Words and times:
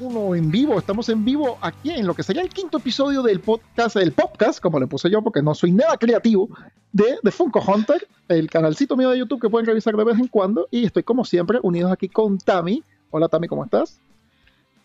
uno 0.00 0.34
en 0.34 0.50
vivo, 0.50 0.78
estamos 0.78 1.08
en 1.08 1.24
vivo 1.24 1.58
aquí 1.60 1.90
en 1.90 2.06
lo 2.06 2.14
que 2.14 2.22
sería 2.22 2.42
el 2.42 2.48
quinto 2.48 2.78
episodio 2.78 3.22
del 3.22 3.40
podcast, 3.40 3.96
del 3.96 4.12
podcast, 4.12 4.60
como 4.60 4.80
le 4.80 4.86
puse 4.86 5.10
yo, 5.10 5.22
porque 5.22 5.42
no 5.42 5.54
soy 5.54 5.72
nada 5.72 5.96
creativo, 5.96 6.48
de, 6.92 7.18
de 7.22 7.30
Funko 7.30 7.60
Hunter, 7.60 8.06
el 8.28 8.50
canalcito 8.50 8.96
mío 8.96 9.10
de 9.10 9.18
YouTube 9.18 9.40
que 9.40 9.48
pueden 9.48 9.66
revisar 9.66 9.94
de 9.96 10.04
vez 10.04 10.18
en 10.18 10.28
cuando, 10.28 10.68
y 10.70 10.86
estoy 10.86 11.02
como 11.02 11.24
siempre 11.24 11.58
unidos 11.62 11.92
aquí 11.92 12.08
con 12.08 12.38
Tami. 12.38 12.82
Hola 13.10 13.28
Tami, 13.28 13.48
¿cómo 13.48 13.64
estás? 13.64 14.00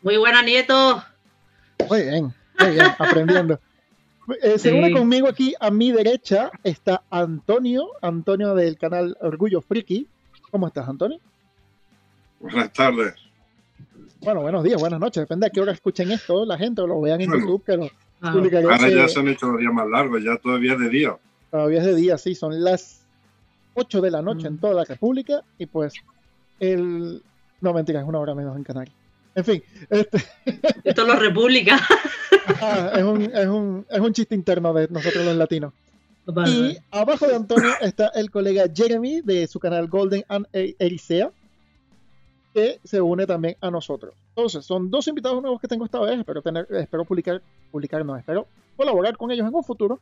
Muy 0.01 0.17
buena, 0.17 0.41
Nieto. 0.41 1.03
Muy 1.89 2.01
bien, 2.03 2.33
muy 2.59 2.69
bien, 2.71 2.87
aprendiendo. 2.99 3.59
Eh, 4.41 4.57
se 4.57 4.73
une 4.73 4.91
conmigo 4.91 5.27
aquí 5.27 5.53
a 5.59 5.69
mi 5.69 5.91
derecha 5.91 6.51
está 6.63 7.03
Antonio, 7.11 7.89
Antonio 8.01 8.55
del 8.55 8.77
canal 8.77 9.17
Orgullo 9.21 9.61
Friki. 9.61 10.07
¿Cómo 10.49 10.67
estás, 10.67 10.87
Antonio? 10.87 11.19
Buenas 12.39 12.73
tardes. 12.73 13.24
Bueno, 14.25 14.41
buenos 14.41 14.63
días, 14.63 14.81
buenas 14.81 14.99
noches. 14.99 15.21
Depende 15.21 15.45
a 15.45 15.49
qué 15.51 15.61
hora 15.61 15.71
escuchen 15.71 16.11
esto 16.11 16.45
la 16.45 16.57
gente 16.57 16.81
o 16.81 16.87
lo 16.87 16.99
vean 16.99 17.21
en 17.21 17.31
YouTube. 17.31 17.61
Pero 17.63 17.87
ah. 18.21 18.31
Ahora 18.31 18.89
ya 18.89 19.07
se 19.07 19.19
han 19.19 19.27
hecho 19.27 19.51
los 19.51 19.59
días 19.59 19.71
más 19.71 19.87
largos, 19.87 20.23
ya 20.23 20.35
todavía 20.37 20.73
es 20.73 20.79
de 20.79 20.89
día. 20.89 21.15
Todavía 21.51 21.77
es 21.77 21.85
de 21.85 21.95
día, 21.95 22.17
sí. 22.17 22.33
Son 22.33 22.63
las 22.63 23.05
8 23.75 24.01
de 24.01 24.09
la 24.09 24.23
noche 24.23 24.47
en 24.47 24.55
mm. 24.55 24.57
toda 24.57 24.73
la 24.73 24.83
República 24.83 25.43
y 25.59 25.67
pues 25.67 25.93
el... 26.59 27.21
No, 27.61 27.71
mentira, 27.71 28.01
es 28.01 28.07
una 28.07 28.17
hora 28.17 28.33
menos 28.33 28.57
en 28.57 28.63
Canarias. 28.63 28.95
En 29.35 29.45
fin. 29.45 29.63
Este... 29.91 30.17
Esto 30.83 31.01
es 31.03 31.07
la 31.07 31.17
República. 31.17 31.79
Ah, 32.61 32.93
es, 32.95 33.03
un, 33.03 33.21
es, 33.21 33.47
un, 33.47 33.85
es 33.89 33.99
un 33.99 34.13
chiste 34.13 34.33
interno 34.33 34.73
de 34.73 34.87
nosotros 34.87 35.23
los 35.23 35.35
latinos. 35.35 35.71
Y 36.47 36.77
abajo 36.89 37.27
de 37.27 37.35
Antonio 37.35 37.69
está 37.79 38.07
el 38.15 38.31
colega 38.31 38.65
Jeremy 38.73 39.21
de 39.21 39.45
su 39.45 39.59
canal 39.59 39.87
Golden 39.87 40.25
and 40.27 40.47
Erisea 40.51 41.31
que 42.55 42.79
se 42.85 43.01
une 43.01 43.27
también 43.27 43.57
a 43.59 43.69
nosotros. 43.69 44.13
Entonces, 44.29 44.65
son 44.65 44.89
dos 44.89 45.05
invitados 45.09 45.41
nuevos 45.41 45.59
que 45.59 45.67
tengo 45.67 45.83
esta 45.83 45.99
vez. 45.99 46.17
Espero, 46.17 46.41
tener, 46.41 46.65
espero 46.69 47.03
publicar, 47.03 47.41
publicar, 47.69 48.05
no, 48.05 48.15
espero 48.15 48.47
colaborar 48.77 49.17
con 49.17 49.29
ellos 49.29 49.45
en 49.45 49.53
un 49.53 49.63
futuro 49.63 49.99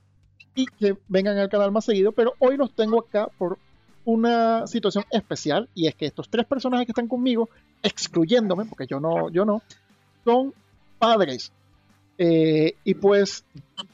y 0.54 0.68
que 0.68 0.96
vengan 1.08 1.36
al 1.40 1.50
canal 1.50 1.72
más 1.72 1.86
seguido. 1.86 2.12
Pero 2.12 2.36
hoy 2.38 2.56
los 2.56 2.72
tengo 2.72 3.00
acá 3.00 3.28
por 3.40 3.58
una 4.06 4.68
situación 4.68 5.04
especial 5.10 5.68
y 5.74 5.88
es 5.88 5.96
que 5.96 6.06
estos 6.06 6.30
tres 6.30 6.46
personajes 6.46 6.86
que 6.86 6.92
están 6.92 7.08
conmigo, 7.08 7.50
excluyéndome, 7.82 8.66
porque 8.66 8.86
yo 8.86 9.00
no, 9.00 9.32
yo 9.32 9.46
no, 9.46 9.64
son 10.24 10.54
padres. 11.00 11.52
Eh, 12.20 12.76
y 12.84 12.94
pues 12.94 13.46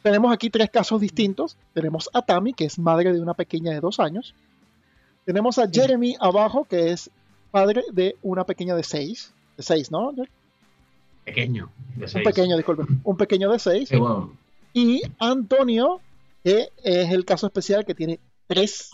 tenemos 0.01 0.33
aquí 0.33 0.49
tres 0.49 0.69
casos 0.69 0.99
distintos. 0.99 1.55
Tenemos 1.73 2.09
a 2.11 2.21
Tami, 2.23 2.51
que 2.51 2.65
es 2.65 2.77
madre 2.77 3.13
de 3.13 3.21
una 3.21 3.35
pequeña 3.35 3.71
de 3.71 3.79
dos 3.79 4.01
años. 4.01 4.35
Tenemos 5.23 5.57
a 5.59 5.69
Jeremy 5.69 6.17
abajo, 6.19 6.65
que 6.65 6.91
es 6.91 7.09
padre 7.51 7.83
de 7.91 8.15
una 8.21 8.45
pequeña 8.45 8.75
de 8.75 8.83
seis. 8.83 9.33
De 9.57 9.63
seis, 9.63 9.91
¿no? 9.91 10.13
Pequeño, 11.25 11.69
de 11.95 12.07
seis. 12.07 12.25
Un 12.25 12.31
pequeño, 12.31 12.57
disculpe. 12.57 12.83
Un 13.03 13.17
pequeño 13.17 13.51
de 13.51 13.59
seis. 13.59 13.89
Y 14.73 15.01
Antonio, 15.19 16.01
que 16.43 16.69
es 16.83 17.11
el 17.11 17.25
caso 17.25 17.47
especial 17.47 17.85
que 17.85 17.95
tiene 17.95 18.19
tres. 18.47 18.91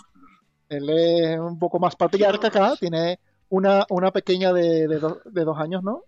Él 0.69 0.89
es 0.89 1.39
un 1.39 1.59
poco 1.59 1.79
más 1.79 1.95
patriarca 1.95 2.47
acá. 2.47 2.75
Tiene 2.79 3.19
una, 3.49 3.85
una 3.89 4.11
pequeña 4.11 4.51
de, 4.53 4.87
de, 4.87 4.99
de 5.25 5.43
dos 5.43 5.57
años, 5.59 5.83
¿no? 5.83 6.03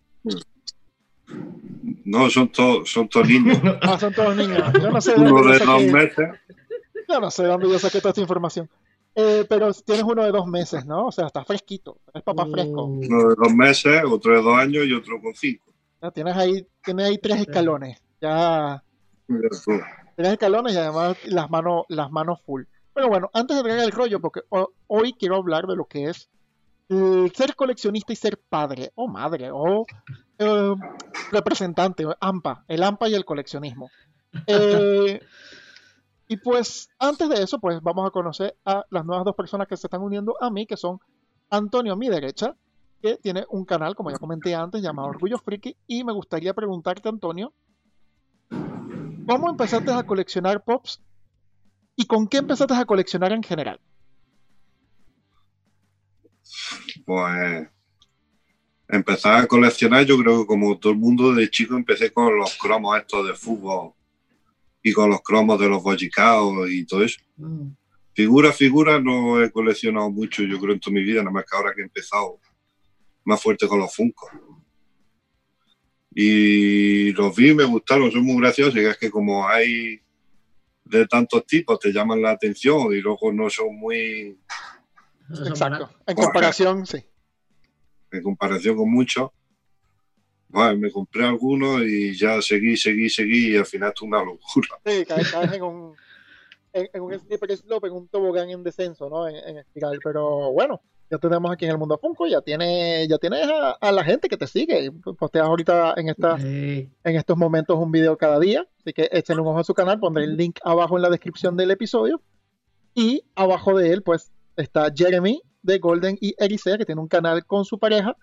No, 2.06 2.30
son 2.30 2.50
todos, 2.50 2.90
son 2.90 3.08
todos 3.10 3.28
niños. 3.28 3.58
ah, 3.82 4.00
son 4.00 4.14
todos 4.14 4.36
niños. 4.36 4.64
Yo 4.82 4.92
no 4.92 5.02
sé 5.02 5.14
Uno 5.16 5.52
de 5.52 5.60
dos 5.60 5.84
meses. 5.84 6.30
Yo 7.08 7.20
no 7.20 7.32
sé 7.32 7.44
dónde 7.44 7.70
yo 7.70 7.80
saqué 7.80 8.00
toda 8.00 8.12
esta 8.12 8.22
información. 8.22 8.70
Eh, 9.20 9.46
pero 9.50 9.74
tienes 9.74 10.04
uno 10.04 10.24
de 10.24 10.32
dos 10.32 10.46
meses, 10.46 10.86
¿no? 10.86 11.08
O 11.08 11.12
sea, 11.12 11.26
está 11.26 11.44
fresquito. 11.44 11.98
Es 12.14 12.22
papá 12.22 12.46
fresco. 12.46 12.84
Uno 12.84 13.30
de 13.30 13.36
dos 13.36 13.52
meses, 13.56 14.04
otro 14.08 14.34
de 14.34 14.44
dos 14.44 14.56
años 14.60 14.86
y 14.86 14.94
otro 14.94 15.20
con 15.20 15.34
cinco. 15.34 15.74
Ya 16.00 16.12
tienes 16.12 16.38
ahí, 16.38 16.68
tienes 16.84 17.08
ahí 17.08 17.18
tres 17.18 17.40
escalones. 17.40 18.00
Ya. 18.22 18.84
Tres 19.26 20.30
escalones 20.34 20.76
y 20.76 20.78
además 20.78 21.18
las 21.26 21.50
manos, 21.50 21.86
las 21.90 22.12
manos 22.12 22.40
full. 22.46 22.66
Pero 22.94 23.08
bueno, 23.08 23.32
antes 23.34 23.56
de 23.56 23.62
entrar 23.62 23.80
el 23.80 23.92
rollo, 23.92 24.20
porque 24.20 24.42
hoy 24.86 25.14
quiero 25.14 25.38
hablar 25.38 25.66
de 25.66 25.76
lo 25.76 25.86
que 25.86 26.10
es 26.10 26.30
ser 27.34 27.56
coleccionista 27.56 28.14
y 28.14 28.16
ser 28.16 28.38
padre, 28.38 28.92
o 28.94 29.08
madre, 29.08 29.50
o 29.52 29.88
eh, 30.38 30.76
representante, 31.32 32.06
AMPA, 32.20 32.66
el 32.68 32.84
AMPA 32.84 33.10
y 33.10 33.16
el 33.16 33.26
coleccionismo. 33.26 33.90
Eh, 34.46 35.20
y 36.28 36.38
pues 36.38 36.90
antes 37.00 37.30
de 37.30 37.42
eso, 37.42 37.60
pues 37.60 37.82
vamos 37.82 38.06
a 38.06 38.12
conocer 38.12 38.56
a 38.66 38.84
las 38.90 39.06
nuevas 39.06 39.24
dos 39.24 39.36
personas 39.36 39.68
que 39.68 39.78
se 39.78 39.88
están 39.88 40.02
uniendo 40.02 40.36
a 40.42 40.50
mí, 40.50 40.66
que 40.66 40.76
son 40.76 41.00
Antonio 41.50 41.94
a 41.94 41.96
mi 41.96 42.10
derecha, 42.10 42.56
que 43.02 43.16
tiene 43.16 43.46
un 43.50 43.64
canal, 43.64 43.96
como 43.96 44.12
ya 44.12 44.18
comenté 44.18 44.54
antes, 44.54 44.82
llamado 44.82 45.08
Orgullo 45.08 45.38
Friki, 45.38 45.78
y 45.88 46.04
me 46.04 46.12
gustaría 46.12 46.54
preguntarte, 46.54 47.08
Antonio, 47.08 47.54
¿cómo 48.50 49.50
empezaste 49.50 49.94
a 49.94 50.04
coleccionar 50.04 50.64
pops 50.64 51.02
y 51.96 52.06
con 52.06 52.28
qué 52.28 52.38
empezaste 52.38 52.74
a 52.74 52.86
coleccionar 52.86 53.32
en 53.32 53.44
general? 53.44 53.80
Pues 57.06 57.70
empezar 58.90 59.44
a 59.44 59.48
coleccionar, 59.48 60.04
yo 60.04 60.18
creo 60.18 60.42
que 60.42 60.48
como 60.48 60.78
todo 60.78 60.92
el 60.92 61.00
mundo 61.00 61.34
de 61.34 61.50
chico 61.50 61.76
empecé 61.76 62.12
con 62.12 62.38
los 62.38 62.58
cromos 62.58 62.98
estos 62.98 63.26
de 63.28 63.34
fútbol 63.34 63.94
y 64.88 64.94
con 64.94 65.10
los 65.10 65.22
cromos 65.22 65.60
de 65.60 65.68
los 65.68 65.84
bollicaos 65.84 66.70
y 66.72 66.86
todo 66.86 67.04
eso. 67.04 67.20
Mm. 67.36 67.72
Figura, 68.14 68.54
figura 68.54 69.02
no 69.02 69.44
he 69.44 69.52
coleccionado 69.52 70.10
mucho, 70.10 70.44
yo 70.44 70.58
creo, 70.60 70.74
en 70.74 70.80
toda 70.80 70.94
mi 70.94 71.04
vida, 71.04 71.20
nada 71.20 71.32
más 71.32 71.44
que 71.44 71.58
ahora 71.58 71.74
que 71.76 71.82
he 71.82 71.84
empezado 71.84 72.40
más 73.26 73.42
fuerte 73.42 73.68
con 73.68 73.80
los 73.80 73.94
Funko. 73.94 74.30
Y 76.12 77.12
los 77.12 77.36
vi, 77.36 77.54
me 77.54 77.66
gustaron, 77.66 78.10
son 78.10 78.24
muy 78.24 78.38
graciosos, 78.38 78.76
y 78.78 78.86
es 78.86 78.98
que 78.98 79.12
como 79.12 79.46
hay 79.46 80.00
de 80.86 81.06
tantos 81.06 81.46
tipos, 81.46 81.80
te 81.80 81.92
llaman 81.92 82.22
la 82.22 82.32
atención 82.32 82.94
y 82.94 83.02
luego 83.02 83.34
no 83.34 83.50
son 83.50 83.76
muy... 83.76 84.40
Exacto, 85.30 85.90
en 86.08 86.16
comparación, 86.16 86.86
sí. 86.86 87.04
En 88.10 88.24
comparación 88.24 88.78
con 88.78 88.90
muchos, 88.90 89.32
me 90.50 90.92
compré 90.92 91.26
algunos 91.26 91.82
y 91.82 92.18
ya 92.18 92.42
seguí, 92.42 92.78
seguí, 92.78 93.10
seguí 93.10 93.54
y 93.54 93.58
al 93.58 93.66
final 93.66 93.94
es 93.96 94.02
una 94.02 94.24
locura. 94.24 94.70
Sí, 94.86 95.06
caes, 95.06 95.34
en 95.54 95.64
un, 95.64 95.96
en, 96.74 97.02
un 97.02 97.20
slope, 97.58 97.88
en 97.88 97.94
un 97.94 98.08
tobogán 98.08 98.50
en 98.50 98.64
descenso, 98.64 99.10
¿no? 99.10 99.28
En, 99.28 99.58
espiral, 99.58 100.00
pero 100.04 100.52
bueno, 100.52 100.82
ya 101.10 101.18
tenemos 101.18 101.52
aquí 101.52 101.66
en 101.66 101.72
el 101.72 101.78
mundo 101.78 101.98
Funko, 101.98 102.28
ya 102.28 102.42
tienes, 102.42 103.08
ya 103.08 103.18
tienes 103.18 103.48
a, 103.80 103.92
la 103.92 104.04
gente 104.04 104.28
que 104.28 104.38
te 104.38 104.48
sigue. 104.48 104.92
Posteas 105.18 105.48
ahorita 105.48 105.94
en, 105.98 106.10
esta, 106.10 106.38
en 106.40 106.92
estos 107.04 107.38
momentos 107.38 107.78
un 107.78 107.92
video 107.92 108.18
cada 108.18 108.40
día, 108.40 108.68
así 108.80 108.94
que 108.94 109.10
echen 109.12 109.40
un 109.40 109.48
ojo 109.48 109.60
a 109.60 109.64
su 109.64 109.74
canal, 109.74 110.00
pondré 110.00 110.26
el 110.26 110.38
link 110.38 110.60
abajo 110.64 110.98
en 110.98 111.04
la 111.04 111.10
descripción 111.10 111.56
del 111.58 111.72
episodio. 111.72 112.22
Y 112.94 113.24
abajo 113.36 113.78
de 113.78 113.92
él, 113.92 114.02
pues, 114.02 114.32
está 114.56 114.92
Jeremy 114.94 115.42
de 115.62 115.78
Golden 115.78 116.18
y 116.20 116.34
Erisea, 116.38 116.78
que 116.78 116.86
tiene 116.86 117.00
un 117.00 117.08
canal 117.08 117.46
con 117.46 117.64
su 117.64 117.78
pareja. 117.78 118.18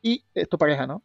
Y 0.00 0.24
es 0.34 0.48
tu 0.48 0.58
pareja, 0.58 0.86
¿no? 0.86 1.02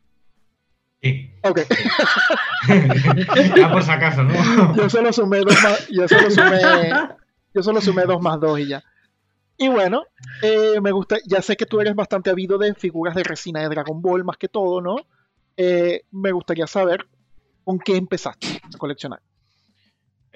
Sí. 1.01 1.31
Ok. 1.43 1.59
ya 3.55 3.71
por 3.71 3.83
si 3.83 3.91
acaso, 3.91 4.23
¿no? 4.23 4.75
Yo 4.75 4.89
solo 4.89 5.13
sumé 5.13 5.39
dos 5.39 5.61
más, 5.63 5.87
yo 5.89 6.07
solo 6.07 6.31
sumé, 6.31 6.61
yo 7.53 7.63
solo 7.63 7.81
sumé 7.81 8.03
dos 8.03 8.21
más 8.21 8.39
dos 8.39 8.59
y 8.59 8.67
ya. 8.67 8.83
Y 9.57 9.69
bueno, 9.69 10.03
eh, 10.41 10.79
me 10.81 10.91
gusta, 10.91 11.17
ya 11.25 11.41
sé 11.41 11.55
que 11.55 11.65
tú 11.65 11.81
eres 11.81 11.95
bastante 11.95 12.29
habido 12.29 12.57
de 12.57 12.73
figuras 12.75 13.15
de 13.15 13.23
resina 13.23 13.61
de 13.61 13.69
Dragon 13.69 14.01
Ball 14.01 14.23
más 14.23 14.37
que 14.37 14.47
todo, 14.47 14.81
¿no? 14.81 14.97
Eh, 15.55 16.03
me 16.11 16.31
gustaría 16.31 16.67
saber 16.67 17.07
con 17.63 17.79
qué 17.79 17.95
empezaste 17.95 18.61
a 18.63 18.77
coleccionar. 18.77 19.19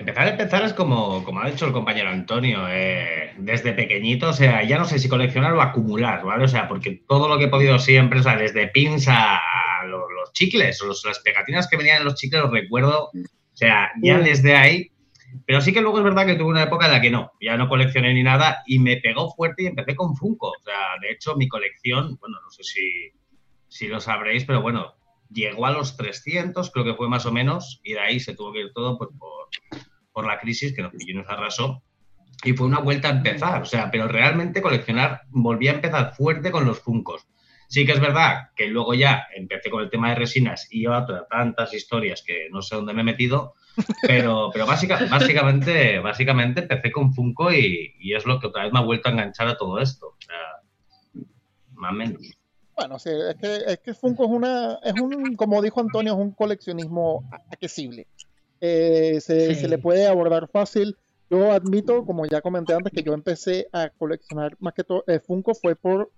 Empezar 0.01 0.25
a 0.25 0.31
empezar 0.31 0.63
es 0.63 0.73
como, 0.73 1.23
como 1.23 1.41
ha 1.41 1.49
dicho 1.51 1.67
el 1.67 1.73
compañero 1.73 2.09
Antonio, 2.09 2.65
eh, 2.67 3.35
desde 3.37 3.71
pequeñito, 3.71 4.29
o 4.29 4.33
sea, 4.33 4.63
ya 4.63 4.79
no 4.79 4.85
sé 4.85 4.97
si 4.97 5.07
coleccionar 5.07 5.53
o 5.53 5.61
acumular, 5.61 6.25
¿vale? 6.25 6.45
O 6.45 6.47
sea, 6.47 6.67
porque 6.67 7.03
todo 7.07 7.27
lo 7.27 7.37
que 7.37 7.43
he 7.45 7.49
podido 7.49 7.77
siempre, 7.77 8.19
o 8.19 8.23
sea, 8.23 8.35
desde 8.35 8.67
pins 8.69 9.07
a, 9.07 9.39
los, 9.85 10.33
chicles, 10.33 10.81
o 10.81 10.87
las 10.87 11.19
pegatinas 11.19 11.67
que 11.67 11.77
venían 11.77 11.97
en 11.97 12.05
los 12.05 12.15
chicles, 12.15 12.41
los 12.41 12.51
recuerdo, 12.51 13.11
o 13.13 13.53
sea, 13.53 13.91
ya 14.01 14.17
desde 14.17 14.55
ahí, 14.55 14.91
pero 15.45 15.61
sí 15.61 15.71
que 15.71 15.81
luego 15.81 15.99
es 15.99 16.03
verdad 16.03 16.25
que 16.25 16.33
tuve 16.33 16.49
una 16.49 16.63
época 16.63 16.87
en 16.87 16.93
la 16.93 17.01
que 17.01 17.11
no, 17.11 17.33
ya 17.39 17.55
no 17.55 17.69
coleccioné 17.69 18.11
ni 18.15 18.23
nada 18.23 18.63
y 18.65 18.79
me 18.79 18.97
pegó 18.97 19.31
fuerte 19.35 19.61
y 19.63 19.67
empecé 19.67 19.95
con 19.95 20.15
Funko, 20.15 20.47
o 20.47 20.63
sea, 20.63 20.97
de 20.99 21.11
hecho 21.11 21.35
mi 21.35 21.47
colección, 21.47 22.17
bueno, 22.19 22.37
no 22.43 22.49
sé 22.49 22.63
si, 22.63 23.11
si 23.67 23.87
lo 23.87 24.01
sabréis, 24.01 24.45
pero 24.45 24.63
bueno, 24.63 24.95
llegó 25.29 25.67
a 25.67 25.71
los 25.71 25.95
300, 25.95 26.71
creo 26.71 26.85
que 26.85 26.95
fue 26.95 27.07
más 27.07 27.27
o 27.27 27.31
menos, 27.31 27.81
y 27.83 27.93
de 27.93 27.99
ahí 27.99 28.19
se 28.19 28.35
tuvo 28.35 28.51
que 28.51 28.61
ir 28.61 28.71
todo 28.73 28.97
pues, 28.97 29.11
por 29.19 29.41
por 30.11 30.25
la 30.25 30.39
crisis 30.39 30.73
que 30.73 30.81
nos 30.81 30.91
pilló 30.91 31.11
y 31.11 31.17
nos 31.17 31.29
arrasó. 31.29 31.83
Y 32.43 32.53
fue 32.53 32.67
una 32.67 32.79
vuelta 32.79 33.09
a 33.09 33.11
empezar, 33.11 33.61
o 33.61 33.65
sea, 33.65 33.91
pero 33.91 34.07
realmente 34.07 34.61
coleccionar, 34.61 35.21
volví 35.29 35.67
a 35.67 35.73
empezar 35.73 36.15
fuerte 36.15 36.51
con 36.51 36.65
los 36.65 36.79
Funcos. 36.79 37.27
Sí 37.67 37.85
que 37.85 37.93
es 37.93 38.01
verdad 38.01 38.49
que 38.55 38.67
luego 38.67 38.93
ya 38.93 39.27
empecé 39.33 39.69
con 39.69 39.81
el 39.83 39.89
tema 39.89 40.09
de 40.09 40.15
resinas 40.15 40.67
y 40.69 40.87
otras 40.87 41.27
tantas 41.29 41.73
historias 41.73 42.21
que 42.25 42.49
no 42.51 42.61
sé 42.61 42.75
dónde 42.75 42.93
me 42.93 43.01
he 43.01 43.05
metido, 43.05 43.53
pero, 44.01 44.49
pero 44.51 44.65
básicamente, 44.65 45.99
básicamente 45.99 46.61
empecé 46.61 46.91
con 46.91 47.13
Funko 47.13 47.53
y, 47.53 47.93
y, 47.99 48.13
es 48.13 48.25
lo 48.25 48.39
que 48.39 48.47
otra 48.47 48.63
vez 48.63 48.73
me 48.73 48.79
ha 48.79 48.83
vuelto 48.83 49.07
a 49.07 49.13
enganchar 49.13 49.47
a 49.47 49.57
todo 49.57 49.79
esto. 49.79 50.07
O 50.07 50.17
sea, 50.19 51.23
más 51.75 51.91
o 51.91 51.95
menos. 51.95 52.21
Bueno, 52.75 52.99
sí, 52.99 53.09
es 53.09 53.35
que, 53.35 53.55
es 53.67 53.79
que 53.79 53.93
Funko 53.93 54.25
es 54.25 54.31
una, 54.31 54.79
es 54.83 54.93
un, 54.99 55.35
como 55.35 55.61
dijo 55.61 55.79
Antonio, 55.79 56.13
es 56.13 56.19
un 56.19 56.31
coleccionismo 56.31 57.29
accesible. 57.51 58.07
Eh, 58.61 59.19
se, 59.21 59.67
le 59.67 59.77
puede 59.79 60.07
abordar 60.07 60.47
fácil. 60.47 60.95
Yo 61.29 61.51
admito, 61.51 62.05
como 62.05 62.25
ya 62.27 62.41
comenté 62.41 62.73
antes, 62.73 62.93
que 62.93 63.03
yo 63.03 63.13
empecé 63.13 63.67
a 63.73 63.89
coleccionar 63.89 64.55
más 64.59 64.73
que 64.73 64.83
todo 64.83 65.03
eh, 65.07 65.19
Funko 65.19 65.55
fue 65.55 65.75
por 65.75 66.11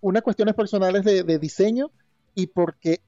unas 0.00 0.22
cuestiones 0.22 0.54
personales 0.54 1.04
de, 1.04 1.38
diseño 1.38 1.90
y 2.34 2.46
porque 2.46 3.00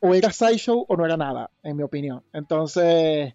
o 0.00 0.14
era 0.14 0.32
sideshow 0.32 0.84
o 0.88 0.96
no 0.96 1.04
era 1.04 1.16
nada, 1.16 1.50
en 1.62 1.76
mi 1.76 1.82
opinión. 1.82 2.22
Entonces, 2.32 3.34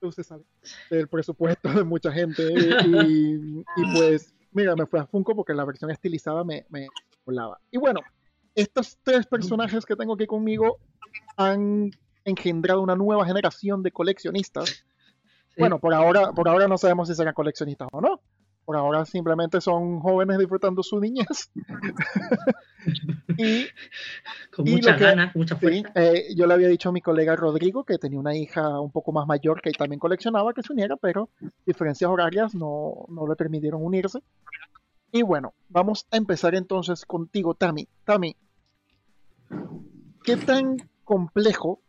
usted 0.00 0.22
sabe, 0.22 0.44
el 0.90 1.08
presupuesto 1.08 1.72
de 1.72 1.84
mucha 1.84 2.10
gente 2.10 2.42
y, 2.86 3.64
pues, 3.94 4.34
mira, 4.52 4.74
me 4.74 4.86
fui 4.86 4.98
a 4.98 5.06
Funko 5.06 5.36
porque 5.36 5.54
la 5.54 5.64
versión 5.64 5.90
estilizada 5.90 6.42
me, 6.42 6.64
me 6.70 6.88
volaba. 7.26 7.60
Y 7.70 7.78
bueno, 7.78 8.00
estos 8.54 8.98
tres 9.02 9.26
personajes 9.26 9.84
que 9.84 9.94
tengo 9.94 10.14
aquí 10.14 10.26
conmigo 10.26 10.78
han 11.36 11.90
engendrado 12.24 12.80
una 12.80 12.96
nueva 12.96 13.24
generación 13.26 13.82
de 13.82 13.92
coleccionistas. 13.92 14.84
Bueno, 15.56 15.78
por 15.78 15.94
ahora, 15.94 16.32
por 16.32 16.48
ahora 16.48 16.68
no 16.68 16.78
sabemos 16.78 17.08
si 17.08 17.14
serán 17.14 17.34
coleccionistas 17.34 17.88
o 17.92 18.00
no. 18.00 18.20
Por 18.64 18.76
ahora 18.76 19.04
simplemente 19.04 19.60
son 19.60 20.00
jóvenes 20.00 20.38
disfrutando 20.38 20.82
su 20.82 21.00
niñez. 21.00 21.50
y, 23.36 23.66
con 24.54 24.64
muchas 24.70 25.00
ganas, 25.00 25.34
mucha 25.34 25.56
fuerza. 25.56 25.90
Eh, 25.94 26.34
yo 26.36 26.46
le 26.46 26.54
había 26.54 26.68
dicho 26.68 26.90
a 26.90 26.92
mi 26.92 27.00
colega 27.00 27.34
Rodrigo 27.34 27.84
que 27.84 27.98
tenía 27.98 28.20
una 28.20 28.36
hija 28.36 28.78
un 28.78 28.92
poco 28.92 29.12
más 29.12 29.26
mayor 29.26 29.60
que 29.60 29.72
también 29.72 29.98
coleccionaba 29.98 30.54
que 30.54 30.62
se 30.62 30.72
uniera, 30.72 30.96
pero 30.96 31.30
diferencias 31.66 32.10
horarias 32.10 32.54
no, 32.54 33.06
no 33.08 33.26
le 33.26 33.34
permitieron 33.34 33.84
unirse. 33.84 34.20
Y 35.10 35.22
bueno, 35.22 35.54
vamos 35.68 36.06
a 36.12 36.16
empezar 36.16 36.54
entonces 36.54 37.04
contigo, 37.04 37.54
Tami. 37.54 37.88
Tami, 38.04 38.36
¿qué 40.22 40.36
tan 40.36 40.76
complejo 41.02 41.82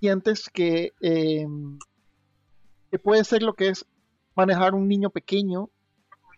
sientes 0.00 0.48
que, 0.52 0.92
em, 1.00 1.78
que 2.90 2.98
puede 2.98 3.24
ser 3.24 3.42
lo 3.42 3.54
que 3.54 3.68
es 3.68 3.84
manejar 4.34 4.74
un 4.74 4.88
niño 4.88 5.10
pequeño 5.10 5.70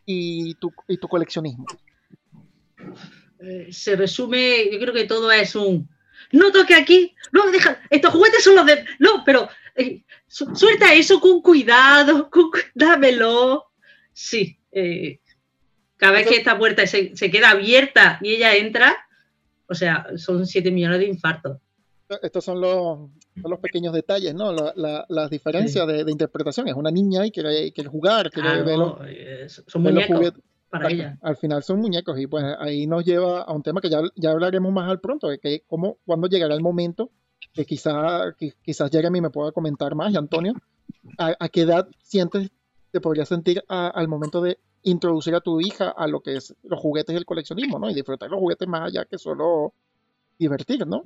y 0.07 0.55
tu, 0.55 0.73
y 0.87 0.97
tu 0.97 1.09
coleccionismo? 1.09 1.67
Eh, 3.41 3.69
se 3.71 3.97
resume, 3.97 4.71
yo 4.71 4.79
creo 4.79 4.95
que 4.95 5.05
todo 5.05 5.31
es 5.31 5.55
un 5.55 5.89
no 6.33 6.51
toque 6.51 6.75
aquí, 6.75 7.15
no, 7.33 7.51
deja, 7.51 7.81
estos 7.91 8.13
juguetes 8.13 8.43
son 8.43 8.57
los 8.57 8.67
de, 8.67 8.85
no, 8.99 9.23
pero 9.25 9.49
eh, 9.77 10.03
suelta 10.27 10.93
eso 10.93 11.21
con 11.21 11.41
cuidado, 11.41 12.29
dámelo. 12.75 13.71
Sí, 14.13 14.59
eh, 14.73 15.21
cada 15.97 16.13
vez 16.13 16.27
que 16.27 16.37
esta 16.37 16.59
puerta 16.59 16.87
se, 16.87 17.17
se, 17.17 17.31
queda 17.31 17.51
abierta 17.51 18.19
y 18.21 18.35
ella 18.35 18.57
entra, 18.57 18.97
o 19.69 19.75
sea, 19.75 20.07
son 20.17 20.47
7 20.47 20.71
millones 20.71 20.99
de 20.99 21.07
infartos 21.07 21.59
estos 22.23 22.45
son 22.45 22.61
los, 22.61 23.11
los 23.45 23.61
pequeños 23.61 23.93
detalles, 23.93 24.35
¿no? 24.35 24.53
La, 24.53 25.05
las 25.09 25.31
diferencias 25.31 25.87
de, 25.87 26.05
interpretación. 26.11 26.69
Es 26.69 26.75
una 26.75 26.91
niña 26.91 27.27
y 27.27 27.31
quiere, 27.31 27.73
quiere 27.73 27.91
jugar, 27.91 28.31
quiere 28.31 28.63
ver 28.63 29.51
Son 29.67 29.83
muñecos 29.83 30.33
para 30.71 30.91
ella. 30.91 31.19
Al 31.23 31.37
final 31.37 31.63
son 31.63 31.81
muñecos 31.81 32.19
y 32.19 32.27
pues 32.27 32.45
ahí 32.59 32.87
nos 32.87 33.05
lleva 33.05 33.43
a 33.43 33.53
un 33.53 33.63
tema 33.63 33.81
que 33.81 33.89
ya, 33.89 34.03
ya 34.17 34.31
hablaremos 34.31 34.73
más 34.73 34.91
al 34.91 35.01
pronto, 35.01 35.29
de 35.29 35.39
que 35.39 35.63
cómo, 35.67 35.99
cuando 36.05 36.29
llegará 36.29 36.55
el 36.55 36.61
momento 36.61 37.11
que 37.53 37.65
quizá, 37.65 38.35
que, 38.37 38.53
quizás 38.63 38.91
Jeremy 38.91 39.21
me 39.21 39.31
pueda 39.31 39.53
comentar 39.53 39.95
más 39.95 40.13
y 40.13 40.17
Antonio, 40.17 40.55
¿a, 41.19 41.49
qué 41.49 41.63
edad 41.63 41.89
sientes 42.03 42.51
te 42.91 43.01
podría 43.01 43.25
sentir 43.25 43.63
al 43.69 44.09
momento 44.09 44.41
de 44.41 44.59
introducir 44.83 45.35
a 45.35 45.41
tu 45.41 45.61
hija 45.61 45.91
a 45.91 46.07
lo 46.07 46.21
que 46.21 46.37
es 46.37 46.55
los 46.63 46.81
juguetes 46.81 47.15
y 47.15 47.19
el 47.19 47.27
coleccionismo, 47.27 47.79
¿no? 47.79 47.91
Y 47.91 47.95
disfrutar 47.95 48.31
los 48.31 48.41
juguetes 48.41 48.67
más 48.69 48.83
allá 48.83 49.05
que 49.05 49.19
solo 49.19 49.75
divertir, 50.39 50.87
¿no? 50.87 51.05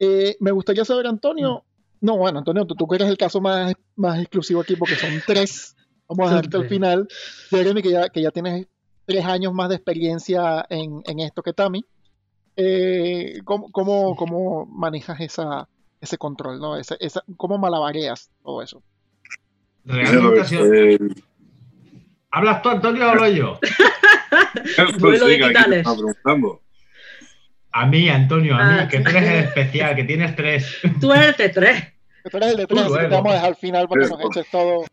Eh, 0.00 0.36
me 0.40 0.50
gustaría 0.50 0.84
saber, 0.84 1.06
Antonio. 1.06 1.64
No, 2.00 2.16
bueno, 2.16 2.38
Antonio, 2.38 2.66
tú, 2.66 2.74
tú 2.74 2.92
eres 2.94 3.08
el 3.08 3.18
caso 3.18 3.40
más, 3.40 3.74
más 3.94 4.18
exclusivo 4.18 4.62
aquí 4.62 4.74
porque 4.74 4.96
son 4.96 5.10
tres. 5.26 5.76
Vamos 6.08 6.26
a 6.26 6.30
dejarte 6.30 6.56
al 6.56 6.68
final. 6.68 7.06
Jeremy, 7.50 7.82
que 7.82 7.90
ya, 7.90 8.08
que 8.08 8.22
ya 8.22 8.30
tienes 8.30 8.66
tres 9.04 9.24
años 9.26 9.52
más 9.52 9.68
de 9.68 9.76
experiencia 9.76 10.64
en, 10.70 11.02
en 11.04 11.20
esto 11.20 11.42
que 11.42 11.52
Tami. 11.52 11.84
Eh, 12.56 13.40
¿cómo, 13.44 13.70
cómo, 13.70 14.16
cómo, 14.16 14.66
manejas 14.66 15.20
esa, 15.20 15.68
ese 16.00 16.18
control? 16.18 16.58
¿no? 16.58 16.76
Esa, 16.76 16.96
esa, 16.98 17.22
¿Cómo 17.36 17.58
malabareas 17.58 18.30
todo 18.42 18.62
eso? 18.62 18.82
Realmente 19.84 20.98
¿Hablas 22.32 22.62
tú, 22.62 22.68
Antonio, 22.68 23.06
o 23.06 23.10
hablo 23.10 23.28
yo? 23.28 23.58
pues, 25.00 25.26
digitales. 25.26 25.86
A 27.72 27.86
mí, 27.86 28.08
Antonio, 28.08 28.56
a 28.56 28.64
mí, 28.64 28.78
ah, 28.80 28.88
que 28.88 29.00
tú 29.00 29.10
eres 29.10 29.22
el 29.22 29.44
especial, 29.44 29.94
que 29.94 30.04
tienes 30.04 30.34
tres. 30.34 30.78
Tú 31.00 31.12
eres 31.12 31.28
el 31.28 31.36
de 31.36 31.48
tres. 31.50 31.84
Tú 32.30 32.36
eres 32.36 32.50
el 32.50 32.56
de 32.56 32.66
tres, 32.66 32.82
así 32.82 32.94
que 32.94 33.00
te 33.00 33.08
vamos 33.08 33.30
a 33.30 33.34
dejar 33.34 33.48
al 33.48 33.56
final 33.56 33.88
para 33.88 34.02
que 34.02 34.08
nos 34.08 34.20
eches 34.24 34.50
todo. 34.50 34.84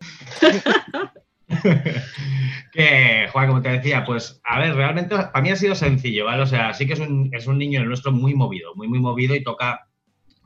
que, 2.71 3.27
Juan, 3.31 3.47
como 3.47 3.61
te 3.61 3.69
decía, 3.69 4.05
pues, 4.05 4.39
a 4.43 4.59
ver, 4.59 4.75
realmente 4.75 5.15
para 5.15 5.41
mí 5.41 5.49
ha 5.49 5.55
sido 5.55 5.73
sencillo, 5.75 6.25
¿vale? 6.25 6.43
O 6.43 6.47
sea, 6.47 6.73
sí 6.73 6.85
que 6.85 6.93
es 6.93 6.99
un, 6.99 7.29
es 7.33 7.47
un 7.47 7.57
niño 7.57 7.83
nuestro 7.83 8.11
muy 8.11 8.35
movido, 8.35 8.75
muy, 8.75 8.87
muy 8.87 8.99
movido 8.99 9.35
y 9.35 9.43
toca 9.43 9.87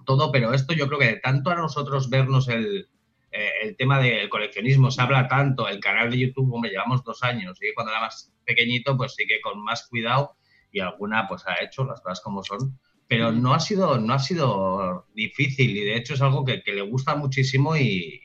todo, 0.05 0.31
pero 0.31 0.53
esto 0.53 0.73
yo 0.73 0.87
creo 0.87 0.99
que 0.99 1.07
de 1.07 1.17
tanto 1.17 1.49
a 1.51 1.55
nosotros 1.55 2.09
vernos 2.09 2.47
el, 2.47 2.87
eh, 3.31 3.49
el 3.63 3.75
tema 3.75 3.99
del 3.99 4.29
coleccionismo, 4.29 4.91
se 4.91 5.01
habla 5.01 5.27
tanto, 5.27 5.67
el 5.67 5.79
canal 5.79 6.11
de 6.11 6.19
YouTube, 6.19 6.53
hombre, 6.53 6.71
llevamos 6.71 7.03
dos 7.03 7.23
años, 7.23 7.57
y 7.61 7.73
cuando 7.73 7.91
era 7.91 8.01
más 8.01 8.31
pequeñito, 8.45 8.97
pues 8.97 9.15
sí 9.15 9.25
que 9.27 9.41
con 9.41 9.63
más 9.63 9.87
cuidado 9.87 10.35
y 10.71 10.79
alguna 10.79 11.27
pues 11.27 11.43
ha 11.47 11.63
hecho 11.63 11.83
las 11.83 12.01
cosas 12.01 12.21
como 12.21 12.43
son, 12.43 12.79
pero 13.11 13.33
no 13.33 13.53
ha 13.53 13.59
sido, 13.59 13.99
no 13.99 14.13
ha 14.13 14.19
sido 14.19 15.05
difícil 15.13 15.75
y 15.75 15.83
de 15.83 15.97
hecho 15.97 16.13
es 16.13 16.21
algo 16.21 16.45
que, 16.45 16.63
le 16.65 16.81
gusta 16.81 17.13
muchísimo 17.13 17.75
y, 17.75 18.21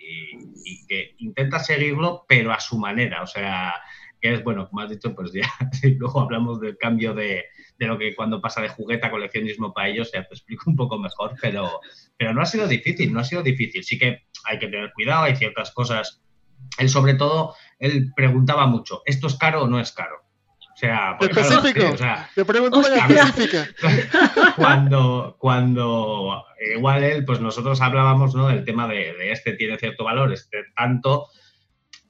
que 0.88 1.16
intenta 1.18 1.58
seguirlo, 1.58 2.24
pero 2.28 2.52
a 2.52 2.60
su 2.60 2.78
manera, 2.78 3.22
o 3.22 3.26
sea, 3.26 3.74
que 4.20 4.34
es 4.34 4.44
bueno, 4.44 4.68
como 4.68 4.82
has 4.82 4.90
dicho, 4.90 5.12
pues 5.12 5.32
ya 5.32 5.50
luego 5.98 6.20
hablamos 6.20 6.60
del 6.60 6.78
cambio 6.78 7.14
de, 7.14 7.46
de, 7.78 7.86
lo 7.86 7.98
que 7.98 8.14
cuando 8.14 8.40
pasa 8.40 8.62
de 8.62 8.68
juguete 8.68 9.06
a 9.06 9.10
coleccionismo 9.10 9.74
para 9.74 9.88
ellos, 9.88 10.12
ya 10.12 10.24
te 10.24 10.34
explico 10.34 10.70
un 10.70 10.76
poco 10.76 10.98
mejor, 10.98 11.34
pero, 11.42 11.80
pero 12.16 12.32
no 12.32 12.40
ha 12.40 12.46
sido 12.46 12.68
difícil, 12.68 13.12
no 13.12 13.18
ha 13.18 13.24
sido 13.24 13.42
difícil, 13.42 13.82
sí 13.82 13.98
que 13.98 14.26
hay 14.44 14.58
que 14.60 14.68
tener 14.68 14.92
cuidado, 14.92 15.24
hay 15.24 15.34
ciertas 15.34 15.72
cosas, 15.72 16.22
él 16.78 16.88
sobre 16.88 17.14
todo, 17.14 17.56
él 17.80 18.12
preguntaba 18.14 18.68
mucho, 18.68 19.02
¿esto 19.04 19.26
es 19.26 19.34
caro 19.34 19.64
o 19.64 19.66
no 19.66 19.80
es 19.80 19.90
caro? 19.90 20.25
O 20.76 20.78
sea, 20.78 21.16
específico. 21.18 21.90
o 21.94 21.96
sea, 21.96 22.28
Te 22.34 22.44
pregunto 22.44 22.82
específica. 22.82 23.66
Cuando, 24.56 25.36
cuando 25.38 26.44
igual 26.76 27.02
él, 27.02 27.24
pues 27.24 27.40
nosotros 27.40 27.80
hablábamos 27.80 28.34
¿no? 28.34 28.48
del 28.48 28.62
tema 28.66 28.86
de, 28.86 29.32
este 29.32 29.54
tiene 29.54 29.78
cierto 29.78 30.04
valor, 30.04 30.34
este 30.34 30.64
tanto. 30.76 31.28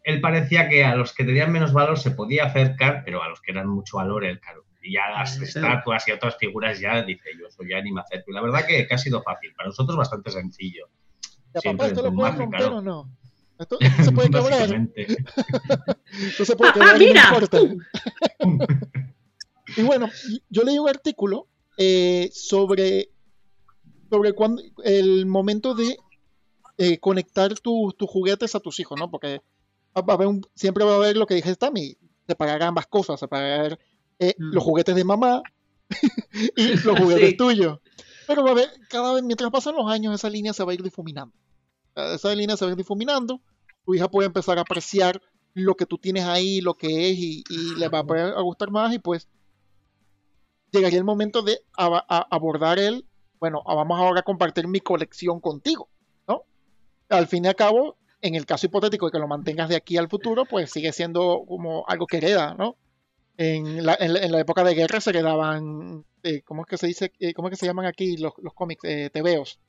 Él 0.03 0.21
parecía 0.21 0.69
que 0.69 0.85
a 0.85 0.97
los 0.97 1.13
que 1.13 1.23
tenían 1.23 1.53
menos 1.53 1.73
valor 1.73 1.97
se 1.97 2.11
podía 2.11 2.47
acercar, 2.47 3.03
pero 3.05 3.23
a 3.23 3.29
los 3.29 3.41
que 3.41 3.53
eran 3.53 3.69
mucho 3.69 3.99
valor, 3.99 4.25
el 4.25 4.41
caro. 4.41 4.65
Y 4.83 4.95
ya 4.95 5.11
las 5.11 5.41
estatuas 5.41 6.09
y 6.09 6.11
otras 6.11 6.37
figuras 6.37 6.81
ya 6.81 7.03
dice 7.03 7.31
yo, 7.39 7.47
eso 7.47 7.63
ya 7.63 7.81
ni 7.81 7.93
me 7.93 8.01
acerco. 8.01 8.33
Y 8.33 8.35
la 8.35 8.43
verdad 8.43 8.67
que, 8.67 8.89
ha 8.91 8.99
sido 8.99 9.23
fácil. 9.23 9.53
Para 9.57 9.69
nosotros 9.69 9.97
bastante 9.97 10.33
sencillo. 10.33 10.89
¿Ya 11.55 11.61
papá 11.71 11.87
esto 11.87 12.03
lo 12.03 12.13
puedes 12.13 12.35
romper 12.35 12.63
o 12.65 12.83
no? 12.83 13.17
Esto, 13.59 13.79
se 14.05 14.13
puede 14.13 14.31
quebrar. 14.31 14.89
esto 16.17 16.45
se 16.45 16.57
puede 16.57 16.73
quebrar. 16.73 16.97
¡Ah, 17.17 17.35
y 19.77 19.83
bueno, 19.83 20.09
yo 20.51 20.63
leí 20.63 20.79
un 20.79 20.89
artículo 20.89 21.49
eh, 21.77 22.31
sobre, 22.33 23.11
sobre 24.11 24.33
cuando, 24.33 24.63
el 24.85 25.27
momento 25.27 25.75
de 25.75 25.97
eh, 26.79 26.99
conectar 26.99 27.59
tus 27.59 27.95
juguetes 28.01 28.55
a 28.55 28.61
tus 28.61 28.79
hijos, 28.81 28.99
¿no? 28.99 29.11
Porque 29.11 29.41
va 29.97 30.05
a 30.07 30.13
haber 30.13 30.29
siempre 30.55 30.85
va 30.85 30.93
a 30.93 30.97
haber 30.97 31.17
lo 31.17 31.27
que 31.27 31.35
dije 31.35 31.55
Tami, 31.57 31.97
separar 32.27 32.63
ambas 32.63 32.87
cosas, 32.87 33.19
separar 33.19 33.79
eh, 34.19 34.35
mm. 34.39 34.55
los 34.55 34.63
juguetes 34.63 34.95
de 34.95 35.05
mamá 35.05 35.43
y 36.57 36.77
los 36.77 36.99
juguetes 36.99 37.37
tuyos. 37.37 37.79
Pero 38.27 38.43
va 38.43 38.51
a 38.51 38.53
haber, 38.53 38.69
cada 38.89 39.15
vez, 39.15 39.23
mientras 39.23 39.51
pasan 39.51 39.77
los 39.77 39.91
años, 39.91 40.15
esa 40.15 40.29
línea 40.29 40.53
se 40.53 40.65
va 40.65 40.73
a 40.73 40.75
ir 40.75 40.83
difuminando 40.83 41.33
esa 41.97 42.35
línea 42.35 42.57
se 42.57 42.67
va 42.67 42.75
difuminando, 42.75 43.41
tu 43.85 43.95
hija 43.95 44.09
puede 44.09 44.27
empezar 44.27 44.59
a 44.59 44.63
apreciar 44.63 45.21
lo 45.55 45.75
que 45.75 45.87
tú 45.87 45.97
tienes 45.99 46.25
ahí, 46.25 46.61
lo 46.61 46.75
que 46.75 47.11
es, 47.11 47.19
y, 47.19 47.45
le 47.79 47.89
va 47.89 48.01
a, 48.01 48.43
gustar 48.43 48.71
más, 48.71 48.93
y 48.93 48.99
pues 48.99 49.29
llegaría 50.71 50.99
el 50.99 51.05
momento 51.05 51.43
de 51.43 51.61
abordar 51.77 52.79
el, 52.79 53.07
bueno, 53.39 53.63
vamos 53.65 53.99
ahora 53.99 54.21
a 54.21 54.25
compartir 54.25 54.69
mi 54.69 54.81
colección 54.81 55.41
contigo, 55.41 55.89
¿no? 56.29 56.43
Al 57.09 57.27
fin 57.27 57.45
y 57.45 57.49
al 57.49 57.57
cabo, 57.57 57.97
en 58.21 58.35
el 58.35 58.45
caso 58.45 58.67
hipotético 58.67 59.07
de 59.07 59.13
que 59.13 59.19
lo 59.19 59.29
mantengas 59.29 59.69
de 59.69 59.77
aquí 59.77 59.97
al 59.97 60.09
futuro, 60.09 60.45
pues 60.45 60.71
sigue 60.71 60.93
siendo 60.93 61.45
como 61.49 61.85
algo 61.87 62.07
que 62.07 62.19
hereda, 62.19 62.55
¿no? 62.55 62.77
En 63.39 63.85
la, 63.85 63.95
época 64.41 64.65
de 64.65 64.75
guerra 64.75 65.01
se 65.01 65.11
heredaban, 65.11 66.05
eh, 66.23 66.43
¿cómo 66.43 66.63
es 66.63 66.69
que 66.69 66.79
se 66.79 66.87
dice? 66.87 67.13
Eh, 67.19 67.35
¿Cómo 67.35 67.49
es 67.49 67.53
que 67.53 67.57
se 67.57 67.67
llaman 67.67 67.85
aquí 67.87 68.17
los, 68.17 68.33
cómics? 68.55 68.85
Eh, 68.85 69.11
tebeos. 69.11 69.61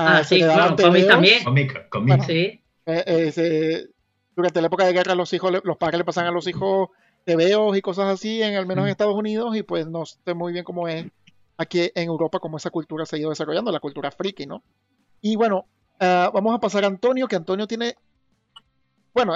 Ah, 0.00 0.18
ah, 0.18 0.24
sí, 0.24 0.38
claro, 0.38 0.76
cómic 0.76 1.06
también. 1.06 1.44
Cómic, 1.44 1.88
cómic. 1.88 2.22
sí. 2.22 2.62
Eh, 2.86 3.32
eh, 3.36 3.86
durante 4.34 4.60
la 4.60 4.68
época 4.68 4.86
de 4.86 4.92
guerra 4.92 5.14
los 5.14 5.32
hijos, 5.32 5.52
los 5.62 5.76
padres 5.76 5.98
le 5.98 6.04
pasan 6.04 6.26
a 6.26 6.30
los 6.30 6.46
hijos 6.46 6.88
tebeos 7.24 7.76
y 7.76 7.82
cosas 7.82 8.06
así, 8.06 8.42
en 8.42 8.56
al 8.56 8.66
menos 8.66 8.84
en 8.84 8.90
Estados 8.90 9.14
Unidos, 9.14 9.54
y 9.56 9.62
pues 9.62 9.86
no 9.86 10.06
sé 10.06 10.34
muy 10.34 10.52
bien 10.52 10.64
cómo 10.64 10.88
es 10.88 11.06
aquí 11.58 11.90
en 11.94 12.08
Europa, 12.08 12.38
cómo 12.38 12.56
esa 12.56 12.70
cultura 12.70 13.04
se 13.04 13.16
ha 13.16 13.18
ido 13.18 13.30
desarrollando, 13.30 13.70
la 13.70 13.80
cultura 13.80 14.10
friki, 14.10 14.46
¿no? 14.46 14.62
Y 15.20 15.36
bueno, 15.36 15.66
ah, 16.00 16.30
vamos 16.32 16.54
a 16.54 16.60
pasar 16.60 16.84
a 16.84 16.86
Antonio, 16.86 17.28
que 17.28 17.36
Antonio 17.36 17.66
tiene 17.66 17.94
bueno, 19.12 19.34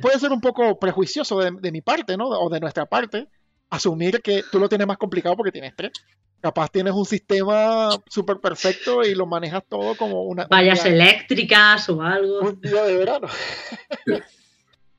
puede 0.00 0.18
ser 0.18 0.30
un 0.30 0.40
poco 0.40 0.78
prejuicioso 0.78 1.38
de, 1.40 1.72
mi 1.72 1.80
parte, 1.80 2.16
¿no? 2.16 2.28
O 2.28 2.48
de 2.48 2.60
nuestra 2.60 2.86
parte, 2.86 3.28
asumir 3.68 4.22
que 4.22 4.44
tú 4.50 4.60
lo 4.60 4.68
tienes 4.68 4.86
más 4.86 4.96
complicado 4.96 5.36
porque 5.36 5.52
tienes 5.52 5.74
tres. 5.76 5.92
Capaz 6.40 6.70
tienes 6.70 6.92
un 6.94 7.04
sistema 7.04 7.90
súper 8.08 8.38
perfecto 8.38 9.02
y 9.02 9.14
lo 9.14 9.26
manejas 9.26 9.64
todo 9.68 9.96
como 9.96 10.22
una... 10.22 10.46
Vallas 10.46 10.84
eléctricas 10.86 11.88
o 11.88 12.00
algo. 12.00 12.40
Un 12.40 12.60
día 12.60 12.84
de 12.84 12.96
verano. 12.96 13.28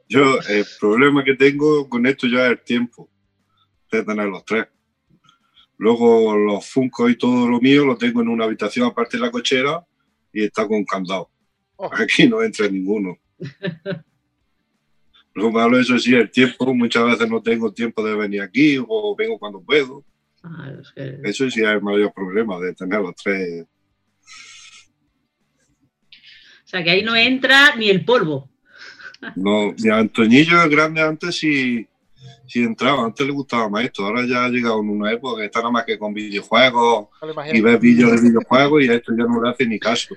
Yo, 0.10 0.40
el 0.50 0.66
problema 0.80 1.24
que 1.24 1.36
tengo 1.36 1.88
con 1.88 2.06
esto 2.06 2.28
ya 2.28 2.46
es 2.46 2.52
el 2.52 2.62
tiempo 2.62 3.10
de 3.92 4.04
tener 4.04 4.28
los 4.28 4.44
tres. 4.44 4.68
Luego 5.78 6.36
los 6.36 6.66
Funko 6.66 7.08
y 7.08 7.18
todo 7.18 7.48
lo 7.48 7.62
mío 7.62 7.86
lo 7.86 7.98
tengo 7.98 8.22
en 8.22 8.28
una 8.28 8.44
habitación 8.44 8.88
aparte 8.88 9.16
de 9.16 9.24
la 9.24 9.32
cochera 9.32 9.86
y 10.34 10.44
está 10.44 10.68
con 10.68 10.84
candado. 10.84 11.30
Oh. 11.78 11.90
Aquí 11.94 12.28
no 12.28 12.44
entra 12.44 12.68
ninguno. 12.68 13.18
Lo 15.34 15.52
malo, 15.52 15.80
eso 15.80 15.98
sí, 15.98 16.14
el 16.14 16.30
tiempo. 16.30 16.74
Muchas 16.74 17.06
veces 17.06 17.30
no 17.30 17.42
tengo 17.42 17.72
tiempo 17.72 18.04
de 18.04 18.14
venir 18.14 18.42
aquí 18.42 18.78
o 18.86 19.16
vengo 19.16 19.40
cuando 19.40 19.62
puedo. 19.62 20.04
Ah, 20.52 20.72
eso 21.24 21.50
sí 21.50 21.62
es 21.62 21.68
el 21.68 21.82
mayor 21.82 22.12
problema 22.14 22.60
de 22.60 22.74
tener 22.74 23.00
los 23.02 23.16
tres. 23.16 23.66
O 26.64 26.68
sea, 26.68 26.84
que 26.84 26.90
ahí 26.90 27.04
no 27.04 27.16
entra 27.16 27.76
ni 27.76 27.90
el 27.90 28.04
polvo. 28.04 28.50
No, 29.36 29.74
mi 29.78 29.90
Antoñillo 29.90 30.62
es 30.62 30.70
grande 30.70 31.02
antes 31.02 31.38
sí, 31.38 31.88
sí 32.48 32.64
entraba. 32.64 33.06
Antes 33.06 33.26
le 33.26 33.34
gustaba 33.34 33.70
más 33.70 33.86
esto. 33.86 34.06
Ahora 34.06 34.26
ya 34.26 34.46
ha 34.46 34.50
llegado 34.50 34.80
en 34.82 34.90
una 34.90 35.12
época 35.12 35.42
que 35.42 35.46
está 35.46 35.60
nada 35.60 35.72
más 35.72 35.86
que 35.86 36.00
con 36.00 36.14
videojuegos 36.14 37.10
y 37.54 37.62
ves 37.62 37.80
vídeos 37.80 38.12
de 38.12 38.30
videojuegos 38.30 38.84
y 38.84 38.90
a 38.90 38.94
esto 38.94 39.14
ya 39.18 39.26
no 39.26 39.42
le 39.42 39.50
hace 39.50 39.66
ni 39.66 39.80
caso. 39.80 40.16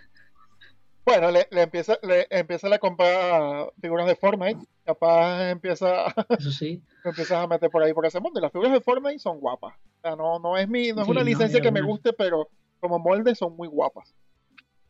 Bueno, 1.04 1.30
le, 1.30 1.46
empieza, 1.50 1.98
le 2.02 2.26
empieza 2.30 2.72
a 2.72 2.78
comprar 2.78 3.72
figuras 3.80 4.06
de 4.06 4.14
Fortnite. 4.14 4.60
Capaz 4.84 5.50
empieza, 5.50 6.06
Eso 6.38 6.50
sí. 6.50 6.80
empiezas 7.04 7.44
a 7.44 7.46
meter 7.46 7.70
por 7.70 7.82
ahí 7.82 7.92
por 7.92 8.06
ese 8.06 8.20
mundo. 8.20 8.38
Y 8.38 8.42
las 8.42 8.52
figuras 8.52 8.72
de 8.72 8.80
Fortnite 8.80 9.18
son 9.18 9.40
guapas. 9.40 9.74
O 9.74 10.00
sea, 10.00 10.16
no, 10.16 10.38
no 10.38 10.56
es 10.56 10.68
mi, 10.68 10.92
no 10.92 11.02
es 11.02 11.08
una 11.08 11.24
licencia 11.24 11.60
que 11.60 11.72
me 11.72 11.82
guste, 11.82 12.12
pero 12.12 12.48
como 12.80 12.98
molde 12.98 13.34
son 13.34 13.56
muy 13.56 13.68
guapas. 13.68 14.14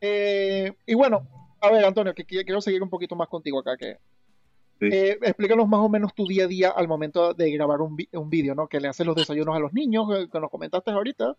Eh, 0.00 0.73
y 0.87 0.95
bueno, 0.95 1.26
a 1.61 1.71
ver, 1.71 1.85
Antonio, 1.85 2.14
que 2.14 2.25
quiero 2.25 2.61
seguir 2.61 2.83
un 2.83 2.90
poquito 2.90 3.16
más 3.16 3.28
contigo 3.28 3.59
acá. 3.61 3.76
Que, 3.76 3.99
eh, 4.81 5.19
explícanos 5.23 5.69
más 5.69 5.81
o 5.81 5.88
menos 5.88 6.12
tu 6.14 6.26
día 6.26 6.45
a 6.45 6.49
día 6.49 6.71
al 6.71 6.88
momento 6.88 7.35
de 7.35 7.50
grabar 7.52 7.81
un, 7.81 7.97
un 8.12 8.31
vídeo, 8.31 8.54
¿no? 8.54 8.66
Que 8.66 8.81
le 8.81 8.88
haces 8.88 9.07
los 9.07 9.16
desayunos 9.16 9.54
a 9.54 9.61
los 9.61 9.73
niños, 9.73 10.09
que 10.31 10.40
nos 10.40 10.50
comentaste 10.50 10.90
ahorita. 10.90 11.37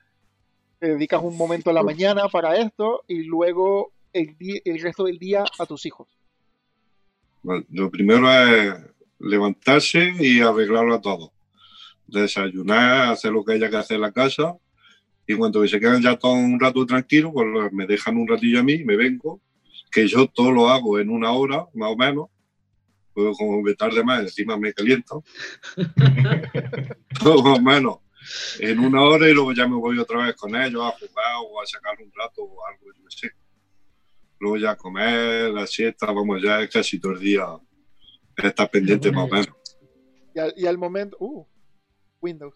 Te 0.80 0.88
dedicas 0.90 1.22
un 1.22 1.38
momento 1.38 1.70
a 1.70 1.74
la 1.74 1.84
mañana 1.84 2.28
para 2.30 2.56
esto 2.58 3.04
y 3.08 3.24
luego 3.24 3.93
el, 4.14 4.82
resto 4.82 5.06
del 5.06 5.18
día 5.18 5.44
a 5.60 5.66
tus 5.66 5.86
hijos? 5.86 6.08
lo 7.44 7.92
primero 7.92 8.32
es 8.32 8.74
levantarse 9.20 10.14
y 10.18 10.40
arreglarlo 10.40 10.96
a 10.96 11.02
todo. 11.02 11.34
Desayunar, 12.08 13.12
hacer 13.12 13.32
lo 13.34 13.44
que 13.44 13.54
haya 13.54 13.70
que 13.70 13.76
hacer 13.76 13.96
en 13.96 14.02
la 14.02 14.14
casa. 14.14 14.56
Y 15.28 15.36
cuando 15.36 15.66
se 15.68 15.80
quedan 15.80 16.02
ya 16.02 16.18
todo 16.18 16.34
un 16.34 16.60
rato 16.60 16.86
tranquilo, 16.86 17.34
pues 17.34 17.74
me 17.74 17.86
dejan 17.86 18.18
un 18.18 18.28
ratillo 18.28 18.60
a 18.60 18.64
mí, 18.64 18.84
me 18.84 18.96
vengo, 18.96 19.42
que 19.92 20.08
yo 20.08 20.28
todo 20.28 20.52
lo 20.52 20.70
hago 20.70 21.00
en 21.00 21.10
una 21.10 21.32
hora, 21.32 21.68
más 21.74 21.92
o 21.92 21.98
menos. 21.98 22.28
Pues 23.14 23.38
como 23.38 23.62
me 23.62 23.74
tarde 23.76 24.04
más, 24.04 24.22
encima 24.22 24.58
me 24.58 24.74
caliento. 24.74 25.24
todo 27.24 27.44
más 27.44 27.60
o 27.60 27.62
menos. 27.62 27.98
En 28.60 28.80
una 28.80 29.02
hora 29.02 29.30
y 29.30 29.34
luego 29.34 29.52
ya 29.54 29.68
me 29.68 29.76
voy 29.76 30.00
otra 30.00 30.26
vez 30.26 30.36
con 30.36 30.56
ellos 30.56 30.82
a 30.82 30.92
jugar 30.92 31.36
o 31.46 31.62
a 31.62 31.66
sacar 31.66 31.96
un 32.02 32.12
rato 32.14 32.42
o 32.42 32.66
algo, 32.66 32.86
yo 32.86 33.10
sé 33.10 33.32
luego 34.44 34.58
ya 34.58 34.76
comer, 34.76 35.50
la 35.52 35.66
siesta, 35.66 36.12
vamos, 36.12 36.42
ya 36.44 36.62
es 36.62 36.70
casi 36.70 37.00
todo 37.00 37.14
el 37.14 37.20
día 37.20 37.46
está 38.36 38.68
pendiente 38.68 39.12
más 39.12 39.26
o 39.26 39.34
menos. 39.34 39.50
Y 40.56 40.66
al, 40.66 40.78
momento, 40.78 41.16
uh, 41.20 41.46
Windows, 42.22 42.56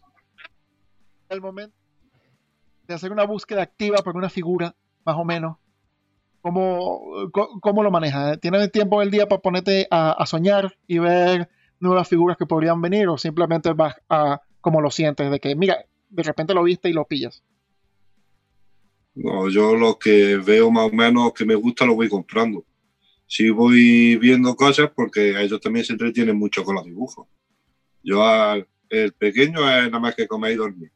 al 1.29 1.41
momento 1.41 1.75
de 2.87 2.93
hacer 2.93 3.11
una 3.11 3.25
búsqueda 3.25 3.61
activa 3.61 3.97
por 3.97 4.17
una 4.17 4.29
figura, 4.29 4.75
más 5.05 5.15
o 5.15 5.23
menos, 5.23 5.57
¿cómo, 6.41 7.29
cómo 7.61 7.83
lo 7.83 7.91
manejas? 7.91 8.39
¿Tienes 8.39 8.71
tiempo 8.71 8.99
del 8.99 9.11
día 9.11 9.27
para 9.27 9.41
ponerte 9.41 9.87
a, 9.91 10.25
soñar 10.25 10.77
y 10.87 10.99
ver 10.99 11.49
nuevas 11.79 12.07
figuras 12.07 12.37
que 12.37 12.45
podrían 12.45 12.81
venir 12.81 13.07
o 13.07 13.17
simplemente 13.17 13.71
vas 13.73 13.95
a 14.09 14.41
como 14.61 14.81
lo 14.81 14.89
sientes, 14.89 15.29
de 15.29 15.39
que, 15.39 15.55
mira, 15.55 15.85
de 16.09 16.23
repente 16.23 16.53
lo 16.53 16.63
viste 16.63 16.89
y 16.89 16.93
lo 16.93 17.05
pillas? 17.05 17.43
No, 19.17 19.49
yo 19.49 19.75
lo 19.75 19.97
que 19.97 20.37
veo 20.37 20.69
más 20.69 20.85
o 20.85 20.91
menos 20.91 21.33
que 21.33 21.43
me 21.43 21.55
gusta 21.55 21.85
lo 21.85 21.95
voy 21.95 22.07
comprando. 22.07 22.63
Sí 23.25 23.49
voy 23.49 24.15
viendo 24.17 24.55
cosas 24.55 24.91
porque 24.95 25.41
ellos 25.41 25.59
también 25.59 25.83
se 25.83 25.93
entretienen 25.93 26.37
mucho 26.37 26.63
con 26.63 26.75
los 26.75 26.85
dibujos. 26.85 27.27
Yo 28.03 28.23
el 28.89 29.13
pequeño 29.13 29.59
es 29.69 29.85
nada 29.85 29.99
más 29.99 30.15
que 30.15 30.27
comer 30.27 30.51
y 30.51 30.55
dormir. 30.55 30.91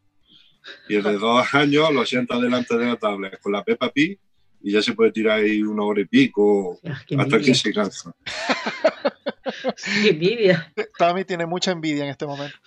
Y 0.87 0.95
el 0.95 1.03
de 1.03 1.17
dos 1.17 1.51
años 1.55 1.91
lo 1.91 2.05
sienta 2.05 2.39
delante 2.39 2.77
de 2.77 2.85
la 2.85 2.95
tablet 2.95 3.39
con 3.41 3.53
la 3.53 3.63
Peppa 3.63 3.89
Pig 3.89 4.19
y 4.63 4.71
ya 4.71 4.81
se 4.81 4.93
puede 4.93 5.11
tirar 5.11 5.39
ahí 5.39 5.61
una 5.61 5.83
hora 5.83 6.01
y 6.01 6.05
pico 6.05 6.79
hasta 7.17 7.39
que 7.39 7.55
se 7.55 7.73
cansa. 7.73 8.13
Qué 10.03 10.09
envidia. 10.09 10.71
Tami 10.97 11.25
tiene 11.25 11.45
mucha 11.45 11.71
envidia 11.71 12.03
en 12.03 12.09
este 12.09 12.25
momento. 12.25 12.55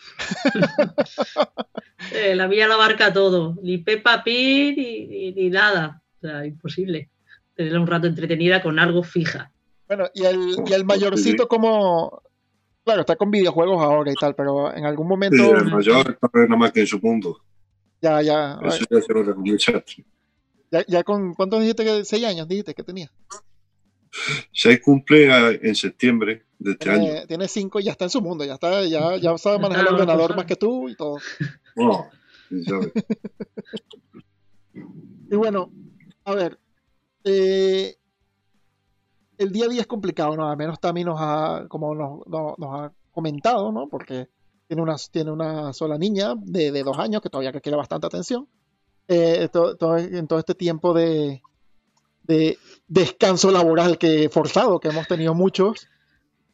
Eh, 2.12 2.34
la 2.34 2.46
mía 2.48 2.68
lo 2.68 2.74
abarca 2.74 3.14
todo. 3.14 3.56
Ni 3.62 3.78
Peppa 3.78 4.22
Pig 4.22 4.76
ni, 5.34 5.48
nada. 5.48 6.02
O 6.18 6.20
sea, 6.20 6.44
imposible. 6.44 7.08
Tenerla 7.54 7.80
un 7.80 7.86
rato 7.86 8.06
entretenida 8.06 8.62
con 8.62 8.78
algo 8.78 9.02
fija. 9.02 9.50
Bueno, 9.88 10.04
y 10.12 10.24
el, 10.24 10.54
y 10.66 10.72
el 10.74 10.84
mayorcito 10.84 11.48
como... 11.48 12.22
Claro, 12.84 13.00
está 13.00 13.16
con 13.16 13.30
videojuegos 13.30 13.82
ahora 13.82 14.12
y 14.12 14.14
tal, 14.16 14.34
pero 14.34 14.74
en 14.76 14.84
algún 14.84 15.08
momento... 15.08 15.36
Sí, 15.36 15.50
el 15.50 15.72
mayor 15.72 16.10
está 16.10 16.28
nada 16.34 16.56
más 16.56 16.72
que 16.72 16.80
en 16.80 16.86
su 16.86 17.00
mundo. 17.00 17.40
Ya, 18.02 18.20
ya. 18.20 18.58
Eso 18.62 18.84
ya 18.90 19.00
se 19.00 20.04
ya, 20.71 20.85
ya 20.87 21.04
con... 21.04 21.35
¿Cuántos 21.35 21.61
dijiste 21.61 21.85
que... 21.85 22.04
¿Seis 22.04 22.25
años 22.25 22.49
dijiste 22.49 22.75
que 22.75 22.83
tenía? 22.83 23.11
Se 24.52 24.80
cumple 24.80 25.59
en 25.66 25.75
septiembre 25.75 26.44
de 26.59 26.73
este 26.73 26.90
año. 26.90 27.26
Tiene 27.26 27.49
cinco 27.49 27.80
y 27.80 27.85
ya 27.85 27.92
está 27.92 28.04
en 28.04 28.11
su 28.11 28.21
mundo, 28.23 28.44
ya 28.44 28.54
está, 28.54 28.85
ya, 28.85 29.16
ya 29.16 29.37
sabe 29.38 29.59
manejar 29.59 29.88
el 29.88 29.94
ordenador 29.94 30.37
más 30.37 30.47
que 30.47 30.56
tú 30.56 30.88
y 30.88 30.97
todo. 30.97 31.18
y 35.30 35.37
bueno, 35.37 35.73
a 36.25 36.35
ver, 36.35 36.59
eh, 37.25 37.97
el 39.38 39.50
día 39.52 39.66
a 39.66 39.68
día 39.68 39.80
es 39.80 39.87
complicado, 39.87 40.37
¿no? 40.37 40.49
Al 40.49 40.56
menos 40.56 40.80
también 40.80 41.09
nos 41.09 41.18
ha, 41.21 41.66
como 41.68 41.94
nos, 41.94 42.23
ha 42.62 42.92
comentado, 43.11 43.73
¿no? 43.73 43.88
Porque 43.88 44.28
tiene 44.68 44.83
una, 44.83 44.97
tiene 45.11 45.33
una 45.33 45.73
sola 45.73 45.99
niña 45.99 46.35
de, 46.37 46.71
de 46.71 46.83
dos 46.85 46.99
años 46.99 47.21
que 47.21 47.30
todavía 47.30 47.50
requiere 47.52 47.76
bastante 47.76 48.06
atención. 48.06 48.49
Eh, 49.06 49.49
en 49.52 50.26
todo 50.26 50.38
este 50.38 50.54
tiempo 50.54 50.94
de, 50.94 51.42
de 52.23 52.58
descanso 52.88 53.50
laboral 53.50 53.99
que 53.99 54.30
forzado 54.30 54.80
que 54.80 54.88
hemos 54.88 55.06
tenido 55.06 55.34
muchos, 55.34 55.88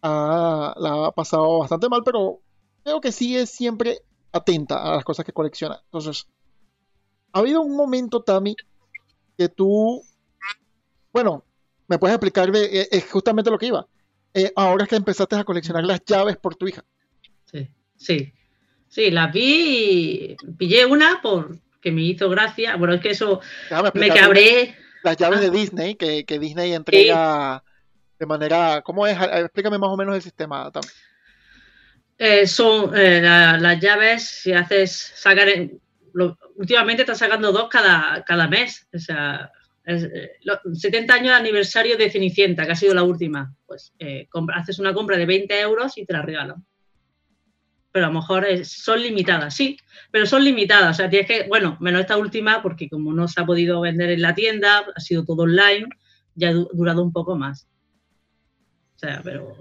la 0.03 1.07
ha 1.07 1.13
pasado 1.13 1.59
bastante 1.59 1.89
mal, 1.89 2.03
pero 2.05 2.41
creo 2.83 3.01
que 3.01 3.09
es 3.09 3.51
siempre 3.51 4.03
atenta 4.33 4.83
a 4.83 4.97
las 4.97 5.05
cosas 5.05 5.25
que 5.25 5.33
colecciona. 5.33 5.81
Entonces, 5.85 6.27
ha 7.33 7.39
habido 7.39 7.61
un 7.63 7.77
momento, 7.77 8.23
Tami, 8.23 8.57
que 9.37 9.49
tú, 9.49 10.03
bueno, 11.13 11.45
me 11.87 11.99
puedes 11.99 12.15
explicar, 12.15 12.51
eh, 12.55 12.89
es 12.91 13.11
justamente 13.11 13.51
lo 13.51 13.59
que 13.59 13.67
iba. 13.67 13.87
Eh, 14.35 14.53
ahora 14.55 14.87
que 14.87 14.97
empezaste 14.97 15.37
a 15.37 15.45
coleccionar 15.45 15.85
las 15.85 16.05
llaves 16.05 16.37
por 16.37 16.55
tu 16.55 16.69
hija. 16.69 16.85
Sí, 17.45 17.69
sí. 17.97 18.33
Sí, 18.89 19.11
las 19.11 19.33
vi 19.33 20.37
y 20.41 20.53
pillé 20.59 20.85
una 20.85 21.21
porque 21.81 21.93
me 21.93 22.03
hizo 22.03 22.29
gracia. 22.29 22.77
Bueno, 22.77 22.95
es 22.95 23.01
que 23.01 23.11
eso 23.11 23.41
me 23.95 24.09
cabré 24.09 24.77
las 25.03 25.17
llaves 25.17 25.41
de 25.41 25.47
ah. 25.47 25.51
Disney, 25.51 25.95
que, 25.95 26.39
Disney 26.39 26.75
entrega 26.75 27.65
de 28.19 28.27
manera. 28.27 28.83
¿Cómo 28.85 29.07
es? 29.07 29.17
Explícame 29.19 29.79
más 29.79 29.89
o 29.89 29.97
menos 29.97 30.15
el 30.15 30.23
sistema, 30.23 30.71
eh, 32.19 32.47
son 32.47 32.93
eh, 32.95 33.23
las 33.23 33.81
llaves, 33.81 34.29
si 34.29 34.53
haces 34.53 34.93
sacar. 35.15 35.49
últimamente 36.55 37.03
están 37.03 37.17
sacando 37.17 37.51
dos 37.51 37.71
cada, 37.71 38.23
cada 38.27 38.47
mes. 38.47 38.87
O 38.93 38.99
sea, 38.99 39.51
70 39.87 41.15
eh, 41.15 41.17
años 41.17 41.29
de 41.29 41.35
aniversario 41.35 41.97
de 41.97 42.11
Cenicienta, 42.11 42.67
que 42.67 42.73
ha 42.73 42.77
sido 42.77 42.93
la 42.93 43.05
última. 43.05 43.55
Pues 43.65 43.95
haces 44.55 44.79
una 44.79 44.93
compra 44.93 45.17
de 45.17 45.25
20 45.25 45.61
euros 45.61 45.97
y 45.97 46.05
te 46.05 46.13
la 46.13 46.21
regalan 46.21 46.63
pero 47.93 48.07
a 48.07 48.09
lo 48.09 48.15
mejor 48.15 48.47
son 48.65 49.03
limitadas, 49.03 49.55
sí, 49.55 49.77
pero 50.11 50.27
son 50.27 50.45
limitadas. 50.45 50.91
O 50.91 50.95
sea, 50.95 51.11
tienes 51.11 51.29
que, 51.29 51.49
bueno, 51.49 51.77
menos 51.81 52.01
esta 52.01 52.17
última, 52.17 52.63
porque 52.63 52.89
como 52.89 53.13
no 53.13 53.27
se 53.29 53.41
ha 53.41 53.47
podido 53.47 53.81
vender 53.81 54.11
en 54.11 54.23
la 54.23 54.35
tienda, 54.35 54.85
ha 54.95 55.01
sido 55.01 55.25
todo 55.25 55.43
online, 55.43 55.87
ya 56.35 56.51
ha 56.51 56.53
durado 56.53 57.03
un 57.03 57.13
poco 57.13 57.37
más. 57.37 57.69
O 58.97 58.99
sea, 58.99 59.21
pero. 59.25 59.57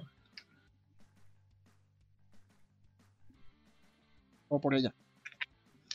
o 4.50 4.60
por 4.60 4.74
ella. 4.74 4.94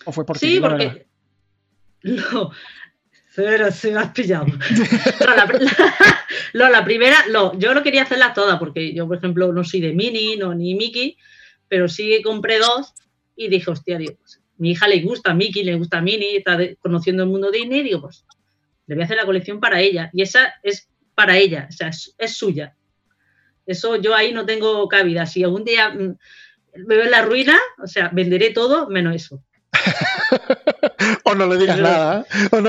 ¿O 0.05 0.13
fue 0.13 0.25
por 0.25 0.39
Sí, 0.39 0.59
porque. 0.61 1.07
No, 2.05 2.51
pero 3.35 3.73
se 3.73 3.91
me 3.91 3.99
has 3.99 4.11
pillado. 4.11 4.47
No, 6.53 6.69
la, 6.69 6.85
primera, 6.85 7.17
no, 7.33 7.59
yo 7.59 7.75
no 7.75 7.83
quería 7.83 8.03
hacerlas 8.03 8.35
todas, 8.35 8.59
porque 8.59 8.95
yo, 8.95 9.09
por 9.09 9.17
ejemplo, 9.17 9.53
no 9.53 9.65
soy 9.65 9.81
de 9.81 9.93
Mini, 9.93 10.37
no, 10.37 10.55
ni 10.55 10.75
Mickey, 10.75 11.17
pero 11.69 11.89
sí 11.89 12.21
compré 12.23 12.59
dos 12.59 12.95
y 13.37 13.49
dije, 13.49 13.71
hostia, 13.71 13.99
Dios, 13.99 14.15
pues, 14.19 14.41
mi 14.57 14.71
hija 14.71 14.87
le 14.87 15.03
gusta 15.03 15.35
Mickey, 15.35 15.65
le 15.65 15.75
gusta 15.75 16.01
Mini, 16.01 16.37
está 16.37 16.59
conociendo 16.81 17.25
el 17.25 17.29
mundo 17.29 17.51
Disney, 17.51 17.83
digo, 17.83 18.03
pues 18.03 18.25
le 18.87 18.95
voy 18.95 19.03
a 19.03 19.05
hacer 19.07 19.17
la 19.17 19.27
colección 19.27 19.61
para 19.61 19.81
ella. 19.81 20.11
Y 20.13 20.23
esa 20.23 20.55
es 20.63 20.89
para 21.15 21.37
ella, 21.39 21.69
o 21.69 21.73
sea, 21.73 21.91
es, 22.19 22.37
suya. 22.37 22.75
Eso 23.67 23.97
yo 23.97 24.15
ahí 24.15 24.33
no 24.33 24.45
tengo 24.45 24.87
cabida. 24.89 25.27
Si 25.27 25.43
algún 25.43 25.65
día 25.65 25.91
mm, 25.91 26.17
me 26.87 26.97
veo 26.97 27.05
en 27.05 27.11
la 27.11 27.23
ruina, 27.23 27.59
o 27.83 27.87
sea, 27.87 28.11
venderé 28.13 28.51
todo 28.51 28.89
menos 28.89 29.15
eso. 29.15 29.43
o 31.25 31.35
no 31.35 31.47
le 31.47 31.59
digas 31.59 31.81
nada. 31.81 32.27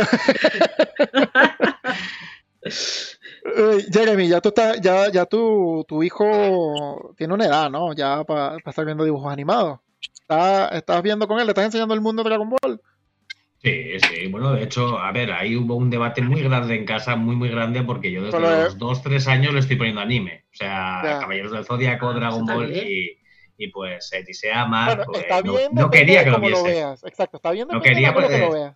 Jeremy, 3.91 4.27
ya, 4.27 4.41
tú 4.41 4.53
ya, 4.81 5.11
ya 5.11 5.25
tu, 5.25 6.03
hijo 6.03 7.13
tiene 7.17 7.33
una 7.33 7.45
edad, 7.45 7.69
¿no? 7.69 7.93
Ya 7.93 8.23
para 8.23 8.57
estar 8.65 8.85
viendo 8.85 9.03
dibujos 9.03 9.31
animados. 9.31 9.79
¿Estás, 10.27 11.03
viendo 11.03 11.27
con 11.27 11.39
él? 11.39 11.45
¿Le 11.45 11.51
estás 11.51 11.65
enseñando 11.65 11.93
el 11.93 12.01
mundo 12.01 12.23
de 12.23 12.29
Dragon 12.29 12.49
Ball? 12.49 12.81
Sí, 13.61 13.99
sí. 13.99 14.27
Bueno, 14.27 14.53
de 14.53 14.63
hecho, 14.63 14.99
a 14.99 15.11
ver, 15.11 15.31
ahí 15.31 15.55
hubo 15.55 15.75
un 15.75 15.89
debate 15.89 16.21
muy 16.21 16.41
grande 16.41 16.75
en 16.75 16.85
casa, 16.85 17.15
muy, 17.15 17.35
muy 17.35 17.49
grande, 17.49 17.83
porque 17.83 18.11
yo 18.11 18.23
desde 18.23 18.39
los 18.39 18.77
2, 18.77 19.03
3 19.03 19.27
años 19.27 19.53
le 19.53 19.59
estoy 19.59 19.75
poniendo 19.75 20.01
anime. 20.01 20.45
O 20.51 20.55
sea, 20.55 21.17
Caballeros 21.21 21.51
del 21.51 21.65
Zodiaco, 21.65 22.13
Dragon 22.13 22.45
Ball 22.45 22.75
y, 22.75 23.19
y, 23.57 23.67
pues 23.69 24.11
Etisea 24.11 24.65
más. 24.65 24.95
Bueno, 24.95 25.11
pues, 25.11 25.69
no, 25.71 25.89
quería 25.89 26.23
que 26.23 26.31
lo, 26.31 26.39
viese. 26.39 26.63
veas. 26.63 27.03
Exacto, 27.03 27.37
está 27.37 27.51
viendo 27.51 27.73
no 27.73 27.81
quería 27.81 28.13
porque 28.13 28.37
lo 28.39 28.51
veas. 28.51 28.75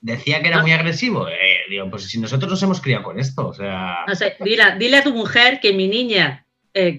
Decía 0.00 0.40
que 0.40 0.48
era 0.48 0.62
muy 0.62 0.72
agresivo. 0.72 1.28
Eh, 1.28 1.58
digo, 1.68 1.90
pues 1.90 2.04
si 2.04 2.20
nosotros 2.20 2.50
nos 2.50 2.62
hemos 2.62 2.80
criado 2.80 3.02
con 3.02 3.18
esto, 3.18 3.48
o 3.48 3.54
sea. 3.54 4.04
O 4.10 4.14
sea 4.14 4.34
dile, 4.40 4.62
dile 4.78 4.98
a 4.98 5.04
tu 5.04 5.12
mujer 5.12 5.60
que 5.60 5.72
mi 5.72 5.88
niña 5.88 6.44
eh, 6.76 6.98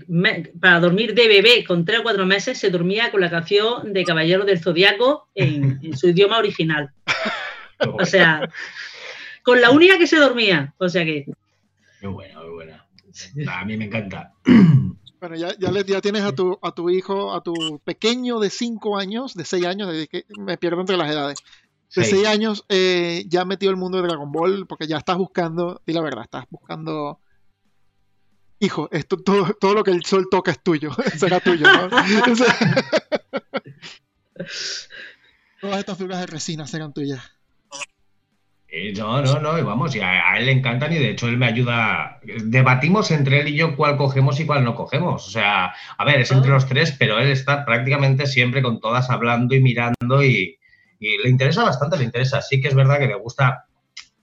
para 0.62 0.80
dormir 0.80 1.14
de 1.14 1.28
bebé 1.28 1.66
con 1.66 1.84
tres 1.84 2.00
o 2.00 2.04
cuatro 2.04 2.26
meses 2.26 2.58
se 2.58 2.70
dormía 2.70 3.12
con 3.12 3.20
la 3.20 3.30
canción 3.30 3.92
de 3.92 4.06
Caballero 4.06 4.46
del 4.46 4.60
Zodiaco 4.60 5.28
en, 5.36 5.96
su 5.98 6.10
idioma 6.10 6.38
original. 6.38 6.92
O 8.00 8.06
sea, 8.06 8.50
con 9.44 9.60
la 9.60 9.72
única 9.72 9.98
que 9.98 10.08
se 10.08 10.16
dormía. 10.16 10.74
O 10.78 10.88
sea 10.88 11.04
que. 11.04 11.26
Muy 12.02 12.14
buena, 12.14 12.40
muy 12.40 12.52
buena. 12.52 12.86
A 13.50 13.66
mí 13.66 13.76
me 13.76 13.86
encanta. 13.86 14.32
Bueno, 15.20 15.36
ya, 15.36 15.56
ya, 15.58 16.02
tienes 16.02 16.22
a 16.22 16.34
tu, 16.34 16.60
a 16.62 16.72
tu 16.72 16.90
hijo, 16.90 17.34
a 17.34 17.42
tu 17.42 17.82
pequeño 17.84 18.40
de 18.40 18.50
cinco 18.50 18.98
años, 18.98 19.34
de 19.34 19.44
seis 19.44 19.66
años, 19.66 19.92
de 19.92 20.08
que 20.08 20.26
me 20.38 20.58
pierdo 20.58 20.82
entre 20.82 20.98
las 20.98 21.10
edades. 21.10 21.40
De 21.96 22.04
seis 22.04 22.28
años 22.28 22.66
eh, 22.70 23.26
ya 23.28 23.46
metido 23.46 23.72
el 23.72 23.78
mundo 23.78 23.98
de 23.98 24.08
Dragon 24.08 24.32
Ball, 24.32 24.68
porque 24.68 24.88
ya 24.88 24.98
estás 24.98 25.18
buscando, 25.18 25.82
y 25.86 25.94
la 25.94 26.02
verdad, 26.02 26.24
estás 26.24 26.46
buscando 26.50 27.20
hijo, 28.60 28.90
esto, 28.92 29.18
todo, 29.18 29.54
todo 29.54 29.74
lo 29.74 29.84
que 29.84 29.92
el 29.92 30.06
sol 30.06 30.28
toca 30.30 30.52
es 30.52 30.62
tuyo, 30.62 30.92
será 31.18 31.40
tuyo. 31.40 31.66
¿no? 31.72 31.90
todas 35.62 35.80
estas 35.80 35.98
fibras 35.98 36.20
de 36.20 36.28
resina 36.28 36.68
serán 36.68 36.94
tuyas. 36.94 37.22
no, 38.96 39.22
no, 39.22 39.40
no, 39.40 39.66
vamos, 39.66 39.96
y 39.96 40.02
a, 40.02 40.38
él 40.38 40.48
le 40.48 40.52
encantan 40.52 40.92
y 40.94 40.98
de 40.98 41.12
hecho 41.12 41.28
él 41.28 41.38
me 41.38 41.48
ayuda. 41.48 42.20
Debatimos 42.24 43.12
entre 43.12 43.42
él 43.42 43.50
y 43.50 43.56
yo 43.56 43.76
cuál 43.76 43.98
cogemos 43.98 44.40
y 44.40 44.46
cuál 44.46 44.64
no 44.64 44.76
cogemos. 44.76 45.28
O 45.28 45.30
sea, 45.30 45.74
a 45.98 46.06
ver, 46.06 46.22
es 46.22 46.32
entre 46.32 46.52
los 46.52 46.68
tres, 46.68 46.96
pero 46.98 47.20
él 47.20 47.30
está 47.30 47.66
prácticamente 47.66 48.28
siempre 48.28 48.62
con 48.62 48.80
todas 48.80 49.10
hablando 49.10 49.56
y 49.56 49.62
mirando 49.62 50.24
y, 50.24 50.58
y 51.00 51.18
le 51.18 51.30
interesa 51.30 51.64
bastante, 51.64 51.98
le 51.98 52.06
interesa. 52.06 52.42
Sí 52.42 52.62
que 52.62 52.68
es 52.68 52.76
verdad 52.76 53.00
que 53.00 53.08
le 53.08 53.16
gusta. 53.16 53.66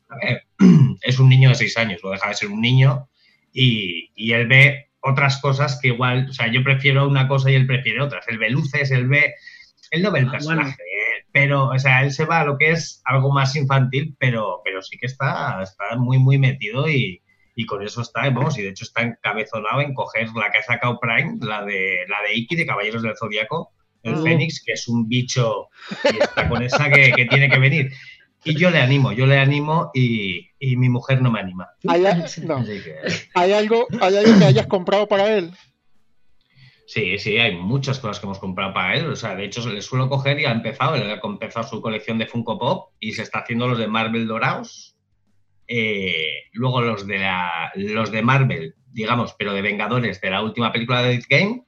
A 0.08 0.16
ver, 0.16 0.44
es 1.02 1.18
un 1.18 1.28
niño 1.28 1.50
de 1.50 1.54
seis 1.54 1.76
años, 1.76 2.00
no 2.02 2.10
deja 2.10 2.28
de 2.28 2.34
ser 2.34 2.48
un 2.48 2.60
niño, 2.60 3.08
y, 3.52 4.32
él 4.32 4.46
ve 4.46 4.90
otras 5.00 5.40
cosas 5.40 5.78
que 5.80 5.88
igual, 5.88 6.28
o 6.30 6.32
sea, 6.32 6.50
yo 6.50 6.62
prefiero 6.62 7.06
una 7.06 7.28
cosa 7.28 7.50
y 7.50 7.54
él 7.54 7.66
prefiere 7.66 8.00
otras. 8.00 8.26
Él 8.28 8.38
ve 8.38 8.50
luces, 8.50 8.90
él 8.90 9.08
ve, 9.08 9.34
él 9.90 10.02
no 10.02 10.10
ve 10.10 10.20
el 10.20 10.28
ah, 10.28 10.32
personaje, 10.32 10.82
eh, 10.82 11.26
pero, 11.32 11.68
o 11.68 11.78
sea, 11.78 12.02
él 12.02 12.12
se 12.12 12.24
va 12.24 12.40
a 12.40 12.44
lo 12.44 12.56
que 12.56 12.70
es 12.70 13.02
algo 13.04 13.32
más 13.32 13.56
infantil, 13.56 14.16
pero, 14.18 14.60
pero 14.64 14.80
sí 14.80 14.96
que 14.98 15.06
está, 15.06 15.60
está 15.62 15.96
muy, 15.96 16.18
muy 16.18 16.38
metido 16.38 16.88
y, 16.88 17.20
con 17.66 17.82
eso 17.82 18.02
está, 18.02 18.28
vamos, 18.30 18.58
y 18.58 18.62
de 18.62 18.70
hecho 18.70 18.84
está 18.84 19.02
encabezonado 19.02 19.82
en 19.82 19.94
coger 19.94 20.28
la 20.34 20.50
que 20.50 20.58
ha 20.58 20.62
sacado 20.62 20.98
Prime, 20.98 21.38
la 21.40 21.64
de, 21.64 21.98
la 22.08 22.20
de 22.22 22.34
Iki, 22.34 22.56
de 22.56 22.66
Caballeros 22.66 23.02
del 23.02 23.16
Zodíaco, 23.16 23.70
el. 24.02 24.16
Fénix, 24.22 24.62
que 24.64 24.72
es 24.72 24.88
un 24.88 25.08
bicho 25.08 25.68
y 26.04 26.22
está 26.22 26.48
con 26.48 26.62
esa 26.62 26.90
que, 26.90 27.12
que 27.12 27.26
tiene 27.26 27.48
que 27.48 27.58
venir. 27.58 27.92
Y 28.44 28.56
yo 28.56 28.70
le 28.70 28.80
animo, 28.80 29.12
yo 29.12 29.26
le 29.26 29.38
animo 29.38 29.90
y, 29.94 30.48
mi 30.60 30.88
mujer 30.88 31.22
no 31.22 31.30
me 31.30 31.40
anima. 31.40 31.68
¿Hay, 31.86 32.04
algo, 32.04 32.26
¿Hay 34.00 34.16
algo 34.16 34.38
que 34.38 34.44
hayas 34.44 34.66
comprado 34.66 35.06
para 35.06 35.36
él? 35.36 35.52
Sí, 36.86 37.18
sí, 37.18 37.38
hay 37.38 37.56
muchas 37.56 38.00
cosas 38.00 38.18
que 38.18 38.26
hemos 38.26 38.40
comprado 38.40 38.74
para 38.74 38.96
él. 38.96 39.06
O 39.06 39.16
sea, 39.16 39.36
de 39.36 39.44
hecho, 39.44 39.68
le 39.70 39.80
suelo 39.80 40.08
coger 40.08 40.40
y 40.40 40.44
ha 40.44 40.50
empezado. 40.50 40.96
Él 40.96 41.08
ha 41.08 41.20
empezado 41.24 41.68
su 41.68 41.80
colección 41.80 42.18
de 42.18 42.26
Funko 42.26 42.58
Pop 42.58 42.92
y 42.98 43.12
se 43.12 43.22
está 43.22 43.40
haciendo 43.40 43.68
los 43.68 43.78
de 43.78 43.86
Marvel 43.86 44.26
dorados. 44.26 44.96
Eh, 45.68 46.48
luego 46.52 46.82
los 46.82 47.06
de, 47.06 47.18
la, 47.18 47.70
los 47.76 48.10
de 48.10 48.22
Marvel, 48.22 48.74
digamos, 48.90 49.34
pero 49.38 49.54
de 49.54 49.62
Vengadores 49.62 50.20
de 50.20 50.30
la 50.30 50.42
última 50.42 50.72
película 50.72 51.02
de 51.02 51.10
Death 51.10 51.26
Game 51.28 51.62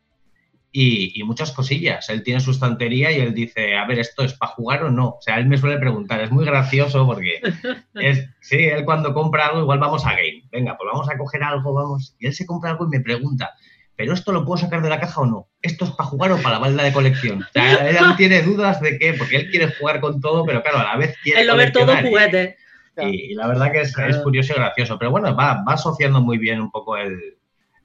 y, 0.76 1.22
muchas 1.22 1.52
cosillas. 1.52 2.08
Él 2.10 2.24
tiene 2.24 2.40
su 2.40 2.50
estantería 2.50 3.12
y 3.12 3.20
él 3.20 3.32
dice, 3.32 3.76
a 3.76 3.86
ver, 3.86 4.00
¿esto 4.00 4.24
es 4.24 4.34
para 4.34 4.52
jugar 4.52 4.82
o 4.82 4.90
no? 4.90 5.10
O 5.10 5.18
sea, 5.20 5.38
él 5.38 5.46
me 5.46 5.56
suele 5.56 5.78
preguntar, 5.78 6.20
es 6.20 6.32
muy 6.32 6.44
gracioso 6.44 7.06
porque 7.06 7.40
es, 7.94 8.28
sí, 8.40 8.56
él 8.56 8.84
cuando 8.84 9.14
compra 9.14 9.46
algo, 9.46 9.60
igual 9.60 9.78
vamos 9.78 10.04
a 10.04 10.10
game, 10.10 10.42
venga, 10.50 10.76
pues 10.76 10.90
vamos 10.92 11.08
a 11.08 11.16
coger 11.16 11.44
algo, 11.44 11.72
vamos, 11.72 12.16
y 12.18 12.26
él 12.26 12.34
se 12.34 12.44
compra 12.44 12.70
algo 12.70 12.86
y 12.86 12.88
me 12.88 13.00
pregunta, 13.00 13.52
¿pero 13.94 14.14
esto 14.14 14.32
lo 14.32 14.44
puedo 14.44 14.56
sacar 14.56 14.82
de 14.82 14.88
la 14.88 14.98
caja 14.98 15.20
o 15.20 15.26
no? 15.26 15.48
¿Esto 15.62 15.84
es 15.84 15.92
para 15.92 16.08
jugar 16.08 16.32
o 16.32 16.38
para 16.38 16.56
la 16.56 16.58
balda 16.58 16.82
de 16.82 16.92
colección? 16.92 17.42
O 17.42 17.52
sea, 17.52 17.88
él 17.88 17.96
tiene 18.16 18.42
dudas 18.42 18.80
de 18.80 18.98
qué, 18.98 19.12
porque 19.12 19.36
él 19.36 19.50
quiere 19.50 19.72
jugar 19.78 20.00
con 20.00 20.20
todo, 20.20 20.44
pero 20.44 20.60
claro, 20.60 20.78
a 20.78 20.84
la 20.84 20.96
vez 20.96 21.14
quiere... 21.22 21.42
Él 21.42 21.46
lo 21.46 21.56
ve 21.56 21.70
todo 21.70 21.96
juguete. 21.96 22.56
Y, 22.96 23.34
la 23.34 23.46
verdad 23.46 23.70
que 23.70 23.82
es, 23.82 23.96
es, 23.96 24.16
curioso 24.18 24.52
y 24.52 24.56
gracioso, 24.56 24.98
pero 24.98 25.12
bueno, 25.12 25.34
va, 25.36 25.62
va 25.66 25.74
asociando 25.74 26.20
muy 26.20 26.38
bien 26.38 26.60
un 26.60 26.70
poco 26.70 26.96
el, 26.96 27.36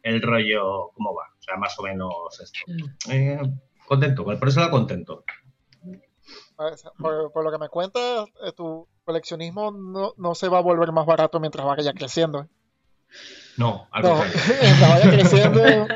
el 0.01 0.21
rollo, 0.21 0.91
cómo 0.95 1.13
va 1.13 1.29
más 1.57 1.77
o 1.79 1.83
menos 1.83 2.39
esto. 2.41 2.59
Mm. 2.67 3.11
Eh, 3.11 3.41
contento, 3.87 4.23
por 4.23 4.47
eso 4.47 4.61
lo 4.61 4.69
contento. 4.69 5.23
Por, 6.97 7.43
lo 7.43 7.51
que 7.51 7.57
me 7.57 7.69
cuentas, 7.69 8.27
eh, 8.43 8.51
tu 8.51 8.87
coleccionismo 9.05 9.71
no, 9.71 10.35
se 10.35 10.49
va 10.49 10.57
a 10.57 10.61
volver 10.61 10.91
más 10.91 11.05
barato 11.05 11.39
mientras 11.39 11.65
vaya 11.65 11.93
creciendo. 11.93 12.41
¿eh? 12.41 12.47
No, 13.57 13.87
algo 13.91 14.09
no, 14.09 14.15
vaya 14.89 15.09
creciendo. 15.09 15.61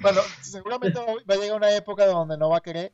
bueno, 0.00 0.20
seguramente 0.40 0.98
va 0.98 1.34
a 1.34 1.36
llegar 1.36 1.58
una 1.58 1.76
época 1.76 2.06
donde 2.06 2.38
no 2.38 2.48
va 2.48 2.58
a 2.58 2.62
querer. 2.62 2.92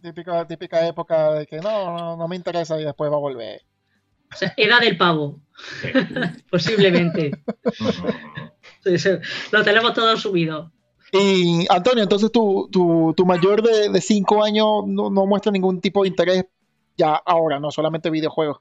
típica, 0.00 0.46
típica 0.46 0.86
época 0.86 1.32
de 1.32 1.46
que 1.46 1.58
no, 1.58 1.98
no, 1.98 2.16
no 2.16 2.28
me 2.28 2.36
interesa 2.36 2.80
y 2.80 2.84
después 2.84 3.10
va 3.10 3.16
a 3.16 3.20
volver. 3.20 3.62
O 4.32 4.36
sea, 4.36 4.54
era 4.56 4.78
del 4.78 4.96
pavo. 4.96 5.40
Posiblemente. 6.50 7.32
lo 9.52 9.64
tenemos 9.64 9.94
todo 9.94 10.16
subido. 10.16 10.72
Y 11.12 11.66
Antonio, 11.68 12.04
entonces 12.04 12.30
tu, 12.30 12.68
tu, 12.70 13.26
mayor 13.26 13.62
de 13.62 14.00
5 14.00 14.44
años 14.44 14.86
no, 14.86 15.10
muestra 15.10 15.50
ningún 15.50 15.80
tipo 15.80 16.02
de 16.02 16.08
interés 16.08 16.44
ya 16.96 17.14
ahora, 17.14 17.58
no 17.58 17.70
solamente 17.70 18.10
videojuegos. 18.10 18.58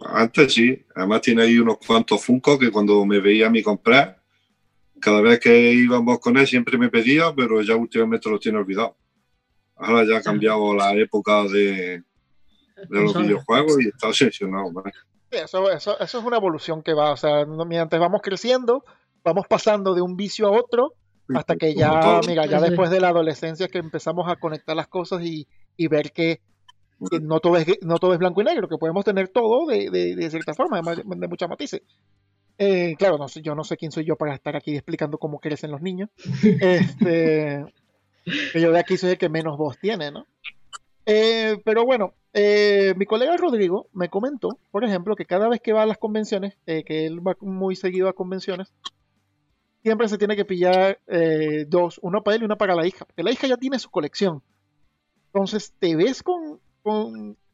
Antes 0.00 0.54
sí, 0.54 0.84
además 0.94 1.20
tiene 1.22 1.42
ahí 1.42 1.58
unos 1.58 1.78
cuantos 1.78 2.24
Funko 2.24 2.58
que 2.58 2.70
cuando 2.70 3.04
me 3.04 3.20
veía 3.20 3.46
a 3.46 3.50
mí 3.50 3.62
comprar, 3.62 4.20
cada 5.00 5.20
vez 5.20 5.40
que 5.40 5.72
íbamos 5.72 6.18
con 6.18 6.36
él 6.36 6.46
siempre 6.46 6.78
me 6.78 6.88
pedía, 6.88 7.32
pero 7.34 7.62
ya 7.62 7.76
últimamente 7.76 8.28
lo 8.28 8.38
tiene 8.38 8.58
olvidado. 8.58 8.96
Ahora 9.76 10.04
ya 10.04 10.18
ha 10.18 10.22
cambiado 10.22 10.74
la 10.74 10.94
época 10.94 11.44
de, 11.44 12.02
de 12.88 13.00
los 13.00 13.16
videojuegos 13.16 13.80
y 13.80 13.88
está 13.88 14.08
obsesionado. 14.08 14.70
Eso, 15.30 15.70
eso, 15.70 15.98
eso, 16.00 16.18
es 16.18 16.24
una 16.24 16.36
evolución 16.38 16.82
que 16.82 16.94
va, 16.94 17.12
o 17.12 17.16
sea, 17.16 17.44
mientras 17.44 18.00
vamos 18.00 18.22
creciendo, 18.22 18.84
vamos 19.22 19.46
pasando 19.46 19.94
de 19.94 20.00
un 20.00 20.16
vicio 20.16 20.46
a 20.46 20.50
otro, 20.52 20.94
hasta 21.34 21.56
que 21.56 21.74
ya, 21.74 22.20
mira, 22.26 22.46
ya 22.46 22.60
después 22.60 22.90
de 22.90 23.00
la 23.00 23.08
adolescencia 23.08 23.68
que 23.68 23.78
empezamos 23.78 24.30
a 24.30 24.36
conectar 24.36 24.74
las 24.74 24.88
cosas 24.88 25.22
y, 25.22 25.46
ver 25.88 26.12
que, 26.12 26.40
no, 27.20 27.40
todo 27.40 27.58
es, 27.58 27.66
no 27.82 27.98
todo 27.98 28.14
es 28.14 28.18
blanco 28.18 28.40
y 28.40 28.44
negro, 28.44 28.68
que 28.68 28.78
podemos 28.78 29.04
tener 29.04 29.28
todo 29.28 29.66
de, 29.66 29.90
de, 29.90 30.30
cierta 30.30 30.54
forma, 30.54 30.80
de, 30.80 31.02
de 31.04 31.28
muchas 31.28 31.48
matices. 31.48 31.82
Eh, 32.58 32.96
claro, 32.98 33.18
no 33.18 33.28
sé, 33.28 33.40
yo 33.40 33.54
no 33.54 33.62
sé 33.62 33.76
quién 33.76 33.92
soy 33.92 34.04
yo 34.04 34.16
para 34.16 34.34
estar 34.34 34.56
aquí 34.56 34.74
explicando 34.74 35.18
cómo 35.18 35.38
crecen 35.38 35.70
los 35.70 35.80
niños. 35.80 36.10
Este, 36.60 37.64
yo 38.54 38.72
de 38.72 38.78
aquí 38.78 38.96
soy 38.96 39.10
el 39.10 39.18
que 39.18 39.28
menos 39.28 39.56
voz 39.56 39.78
tiene, 39.78 40.10
¿no? 40.10 40.26
Eh, 41.10 41.56
pero 41.64 41.86
bueno, 41.86 42.12
eh, 42.34 42.92
mi 42.98 43.06
colega 43.06 43.34
Rodrigo 43.38 43.88
me 43.94 44.10
comentó, 44.10 44.58
por 44.70 44.84
ejemplo, 44.84 45.16
que 45.16 45.24
cada 45.24 45.48
vez 45.48 45.58
que 45.62 45.72
va 45.72 45.84
a 45.84 45.86
las 45.86 45.96
convenciones, 45.96 46.58
eh, 46.66 46.84
que 46.84 47.06
él 47.06 47.26
va 47.26 47.34
muy 47.40 47.76
seguido 47.76 48.10
a 48.10 48.12
convenciones, 48.12 48.74
siempre 49.82 50.06
se 50.10 50.18
tiene 50.18 50.36
que 50.36 50.44
pillar 50.44 51.00
dos, 51.66 51.98
uno 52.02 52.22
para 52.22 52.36
él 52.36 52.42
y 52.42 52.44
uno 52.44 52.58
para 52.58 52.74
la 52.74 52.86
hija, 52.86 53.06
porque 53.06 53.22
la 53.22 53.32
hija 53.32 53.46
ya 53.46 53.56
tiene 53.56 53.78
su 53.78 53.88
colección. 53.88 54.42
Entonces 55.32 55.72
te 55.78 55.96
ves 55.96 56.22
con, 56.22 56.60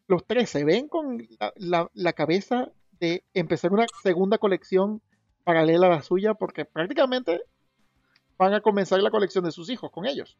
los 0.08 0.26
tres, 0.26 0.50
se 0.50 0.64
ven 0.64 0.88
con 0.88 1.24
la, 1.54 2.12
cabeza 2.12 2.72
de 2.98 3.22
empezar 3.34 3.72
una 3.72 3.86
segunda 4.02 4.38
colección 4.38 5.00
paralela 5.44 5.86
a 5.86 5.90
la 5.90 6.02
suya, 6.02 6.34
porque 6.34 6.64
prácticamente 6.64 7.40
van 8.36 8.52
a 8.52 8.62
comenzar 8.62 9.00
la 9.00 9.12
colección 9.12 9.44
de 9.44 9.52
sus 9.52 9.70
hijos 9.70 9.92
con 9.92 10.06
ellos. 10.06 10.36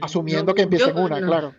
Asumiendo 0.00 0.54
que 0.54 0.62
empiecen 0.62 0.96
una, 0.96 1.20
claro. 1.20 1.54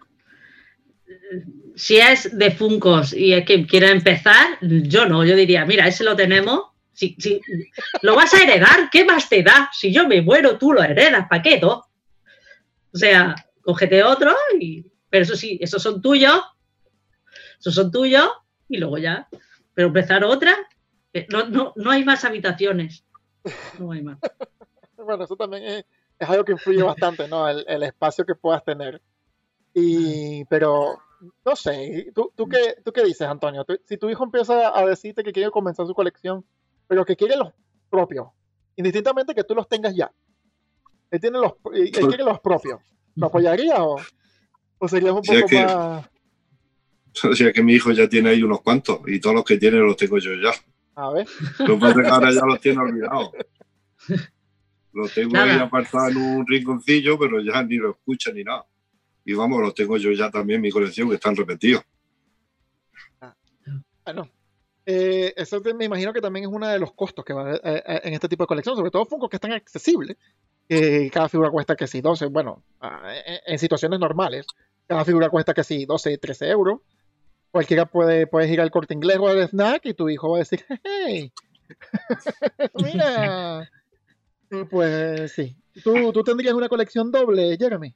Si 1.75 1.97
es 1.97 2.37
de 2.37 2.51
Funcos 2.51 3.13
y 3.13 3.33
es 3.33 3.45
que 3.45 3.65
quiere 3.65 3.89
empezar, 3.89 4.57
yo 4.61 5.05
no, 5.05 5.25
yo 5.25 5.35
diría, 5.35 5.65
mira, 5.65 5.87
ese 5.87 6.03
lo 6.03 6.15
tenemos, 6.15 6.61
si, 6.93 7.17
lo 8.01 8.15
vas 8.15 8.33
a 8.33 8.43
heredar, 8.43 8.89
¿qué 8.91 9.03
más 9.03 9.27
te 9.27 9.43
da? 9.43 9.69
Si 9.73 9.91
yo 9.91 10.07
me 10.07 10.21
muero, 10.21 10.57
tú 10.57 10.71
lo 10.71 10.81
heredas, 10.81 11.27
¿para 11.29 11.41
qué? 11.41 11.59
O 11.63 11.83
sea, 12.93 13.35
cógete 13.61 14.03
otro, 14.03 14.33
y, 14.59 14.85
pero 15.09 15.23
eso 15.23 15.35
sí, 15.35 15.57
esos 15.61 15.83
son 15.83 16.01
tuyos, 16.01 16.41
esos 17.59 17.75
son 17.75 17.91
tuyos, 17.91 18.29
y 18.69 18.77
luego 18.77 18.97
ya. 18.97 19.27
Pero 19.73 19.89
empezar 19.89 20.23
otra, 20.23 20.55
eh, 21.11 21.27
no, 21.29 21.73
no, 21.75 21.91
hay 21.91 22.05
más 22.05 22.23
habitaciones. 22.23 23.03
No 23.77 23.91
hay 23.91 24.01
más. 24.01 24.17
bueno, 24.97 25.25
eso 25.25 25.35
también 25.35 25.63
es, 25.63 25.85
algo 26.19 26.45
que 26.45 26.53
influye 26.53 26.83
bastante, 26.83 27.27
¿no? 27.27 27.47
El, 27.47 27.83
espacio 27.83 28.25
que 28.25 28.35
puedas 28.35 28.63
tener. 28.63 29.01
Y, 29.73 30.45
pero, 30.45 30.99
no 31.45 31.55
sé, 31.55 32.11
¿tú, 32.13 32.31
tú, 32.35 32.47
qué, 32.47 32.75
¿tú 32.83 32.91
qué 32.91 33.03
dices, 33.03 33.27
Antonio? 33.27 33.65
si 33.83 33.97
tu 33.97 34.09
hijo 34.09 34.23
empieza 34.23 34.77
a 34.77 34.85
decirte 34.85 35.23
que 35.23 35.33
quiere 35.33 35.51
comenzar 35.51 35.85
su 35.85 35.93
colección, 35.93 36.45
pero 36.87 37.03
que 37.03 37.15
quiere 37.15 37.35
los 37.35 37.51
propios, 37.89 38.27
indistintamente 38.75 39.35
que 39.35 39.43
tú 39.43 39.55
los 39.55 39.67
tengas 39.67 39.95
ya. 39.95 40.11
Él, 41.11 41.19
tiene 41.19 41.39
los, 41.39 41.53
él 41.73 41.91
quiere 41.91 42.23
los 42.23 42.39
propios. 42.39 42.79
¿Lo 43.15 43.27
apoyaría 43.27 43.83
o, 43.83 43.97
o 44.77 44.87
sería 44.87 45.13
un 45.13 45.21
poco 45.21 45.53
más.? 45.53 46.09
O 47.23 47.33
sea 47.33 47.53
que 47.53 47.63
mi 47.63 47.71
hijo 47.71 47.93
ya 47.93 48.09
tiene 48.09 48.31
ahí 48.31 48.43
unos 48.43 48.59
cuantos 48.59 48.99
y 49.07 49.21
todos 49.21 49.37
los 49.37 49.45
que 49.45 49.57
tiene 49.57 49.77
los 49.77 49.95
tengo 49.95 50.17
yo 50.17 50.31
ya. 50.33 50.51
A 50.95 51.11
ver. 51.11 51.25
Los 51.59 51.81
ahora 51.81 52.29
ya 52.29 52.45
los 52.45 52.59
tiene 52.59 52.81
olvidados. 52.81 53.29
Los 54.95 55.13
tengo 55.13 55.37
ahí 55.37 55.59
apartados 55.59 56.11
en 56.11 56.17
un 56.17 56.47
rinconcillo, 56.47 57.19
pero 57.19 57.41
ya 57.41 57.61
ni 57.63 57.75
lo 57.75 57.91
escuchan 57.91 58.33
ni 58.33 58.45
nada. 58.45 58.65
Y 59.25 59.33
vamos, 59.33 59.61
los 59.61 59.75
tengo 59.75 59.97
yo 59.97 60.09
ya 60.13 60.31
también 60.31 60.55
en 60.55 60.61
mi 60.61 60.71
colección, 60.71 61.09
que 61.09 61.15
están 61.15 61.35
repetidos. 61.35 61.83
Ah, 63.19 63.35
bueno, 64.05 64.29
eh, 64.85 65.33
eso 65.35 65.59
me 65.77 65.83
imagino 65.83 66.13
que 66.13 66.21
también 66.21 66.45
es 66.45 66.51
uno 66.51 66.69
de 66.69 66.79
los 66.79 66.93
costos 66.93 67.25
que 67.25 67.33
va 67.33 67.55
eh, 67.55 67.59
eh, 67.63 68.01
en 68.05 68.13
este 68.13 68.29
tipo 68.29 68.43
de 68.43 68.47
colección, 68.47 68.77
sobre 68.77 68.89
todo 68.89 69.05
Funko 69.05 69.27
que 69.27 69.35
es 69.35 69.41
tan 69.41 69.51
accesible, 69.51 70.15
que 70.69 71.09
cada 71.11 71.27
figura 71.27 71.51
cuesta 71.51 71.75
que 71.75 71.87
si 71.87 71.99
12, 71.99 72.27
bueno, 72.27 72.63
ah, 72.79 73.13
en, 73.45 73.59
situaciones 73.59 73.99
normales, 73.99 74.47
cada 74.87 75.03
figura 75.03 75.29
cuesta 75.29 75.53
que 75.53 75.65
si 75.65 75.85
12, 75.85 76.19
13 76.19 76.49
euros. 76.49 76.79
Cualquiera 77.51 77.85
puede 77.85 78.27
puedes 78.27 78.49
ir 78.49 78.61
al 78.61 78.71
corte 78.71 78.93
inglés 78.93 79.17
o 79.17 79.27
al 79.27 79.45
snack 79.47 79.85
y 79.85 79.93
tu 79.93 80.07
hijo 80.07 80.29
va 80.29 80.37
a 80.37 80.39
decir, 80.39 80.63
hey, 80.83 81.33
mira. 82.81 83.69
Pues 84.69 85.31
sí. 85.33 85.55
¿Tú, 85.83 86.11
¿Tú 86.13 86.23
tendrías 86.23 86.53
una 86.53 86.69
colección 86.69 87.11
doble, 87.11 87.57
Jeremy? 87.57 87.93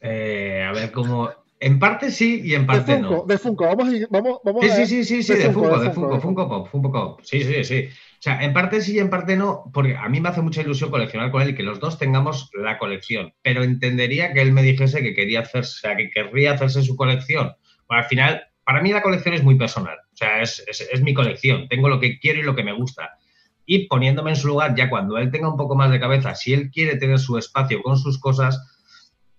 a 0.00 0.72
ver, 0.72 0.92
cómo 0.92 1.30
en 1.64 1.78
parte 1.78 2.10
sí 2.10 2.42
y 2.44 2.54
en 2.54 2.66
parte 2.66 2.98
no. 2.98 3.24
De 3.26 3.38
Funko, 3.38 3.64
vamos, 3.64 3.88
vamos, 4.10 4.40
vamos 4.44 4.66
sí, 4.66 4.70
sí, 4.70 4.86
sí, 4.86 5.04
sí, 5.04 5.22
sí, 5.22 5.34
de, 5.34 5.50
Funko, 5.50 5.78
de 5.78 5.90
Funko, 5.92 6.20
Funko, 6.20 6.48
Pop, 6.48 6.68
Funko 6.68 6.92
Pop. 6.92 7.20
Sí, 7.22 7.42
sí, 7.42 7.64
sí. 7.64 7.88
O 7.90 8.22
sea, 8.24 8.42
en 8.42 8.52
parte 8.52 8.82
sí 8.82 8.96
y 8.96 8.98
en 8.98 9.08
parte 9.08 9.34
no, 9.34 9.70
porque 9.72 9.96
a 9.96 10.06
mí 10.10 10.20
me 10.20 10.28
hace 10.28 10.42
mucha 10.42 10.60
ilusión 10.60 10.90
coleccionar 10.90 11.30
con 11.30 11.40
él 11.40 11.50
y 11.50 11.54
que 11.54 11.62
los 11.62 11.80
dos 11.80 11.98
tengamos 11.98 12.50
la 12.52 12.76
colección, 12.76 13.32
pero 13.40 13.62
entendería 13.62 14.34
que 14.34 14.42
él 14.42 14.52
me 14.52 14.62
dijese 14.62 15.02
que 15.02 15.14
quería 15.14 15.40
hacerse, 15.40 15.70
o 15.70 15.80
sea, 15.88 15.96
que 15.96 16.10
querría 16.10 16.52
hacerse 16.52 16.82
su 16.82 16.96
colección. 16.96 17.54
Bueno, 17.88 18.02
al 18.02 18.08
final, 18.08 18.42
para 18.64 18.82
mí 18.82 18.92
la 18.92 19.02
colección 19.02 19.34
es 19.34 19.42
muy 19.42 19.56
personal, 19.56 19.96
o 20.12 20.16
sea, 20.16 20.42
es, 20.42 20.62
es 20.68 21.02
mi 21.02 21.14
colección, 21.14 21.66
tengo 21.68 21.88
lo 21.88 21.98
que 21.98 22.18
quiero 22.18 22.40
y 22.40 22.42
lo 22.42 22.54
que 22.54 22.64
me 22.64 22.74
gusta. 22.74 23.16
Y 23.66 23.86
poniéndome 23.86 24.30
en 24.30 24.36
su 24.36 24.48
lugar, 24.48 24.74
ya 24.74 24.90
cuando 24.90 25.18
él 25.18 25.30
tenga 25.30 25.48
un 25.48 25.56
poco 25.56 25.74
más 25.74 25.90
de 25.90 26.00
cabeza, 26.00 26.34
si 26.34 26.52
él 26.52 26.70
quiere 26.70 26.96
tener 26.96 27.18
su 27.18 27.38
espacio 27.38 27.82
con 27.82 27.96
sus 27.96 28.18
cosas, 28.18 28.60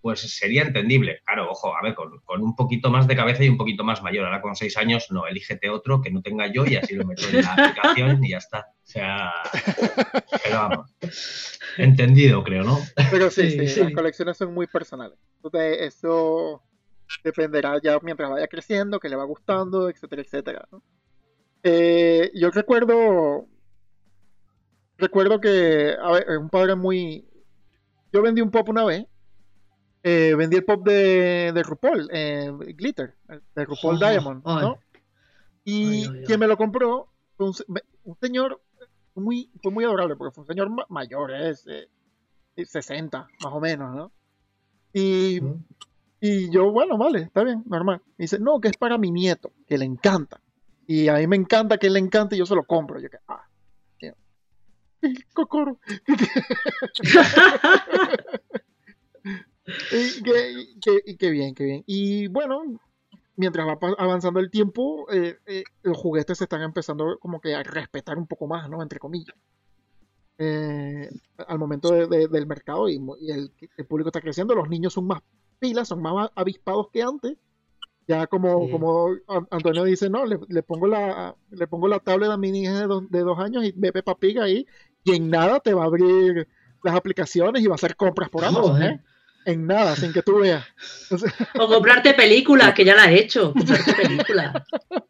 pues 0.05 0.19
sería 0.19 0.61
entendible. 0.61 1.21
Claro, 1.25 1.49
ojo, 1.49 1.75
a 1.75 1.81
ver, 1.81 1.95
con, 1.95 2.21
un 2.43 2.55
poquito 2.55 2.91
más 2.91 3.07
de 3.07 3.15
cabeza 3.15 3.43
y 3.43 3.49
un 3.49 3.57
poquito 3.57 3.83
más 3.83 4.03
mayor. 4.03 4.25
Ahora 4.25 4.39
con 4.39 4.55
seis 4.55 4.77
años, 4.77 5.07
no, 5.09 5.25
elígete 5.25 5.67
otro 5.69 5.99
que 5.99 6.11
no 6.11 6.21
tenga 6.21 6.45
yo 6.45 6.63
y 6.63 6.75
así 6.75 6.93
lo 6.93 7.05
meto 7.05 7.27
en 7.27 7.41
la 7.41 7.53
aplicación 7.53 8.23
y 8.23 8.29
ya 8.29 8.38
está. 8.38 8.67
O 8.83 8.88
sea, 8.88 9.31
pero 10.43 10.57
vamos, 10.57 10.91
entendido 11.77 12.43
creo, 12.43 12.63
¿no? 12.63 12.77
Pero 13.09 13.31
sí, 13.31 13.67
sí, 13.67 13.79
las 13.79 13.93
colecciones 13.93 14.38
son 14.38 14.53
muy 14.53 14.67
personales. 14.67 15.17
Entonces, 15.38 15.77
eso 15.81 16.61
dependerá 17.23 17.79
ya 17.81 17.97
mientras 18.03 18.29
vaya 18.29 18.47
creciendo, 18.47 18.99
que 18.99 19.09
le 19.09 19.15
va 19.15 19.23
gustando, 19.23 19.89
etcétera, 19.89 20.21
etcétera. 20.21 20.67
Eh, 21.63 22.31
yo 22.35 22.51
recuerdo, 22.51 23.47
recuerdo 24.97 25.39
que, 25.39 25.95
a 26.01 26.12
ver, 26.12 26.38
un 26.38 26.49
padre 26.49 26.75
muy... 26.75 27.27
Yo 28.13 28.21
vendí 28.21 28.41
un 28.41 28.51
pop 28.51 28.69
una 28.69 28.86
vez 28.86 29.08
eh, 30.08 30.36
vendí 30.36 30.55
el 30.55 30.63
pop 30.63 30.86
de, 30.86 31.51
de 31.51 31.63
RuPaul, 31.63 32.08
eh, 32.13 32.51
Glitter, 32.75 33.15
de 33.55 33.65
RuPaul 33.65 33.97
Diamond, 33.97 34.45
¿no? 34.45 34.77
Y 35.63 36.08
quien 36.25 36.39
me 36.39 36.45
lo 36.45 36.58
compró 36.58 37.10
fue 37.36 37.47
un, 37.47 38.15
señor 38.21 38.62
muy, 39.15 39.49
fue 39.63 39.71
muy 39.71 39.84
adorable, 39.84 40.15
porque 40.15 40.36
fue 40.36 40.43
un 40.43 40.47
señor 40.47 40.69
mayor, 40.89 41.31
es 41.31 41.65
60, 42.55 43.17
eh, 43.17 43.36
más 43.43 43.51
o 43.51 43.60
menos, 43.60 43.95
¿no? 43.95 44.12
Y, 44.93 45.41
y 46.21 46.51
yo, 46.51 46.71
bueno, 46.71 46.99
vale, 46.99 47.21
está 47.21 47.43
bien, 47.43 47.63
normal. 47.65 47.99
Y 48.19 48.25
dice, 48.25 48.38
no, 48.38 48.62
que 48.62 48.67
es 48.67 48.77
para 48.77 48.99
mi 48.99 49.10
nieto, 49.10 49.53
que 49.67 49.79
le 49.79 49.86
encanta. 49.86 50.39
Y 50.86 51.08
a 51.08 51.15
mí 51.15 51.25
me 51.25 51.36
encanta 51.36 51.79
que 51.79 51.89
le 51.89 51.97
encante 51.97 52.36
y 52.36 52.39
yo 52.39 52.45
se 52.45 52.53
lo 52.53 52.65
compro. 52.65 52.99
Yo 52.99 53.10
que, 53.10 53.17
ah, 53.27 53.47
Cocoro. 55.34 55.80
y, 59.91 61.18
qué, 61.18 61.30
bien, 61.30 61.56
qué 61.56 61.63
bien. 61.63 61.84
Y 61.88 62.28
bueno, 62.28 62.80
mientras 63.36 63.68
va 63.68 63.78
avanzando 63.98 64.39
el 64.39 64.50
tiempo, 64.50 65.08
eh, 65.12 65.38
eh, 65.46 65.63
los 65.84 65.98
juguetes 65.98 66.38
se 66.38 66.46
están 66.46 66.62
empezando 66.62 67.18
como 67.20 67.39
que 67.39 67.56
a 67.56 67.63
respetar 67.63 68.18
un 68.18 68.28
poco 68.28 68.48
más, 68.48 68.70
¿no? 68.70 68.82
Entre 68.82 69.00
comillas. 69.00 69.36
Eh, 70.38 71.10
al 71.48 71.58
momento 71.58 71.91
del 71.91 72.48
mercado 72.48 72.89
y, 72.89 73.00
el, 73.30 73.52
público 73.88 74.10
está 74.10 74.22
creciendo, 74.22 74.54
los 74.54 74.68
niños 74.68 74.94
son 74.94 75.08
más 75.08 75.22
pilas, 75.60 75.88
son 75.88 76.02
más 76.02 76.30
avispados 76.36 76.89
que 76.91 77.04
antes. 77.04 77.38
Ya 78.08 78.28
como, 78.28 78.70
como 78.70 79.15
Antonio 79.50 79.84
dice, 79.84 80.12
no, 80.12 80.26
le, 80.26 80.38
pongo 80.62 80.86
la 80.86 81.36
le 81.50 81.65
pongo 81.65 81.88
la 81.88 82.00
tablet 82.00 82.30
a 82.30 82.38
mi 82.38 82.52
niña 82.52 82.88
de, 82.88 83.20
dos 83.22 83.39
años 83.39 83.65
y 83.65 83.72
ve 83.72 83.91
Peppa 83.91 84.15
Pig 84.15 84.39
ahí 84.39 84.68
y 85.06 85.15
en 85.15 85.30
nada 85.30 85.60
te 85.60 85.74
va 85.74 85.84
a 85.84 85.86
abrir 85.86 86.48
las 86.84 86.96
aplicaciones 86.96 87.62
y 87.63 87.68
va 87.68 87.74
a 87.74 87.76
hacer 87.76 87.96
compras 87.96 88.30
por 88.30 88.44
Amazon, 88.44 88.84
¿eh? 88.84 89.02
en 89.46 89.68
nada, 89.68 89.96
sin 89.96 90.12
que 90.12 90.22
tú 90.22 90.39
veas. 90.39 90.65
O 91.60 91.68
comprarte 91.68 92.13
películas, 92.13 92.74
que 92.74 92.84
ya 92.84 92.96
la 92.96 93.12
he 93.12 93.20
hecho. 93.20 93.54
Comprarte 93.58 93.94
películas. 93.94 94.63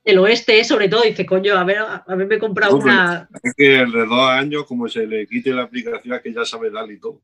El 0.03 0.19
oeste, 0.19 0.63
sobre 0.63 0.89
todo, 0.89 1.03
dice, 1.03 1.25
coño, 1.25 1.57
a 1.57 1.63
ver, 1.63 1.77
a 1.79 2.15
ver, 2.15 2.27
me 2.27 2.35
he 2.35 2.39
comprado 2.39 2.77
una. 2.77 3.27
Es 3.41 3.53
que 3.55 3.79
el 3.81 3.91
de 3.91 4.05
dos 4.05 4.29
años, 4.29 4.65
como 4.65 4.87
se 4.87 5.07
le 5.07 5.25
quite 5.25 5.51
la 5.51 5.63
aplicación, 5.63 6.19
que 6.21 6.33
ya 6.33 6.45
sabe 6.45 6.69
dar 6.69 6.91
y 6.91 6.99
todo. 6.99 7.21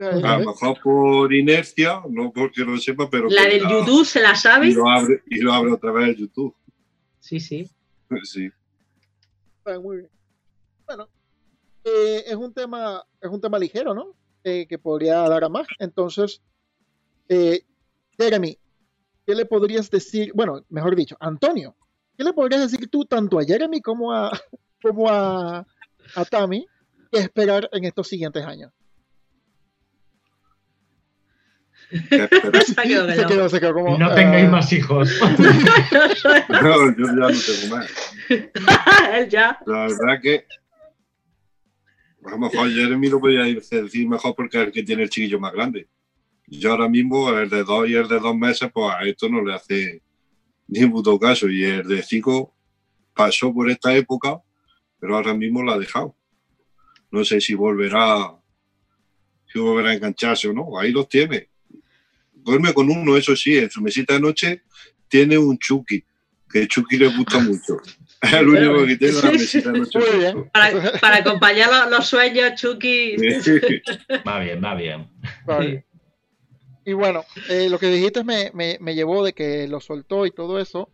A 0.00 0.38
lo 0.38 0.46
mejor 0.46 0.80
por 0.82 1.32
inercia, 1.32 2.00
no 2.08 2.32
porque 2.32 2.62
lo 2.62 2.76
sepa, 2.78 3.08
pero. 3.08 3.28
La 3.28 3.44
del 3.44 3.62
YouTube 3.62 4.04
se 4.04 4.20
la 4.20 4.34
sabe. 4.34 4.68
Y 4.68 4.74
lo 4.74 4.88
abre, 4.88 5.22
y 5.26 5.40
lo 5.40 5.52
abre 5.52 5.72
otra 5.72 5.92
vez 5.92 6.08
el 6.08 6.16
YouTube. 6.16 6.54
Sí, 7.20 7.38
sí. 7.38 7.70
Sí. 8.24 8.50
muy 9.80 9.98
bien. 9.98 10.10
Bueno, 10.86 11.08
eh, 11.84 12.24
es 12.26 12.34
un 12.34 12.52
tema, 12.52 13.04
es 13.20 13.30
un 13.30 13.40
tema 13.40 13.58
ligero, 13.58 13.94
¿no? 13.94 14.14
Eh, 14.42 14.66
que 14.66 14.78
podría 14.78 15.16
dar 15.28 15.44
a 15.44 15.48
más. 15.48 15.66
Entonces, 15.78 16.42
eh, 17.28 17.62
Jeremy, 18.18 18.58
¿qué 19.26 19.34
le 19.34 19.46
podrías 19.46 19.90
decir? 19.90 20.32
Bueno, 20.34 20.64
mejor 20.68 20.96
dicho, 20.96 21.16
Antonio, 21.20 21.76
¿qué 22.16 22.24
le 22.24 22.32
podrías 22.32 22.70
decir 22.70 22.88
tú 22.90 23.04
tanto 23.04 23.38
a 23.38 23.44
Jeremy 23.44 23.80
como 23.80 24.12
a, 24.12 24.30
como 24.82 25.08
a, 25.08 25.66
a 26.14 26.24
Tammy 26.24 26.66
que 27.12 27.20
esperar 27.20 27.68
en 27.72 27.84
estos 27.84 28.08
siguientes 28.08 28.44
años? 28.44 28.72
no 33.98 34.14
tengáis 34.14 34.50
más 34.50 34.72
hijos. 34.72 35.20
no, 36.48 36.96
yo 36.96 37.06
ya 37.06 37.12
no 37.12 37.28
tengo 37.28 37.76
más. 37.76 38.14
Él 38.28 39.28
ya. 39.28 39.58
La 39.66 39.86
verdad 39.86 40.20
que 40.22 40.46
a 42.24 42.30
lo 42.30 42.38
mejor 42.38 42.70
Jeremy 42.70 43.08
lo 43.08 43.20
podía 43.20 43.42
decir 43.42 44.08
mejor 44.08 44.34
porque 44.34 44.60
es 44.60 44.66
el 44.66 44.72
que 44.72 44.82
tiene 44.82 45.02
el 45.02 45.10
chiquillo 45.10 45.38
más 45.38 45.52
grande. 45.52 45.88
Yo 46.46 46.72
ahora 46.72 46.88
mismo, 46.88 47.30
el 47.30 47.48
de 47.48 47.64
dos 47.64 47.88
y 47.88 47.94
el 47.94 48.08
de 48.08 48.18
dos 48.18 48.36
meses, 48.36 48.70
pues 48.72 48.94
a 48.94 49.02
esto 49.04 49.28
no 49.28 49.42
le 49.42 49.54
hace 49.54 50.02
ni 50.68 50.86
puto 50.86 51.18
caso. 51.18 51.48
Y 51.48 51.64
el 51.64 51.86
de 51.86 52.02
cinco 52.02 52.54
pasó 53.14 53.52
por 53.52 53.70
esta 53.70 53.94
época, 53.94 54.40
pero 54.98 55.16
ahora 55.16 55.34
mismo 55.34 55.62
la 55.62 55.74
ha 55.74 55.78
dejado. 55.78 56.16
No 57.10 57.24
sé 57.24 57.40
si 57.40 57.54
volverá, 57.54 58.34
si 59.46 59.58
volverá 59.58 59.90
a 59.90 59.94
engancharse 59.94 60.48
o 60.48 60.52
no. 60.52 60.78
Ahí 60.78 60.92
los 60.92 61.08
tiene. 61.08 61.48
Duerme 62.32 62.74
con 62.74 62.90
uno, 62.90 63.16
eso 63.16 63.34
sí, 63.36 63.56
en 63.56 63.70
su 63.70 63.80
mesita 63.80 64.14
de 64.14 64.20
noche 64.20 64.62
tiene 65.08 65.38
un 65.38 65.58
Chucky, 65.58 66.04
que 66.50 66.66
Chucky 66.66 66.98
le 66.98 67.16
gusta 67.16 67.38
mucho. 67.38 67.76
Es 68.32 68.32
el 68.32 68.48
único 68.48 68.86
que 68.86 68.96
tiene 68.96 69.18
una 69.18 69.30
mesita 69.32 69.72
de 69.72 69.78
noche. 69.80 70.00
Para, 70.52 70.92
para 71.00 71.16
acompañar 71.16 71.90
los, 71.90 72.06
sueños, 72.06 72.54
Chucky. 72.54 73.16
Va 74.26 74.38
bien, 74.40 74.62
va 74.62 74.74
bien. 74.74 75.84
Y 76.86 76.92
bueno, 76.92 77.24
eh, 77.48 77.68
lo 77.70 77.78
que 77.78 77.86
dijiste 77.88 78.24
me, 78.24 78.50
me, 78.52 78.94
llevó 78.94 79.24
de 79.24 79.32
que 79.32 79.68
lo 79.68 79.80
soltó 79.80 80.26
y 80.26 80.30
todo 80.30 80.58
eso. 80.58 80.90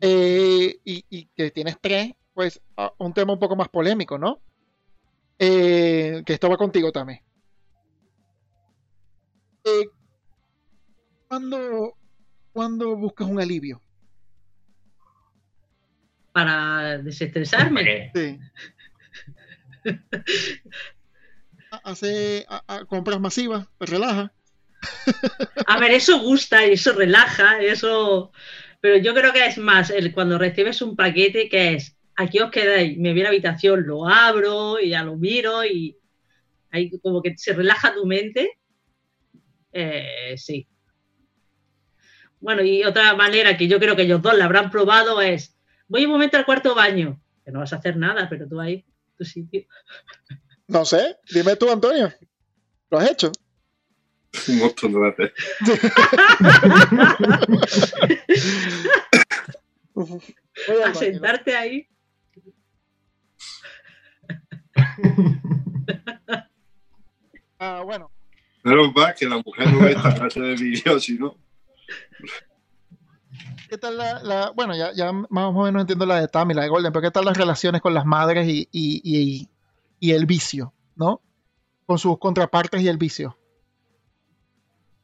Eh, 0.00 0.78
y, 0.84 1.26
que 1.36 1.50
tienes 1.50 1.76
tres, 1.80 2.12
pues 2.34 2.60
un 2.98 3.12
tema 3.12 3.32
un 3.32 3.38
poco 3.38 3.54
más 3.54 3.68
polémico, 3.68 4.18
¿no? 4.18 4.40
Eh, 5.38 6.22
que 6.24 6.32
esto 6.32 6.48
va 6.48 6.56
contigo 6.56 6.92
también. 6.92 7.20
¿cuándo, 11.28 11.96
¿Cuándo 12.52 12.96
buscas 12.96 13.28
un 13.28 13.40
alivio? 13.40 13.81
Para 16.32 16.98
desestresarme. 16.98 18.10
Sí. 18.14 18.38
Hace 21.84 22.46
compras 22.88 23.20
masivas, 23.20 23.66
relaja. 23.80 24.32
A 25.66 25.78
ver, 25.78 25.92
eso 25.92 26.20
gusta 26.20 26.66
y 26.66 26.72
eso 26.72 26.92
relaja, 26.92 27.60
eso. 27.60 28.32
Pero 28.80 28.96
yo 28.98 29.14
creo 29.14 29.32
que 29.32 29.46
es 29.46 29.58
más 29.58 29.90
el 29.90 30.12
cuando 30.12 30.38
recibes 30.38 30.82
un 30.82 30.96
paquete 30.96 31.48
que 31.48 31.74
es 31.74 31.96
aquí 32.16 32.40
os 32.40 32.50
quedáis, 32.50 32.98
me 32.98 33.12
viene 33.12 33.28
a 33.28 33.30
la 33.30 33.36
habitación, 33.36 33.86
lo 33.86 34.06
abro 34.06 34.80
y 34.80 34.90
ya 34.90 35.02
lo 35.02 35.16
miro 35.16 35.64
y 35.64 35.96
ahí 36.70 36.90
como 37.00 37.22
que 37.22 37.36
se 37.36 37.52
relaja 37.52 37.94
tu 37.94 38.06
mente. 38.06 38.58
Eh, 39.72 40.34
sí. 40.36 40.68
Bueno, 42.40 42.62
y 42.62 42.82
otra 42.84 43.14
manera 43.14 43.56
que 43.56 43.68
yo 43.68 43.78
creo 43.78 43.94
que 43.94 44.02
ellos 44.02 44.20
dos 44.20 44.36
la 44.36 44.46
habrán 44.46 44.70
probado 44.70 45.20
es, 45.20 45.56
voy 45.92 46.06
un 46.06 46.12
momento 46.12 46.38
al 46.38 46.46
cuarto 46.46 46.74
baño, 46.74 47.20
que 47.44 47.52
no 47.52 47.58
vas 47.58 47.74
a 47.74 47.76
hacer 47.76 47.98
nada, 47.98 48.26
pero 48.30 48.48
tú 48.48 48.58
ahí, 48.58 48.82
tu 49.18 49.26
sitio. 49.26 49.66
No 50.66 50.86
sé, 50.86 51.18
dime 51.30 51.54
tú, 51.56 51.70
Antonio, 51.70 52.10
¿lo 52.90 52.98
has 52.98 53.10
hecho? 53.10 53.30
Un 54.48 54.58
montón 54.58 54.94
de 54.94 55.00
veces. 55.00 55.32
a 60.82 60.94
sentarte 60.94 61.54
ahí. 61.54 61.86
ah, 67.58 67.82
bueno. 67.84 68.10
Pero 68.62 68.94
va 68.94 69.12
que 69.12 69.28
la 69.28 69.42
mujer 69.44 69.70
no 69.70 69.80
ve 69.80 69.92
esta 69.92 70.14
clase 70.14 70.40
de 70.40 70.54
vídeos, 70.54 71.04
sino. 71.04 71.36
¿Qué 73.72 73.78
tal 73.78 73.96
la, 73.96 74.52
bueno, 74.54 74.76
ya, 74.76 74.92
ya, 74.92 75.12
más 75.12 75.46
o 75.46 75.62
menos 75.62 75.80
entiendo 75.80 76.04
la 76.04 76.20
de 76.20 76.28
Tammy, 76.28 76.52
la 76.52 76.60
de 76.60 76.68
Golden, 76.68 76.92
pero 76.92 77.04
qué 77.04 77.10
tal 77.10 77.24
las 77.24 77.38
relaciones 77.38 77.80
con 77.80 77.94
las 77.94 78.04
madres 78.04 78.46
y, 78.46 78.68
y, 78.70 79.48
y 79.98 80.12
el 80.12 80.26
vicio, 80.26 80.74
¿no? 80.94 81.22
Con 81.86 81.98
sus 81.98 82.18
contrapartes 82.18 82.82
y 82.82 82.88
el 82.88 82.98
vicio. 82.98 83.38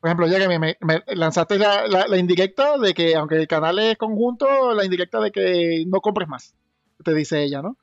Por 0.01 0.11
ejemplo, 0.11 0.27
ya 0.27 0.39
que 0.39 0.59
me, 0.59 0.77
lanzaste 1.07 1.59
la, 1.59 2.19
indirecta 2.19 2.77
de 2.77 2.93
que, 2.93 3.15
aunque 3.17 3.37
el 3.37 3.49
canal 3.49 3.79
es 3.79 3.97
conjunto, 3.97 4.75
la 4.75 4.85
indirecta 4.85 5.19
de 5.19 5.33
que 5.33 5.85
no 5.87 6.03
compres 6.03 6.29
más, 6.29 6.55
te 7.03 7.15
dice 7.15 7.43
ella, 7.43 7.63
¿no? 7.63 7.79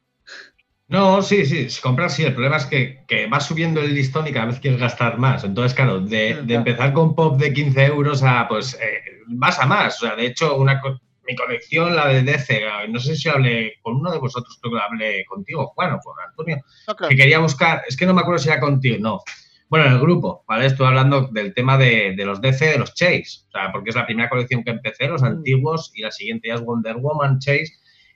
No, 0.87 1.23
sí, 1.23 1.47
sí, 1.47 1.67
si 1.71 1.81
compras 1.81 2.13
sí, 2.13 2.25
el 2.25 2.33
problema 2.33 2.57
es 2.57 2.67
que, 2.67 3.03
que 3.07 3.25
vas 3.25 3.47
subiendo 3.47 3.81
el 3.81 3.95
listón 3.95 4.27
y 4.27 4.31
cada 4.31 4.45
vez 4.45 4.59
quieres 4.59 4.79
gastar 4.79 5.17
más. 5.17 5.43
Entonces, 5.43 5.73
claro, 5.73 5.99
de, 5.99 6.29
empezar 6.47 6.93
con 6.93 7.15
pop 7.15 7.39
de 7.39 7.53
15 7.53 7.85
euros 7.85 8.21
a, 8.21 8.47
pues, 8.47 8.75
eh, 8.75 9.01
vas 9.27 9.59
a 9.59 9.65
más. 9.65 10.01
O 10.01 10.07
sea, 10.07 10.15
de 10.15 10.27
hecho, 10.27 10.55
una, 10.57 10.81
mi 11.27 11.35
colección, 11.35 11.95
la 11.95 12.07
de 12.07 12.23
DC, 12.23 12.61
no 12.89 12.99
sé 12.99 13.15
si 13.15 13.29
hablé 13.29 13.73
con 13.81 13.95
uno 13.95 14.11
de 14.11 14.19
vosotros, 14.19 14.57
creo 14.61 14.73
que 14.73 14.79
hablé 14.79 15.25
contigo, 15.25 15.67
Juan 15.67 15.93
o 15.93 15.99
con 15.99 16.15
Antonio, 16.19 16.61
que 17.09 17.15
quería 17.15 17.39
buscar, 17.39 17.83
es 17.87 17.97
que 17.97 18.05
no 18.05 18.13
me 18.13 18.21
acuerdo 18.21 18.39
si 18.39 18.49
era 18.49 18.59
contigo, 18.59 18.97
no, 18.99 19.21
bueno, 19.69 19.87
en 19.87 19.93
el 19.93 19.99
grupo, 19.99 20.43
¿vale? 20.47 20.67
Estoy 20.67 20.87
hablando 20.87 21.27
del 21.31 21.53
tema 21.53 21.77
de, 21.77 22.15
los 22.17 22.39
DC, 22.39 22.65
de 22.65 22.77
los 22.77 22.93
Chase, 22.93 23.45
o 23.47 23.51
sea, 23.51 23.71
porque 23.71 23.89
es 23.89 23.95
la 23.95 24.05
primera 24.05 24.29
colección 24.29 24.63
que 24.63 24.71
empecé, 24.71 25.07
los 25.07 25.21
mm. 25.21 25.25
antiguos, 25.25 25.91
y 25.95 26.01
la 26.01 26.11
siguiente 26.11 26.49
ya 26.49 26.55
es 26.55 26.61
Wonder 26.61 26.97
Woman, 26.97 27.39
Chase. 27.39 27.73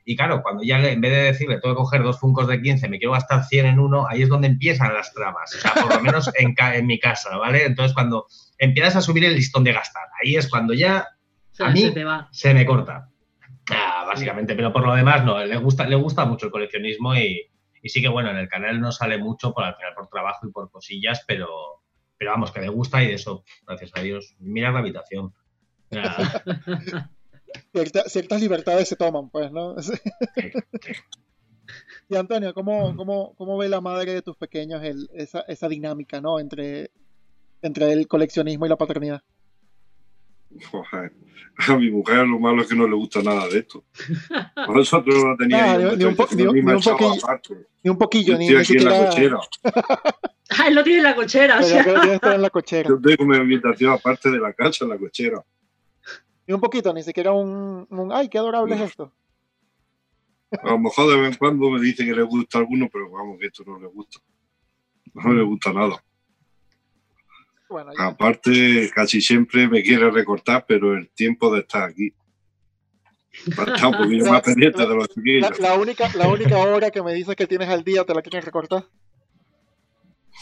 Y 0.09 0.15
claro, 0.15 0.41
cuando 0.41 0.63
ya 0.63 0.79
en 0.79 1.01
vez 1.01 1.11
de 1.11 1.23
decirle 1.25 1.59
tengo 1.59 1.75
que 1.75 1.81
coger 1.81 2.01
dos 2.01 2.19
funcos 2.19 2.47
de 2.47 2.59
15, 2.59 2.89
me 2.89 2.97
quiero 2.97 3.11
gastar 3.11 3.45
100 3.45 3.67
en 3.67 3.79
uno, 3.79 4.07
ahí 4.09 4.23
es 4.23 4.29
donde 4.29 4.47
empiezan 4.47 4.91
las 4.91 5.13
tramas, 5.13 5.53
o 5.53 5.59
sea, 5.59 5.71
por 5.75 5.93
lo 5.93 6.01
menos 6.01 6.31
en, 6.35 6.55
en 6.57 6.87
mi 6.87 6.99
casa, 6.99 7.37
¿vale? 7.37 7.63
Entonces, 7.63 7.93
cuando 7.93 8.25
empiezas 8.57 8.95
a 8.95 9.01
subir 9.01 9.23
el 9.23 9.35
listón 9.35 9.63
de 9.63 9.71
gastar, 9.71 10.07
ahí 10.19 10.35
es 10.35 10.49
cuando 10.49 10.73
ya 10.73 11.09
a 11.59 11.69
mí 11.69 11.93
se, 12.31 12.53
me 12.55 12.65
corta. 12.65 13.07
Ah, 13.69 14.05
básicamente, 14.07 14.55
pero 14.55 14.73
por 14.73 14.83
lo 14.83 14.95
demás 14.95 15.23
no, 15.23 15.45
le 15.45 15.57
gusta, 15.57 15.85
le 15.85 15.95
gusta 15.95 16.25
mucho 16.25 16.47
el 16.47 16.51
coleccionismo 16.51 17.15
y, 17.15 17.47
y 17.83 17.89
sí 17.89 18.01
que, 18.01 18.07
bueno, 18.07 18.31
en 18.31 18.37
el 18.37 18.49
canal 18.49 18.81
no 18.81 18.91
sale 18.91 19.19
mucho 19.19 19.53
por 19.53 19.63
al 19.63 19.75
final 19.75 19.93
por 19.93 20.07
trabajo 20.07 20.47
y 20.47 20.51
por 20.51 20.71
cosillas, 20.71 21.23
pero, 21.27 21.83
pero 22.17 22.31
vamos, 22.31 22.51
que 22.51 22.61
le 22.61 22.69
gusta 22.69 23.03
y 23.03 23.09
de 23.09 23.13
eso, 23.13 23.43
gracias 23.67 23.91
a 23.93 24.01
Dios. 24.01 24.35
Mira 24.39 24.71
la 24.71 24.79
habitación. 24.79 25.35
ciertas 28.07 28.41
libertades 28.41 28.87
se 28.87 28.95
toman, 28.95 29.29
pues, 29.29 29.51
¿no? 29.51 29.75
y 32.09 32.15
Antonio, 32.15 32.53
¿cómo, 32.53 32.95
cómo, 32.95 33.33
cómo 33.37 33.57
ve 33.57 33.69
la 33.69 33.81
madre 33.81 34.13
de 34.13 34.21
tus 34.21 34.37
pequeños 34.37 34.81
esa, 35.13 35.41
esa 35.41 35.67
dinámica, 35.67 36.21
¿no? 36.21 36.39
Entre, 36.39 36.91
entre 37.61 37.91
el 37.91 38.07
coleccionismo 38.07 38.65
y 38.65 38.69
la 38.69 38.77
paternidad 38.77 39.21
a 41.67 41.77
mi 41.77 41.91
mujer 41.91 42.25
lo 42.25 42.39
malo 42.39 42.61
es 42.61 42.67
que 42.67 42.75
no 42.75 42.87
le 42.87 42.95
gusta 42.95 43.21
nada 43.21 43.47
de 43.47 43.59
esto. 43.59 43.83
Nosotros 44.67 45.23
no 45.23 45.35
teníamos 45.35 45.77
ni, 45.77 45.83
un, 45.83 45.97
ni, 45.97 46.05
un 46.05 46.15
poquillo, 46.15 46.51
ni 47.83 47.89
un 47.89 47.97
poquillo, 47.97 48.37
ni, 48.37 48.55
aquí 48.55 48.77
en 48.77 48.85
la 48.85 49.05
cochera. 49.05 49.39
ah, 50.49 50.67
él 50.67 50.75
lo 50.75 50.83
tiene 50.83 50.99
en 50.99 51.03
la 51.03 51.15
cochera. 51.15 51.59
O 51.59 51.63
sea. 51.63 52.19
en 52.21 52.41
la 52.41 52.49
cochera. 52.49 52.89
Yo 52.89 52.99
tengo 53.01 53.25
mi 53.25 53.37
habitación 53.37 53.91
aparte 53.91 54.31
de 54.31 54.39
la 54.39 54.53
casa 54.53 54.85
en 54.85 54.91
la 54.91 54.97
cochera. 54.97 55.43
Ni 56.49 56.55
un 56.55 56.61
poquito, 56.61 56.91
ni 56.91 57.03
siquiera 57.03 57.31
un, 57.31 57.85
un 57.91 58.11
ay, 58.11 58.27
qué 58.27 58.39
adorable 58.39 58.73
es 58.73 58.81
esto. 58.81 59.13
A 60.63 60.71
lo 60.71 60.79
mejor 60.79 61.11
de 61.11 61.21
vez 61.21 61.33
en 61.33 61.37
cuando 61.37 61.69
me 61.69 61.79
dice 61.79 62.03
que 62.03 62.11
le 62.11 62.23
gusta 62.23 62.57
alguno, 62.57 62.89
pero 62.91 63.07
vamos, 63.11 63.37
que 63.39 63.45
esto 63.45 63.63
no 63.67 63.79
le 63.79 63.85
gusta. 63.85 64.17
No 65.13 65.31
le 65.31 65.43
gusta 65.43 65.71
nada. 65.71 66.03
Aparte, 67.99 68.89
casi 68.95 69.21
siempre 69.21 69.67
me 69.67 69.83
quiere 69.83 70.09
recortar, 70.09 70.65
pero 70.67 70.95
el 70.95 71.11
tiempo 71.11 71.53
de 71.53 71.59
estar 71.59 71.83
aquí. 71.83 72.15
Está 73.45 73.87
un 73.87 73.97
poquito 73.97 74.25
más 74.31 74.41
pendiente 74.45 74.87
de 74.87 74.95
los 74.95 75.07
chiquillos. 75.07 75.59
La, 75.59 75.75
única, 75.75 76.09
la 76.15 76.29
única 76.29 76.57
hora 76.57 76.89
que 76.89 77.03
me 77.03 77.13
dices 77.13 77.35
que 77.35 77.45
tienes 77.45 77.69
al 77.69 77.83
día, 77.83 78.05
¿te 78.05 78.15
la 78.15 78.23
quieren 78.23 78.41
recortar? 78.41 78.85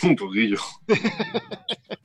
Un 0.04 0.15
poquillo. 0.15 0.60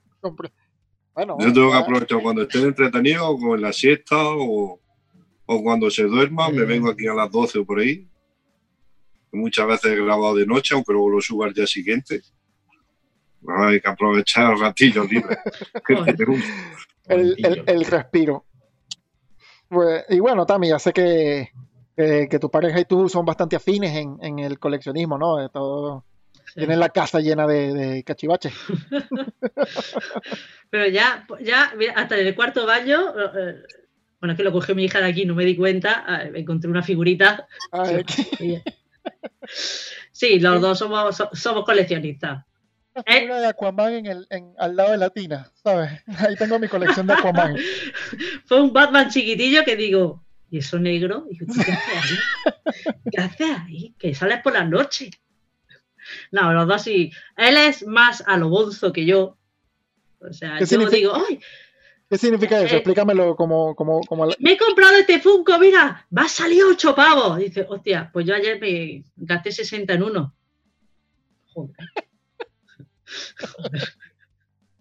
Yo 1.39 1.53
tengo 1.53 1.71
que 1.71 1.77
aprovechar 1.77 2.23
cuando 2.23 2.43
esté 2.43 2.61
entretenido, 2.61 3.29
o 3.29 3.55
en 3.55 3.63
la 3.63 3.73
siesta, 3.73 4.17
o, 4.19 4.81
o 5.47 5.63
cuando 5.63 5.91
se 5.91 6.05
duerma, 6.05 6.49
me 6.51 6.65
vengo 6.65 6.91
aquí 6.91 7.07
a 7.07 7.15
las 7.15 7.31
12 7.31 7.61
o 7.61 7.65
por 7.65 7.81
ahí. 7.81 8.09
Muchas 9.33 9.67
veces 9.67 9.93
he 9.93 9.97
grabado 9.97 10.35
de 10.35 10.47
noche, 10.47 10.75
aunque 10.75 10.93
luego 10.93 11.11
lo 11.11 11.21
subo 11.21 11.45
al 11.45 11.55
día 11.55 11.67
siguiente 11.67 12.23
hay 13.49 13.81
que 13.81 13.89
aprovechar 13.89 14.53
el 14.53 14.61
ratillo 14.61 15.05
libre. 15.05 15.39
el, 17.09 17.85
respiro. 17.85 18.45
Pues, 19.69 20.05
y 20.09 20.21
bueno, 20.21 20.47
Tami, 20.47 20.69
ya 20.69 20.79
sé 20.79 20.93
que, 20.93 21.51
que, 21.97 22.39
tu 22.39 22.51
pareja 22.51 22.81
y 22.81 22.85
tú 22.85 23.09
son 23.09 23.25
bastante 23.25 23.57
afines 23.57 23.95
en, 23.97 24.19
en 24.21 24.39
el 24.39 24.59
coleccionismo, 24.59 25.19
¿no? 25.19 25.49
todo, 25.51 26.05
Tienen 26.55 26.81
la 26.81 26.89
casa 26.91 27.21
llena 27.21 27.47
de, 27.47 27.73
de 27.73 28.05
cachivaches. 28.05 28.53
Pero 30.71 30.87
ya, 30.89 31.27
ya, 31.41 31.73
hasta 31.95 32.19
en 32.19 32.27
el 32.27 32.35
cuarto 32.35 32.67
baño, 32.67 33.11
eh, 33.37 33.63
bueno, 34.21 34.33
es 34.33 34.37
que 34.37 34.45
lo 34.45 34.53
cogió 34.53 34.75
mi 34.75 34.85
hija 34.85 35.01
de 35.01 35.07
aquí, 35.07 35.25
no 35.25 35.35
me 35.35 35.45
di 35.45 35.57
cuenta, 35.57 36.05
ah, 36.07 36.23
encontré 36.35 36.71
una 36.71 36.83
figurita. 36.83 37.47
Ah, 37.73 37.91
sí, 40.13 40.39
los 40.39 40.61
dos 40.61 40.79
somos, 40.79 41.23
somos 41.33 41.65
coleccionistas. 41.65 42.45
¿Eh? 43.07 43.27
de 43.27 43.47
Aquaman 43.47 43.93
en 43.95 44.07
el, 44.07 44.27
en, 44.31 44.55
al 44.59 44.77
lado 44.77 44.93
de 44.93 44.99
la 44.99 45.11
tina, 45.11 45.51
¿sabes? 45.63 45.91
Ahí 46.19 46.37
tengo 46.37 46.59
mi 46.59 46.69
colección 46.69 47.07
de 47.07 47.15
Aquaman. 47.15 47.57
Fue 48.45 48.61
un 48.61 48.73
Batman 48.73 49.09
chiquitillo 49.09 49.65
que 49.65 49.77
digo, 49.77 50.23
¿y 50.51 50.59
eso 50.59 50.79
negro? 50.79 51.27
¿qué 51.31 51.73
hace 51.73 51.93
ahí? 51.93 52.19
¿Qué 53.11 53.21
hace 53.21 53.45
ahí? 53.45 53.95
Que 53.99 54.15
sales 54.15 54.43
por 54.43 54.53
la 54.53 54.65
noche. 54.65 55.11
No, 56.31 56.53
los 56.53 56.67
dos 56.67 56.83
sí. 56.83 57.13
Él 57.37 57.57
es 57.57 57.87
más 57.87 58.23
a 58.27 58.37
lo 58.37 58.49
bonzo 58.49 58.93
que 58.93 59.05
yo. 59.05 59.37
O 60.21 60.33
sea, 60.33 60.59
yo 60.61 60.91
digo, 60.91 61.15
¡ay! 61.15 61.41
¿Qué 62.09 62.19
significa 62.19 62.61
eso? 62.61 62.75
Eh, 62.75 62.79
Explícamelo 62.79 63.35
como... 63.35 63.75
como, 63.75 64.03
como 64.03 64.29
Me 64.39 64.53
he 64.53 64.59
comprado 64.59 64.97
este 64.97 65.19
Funko, 65.19 65.59
mira, 65.59 66.07
va 66.17 66.23
a 66.23 66.29
salir 66.29 66.63
8 66.63 66.95
pavos. 66.95 67.39
Dice, 67.39 67.67
hostia, 67.67 68.11
pues 68.13 68.27
yo 68.27 68.35
ayer 68.35 68.61
me 68.61 69.03
gasté 69.17 69.51
60 69.51 69.95
en 69.95 70.03
uno. 70.03 70.35
Joder. 71.47 71.75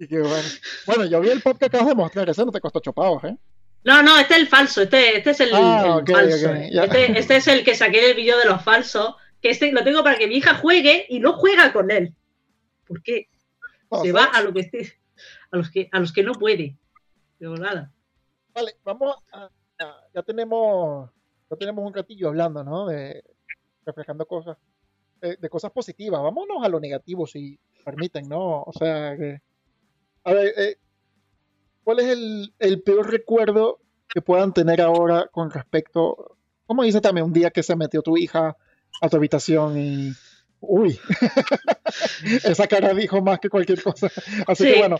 bueno. 0.85 1.05
yo 1.05 1.21
vi 1.21 1.29
el 1.29 1.41
pop 1.41 1.57
que 1.57 1.67
acabas 1.67 1.87
de 1.87 1.95
mostrar, 1.95 2.29
ese 2.29 2.45
no 2.45 2.51
te 2.51 2.59
costó 2.59 2.79
8 2.79 2.93
pavos, 2.93 3.23
¿eh? 3.23 3.37
No, 3.83 4.03
no, 4.03 4.17
este 4.19 4.35
es 4.35 4.39
el 4.41 4.47
falso, 4.47 4.81
este, 4.81 5.17
este 5.17 5.31
es 5.31 5.39
el, 5.39 5.51
ah, 5.53 6.01
falso. 6.05 6.53
Este, 6.53 7.17
este, 7.17 7.35
es 7.37 7.47
el 7.47 7.63
que 7.63 7.75
saqué 7.75 8.01
del 8.01 8.15
vídeo 8.15 8.37
de 8.37 8.45
los 8.45 8.61
falsos, 8.61 9.15
que 9.41 9.49
este 9.49 9.71
lo 9.71 9.83
tengo 9.83 10.03
para 10.03 10.17
que 10.17 10.27
mi 10.27 10.35
hija 10.35 10.55
juegue 10.55 11.05
y 11.09 11.19
no 11.19 11.33
juega 11.33 11.73
con 11.73 11.91
él. 11.91 12.13
¿Por 12.87 13.01
qué? 13.01 13.29
Se 14.03 14.11
va 14.11 14.25
a 14.25 14.41
lo 14.41 14.53
que 14.53 14.61
esté, 14.61 14.93
a 15.51 15.57
los 15.57 15.69
que, 15.69 15.89
a 15.91 15.99
los 15.99 16.13
que 16.13 16.23
no 16.23 16.33
puede. 16.33 16.77
Pero 17.37 17.55
nada. 17.55 17.91
Vale, 18.53 18.75
vamos 18.83 19.15
a, 19.31 19.49
ya 20.13 20.23
tenemos 20.23 21.09
ya 21.49 21.57
tenemos 21.57 21.85
un 21.85 21.93
ratillo 21.93 22.29
hablando, 22.29 22.63
¿no? 22.63 22.85
De 22.87 23.23
reflejando 23.85 24.25
cosas, 24.25 24.57
de, 25.19 25.49
cosas 25.49 25.71
positivas. 25.71 26.21
Vámonos 26.21 26.63
a 26.63 26.69
lo 26.69 26.79
negativo, 26.79 27.27
si 27.27 27.59
permiten, 27.83 28.29
¿no? 28.29 28.63
O 28.63 28.71
sea, 28.71 29.17
que, 29.17 29.41
a 30.23 30.33
ver, 30.33 30.53
eh, 30.57 30.77
¿cuál 31.83 31.99
es 31.99 32.53
el, 32.59 32.81
peor 32.83 33.11
recuerdo 33.11 33.79
que 34.07 34.21
puedan 34.21 34.53
tener 34.53 34.81
ahora 34.81 35.27
con 35.31 35.51
respecto, 35.51 36.37
como 36.65 36.83
dice 36.83 37.01
también, 37.01 37.25
un 37.25 37.33
día 37.33 37.51
que 37.51 37.63
se 37.63 37.75
metió 37.75 38.01
tu 38.01 38.17
hija 38.17 38.55
a 39.01 39.09
tu 39.09 39.17
habitación 39.17 39.77
y 39.77 40.13
Uy, 40.61 40.99
esa 42.45 42.67
cara 42.67 42.93
dijo 42.93 43.19
más 43.21 43.39
que 43.39 43.49
cualquier 43.49 43.81
cosa. 43.81 44.11
Así 44.45 44.65
que 44.65 44.77
bueno, 44.77 44.97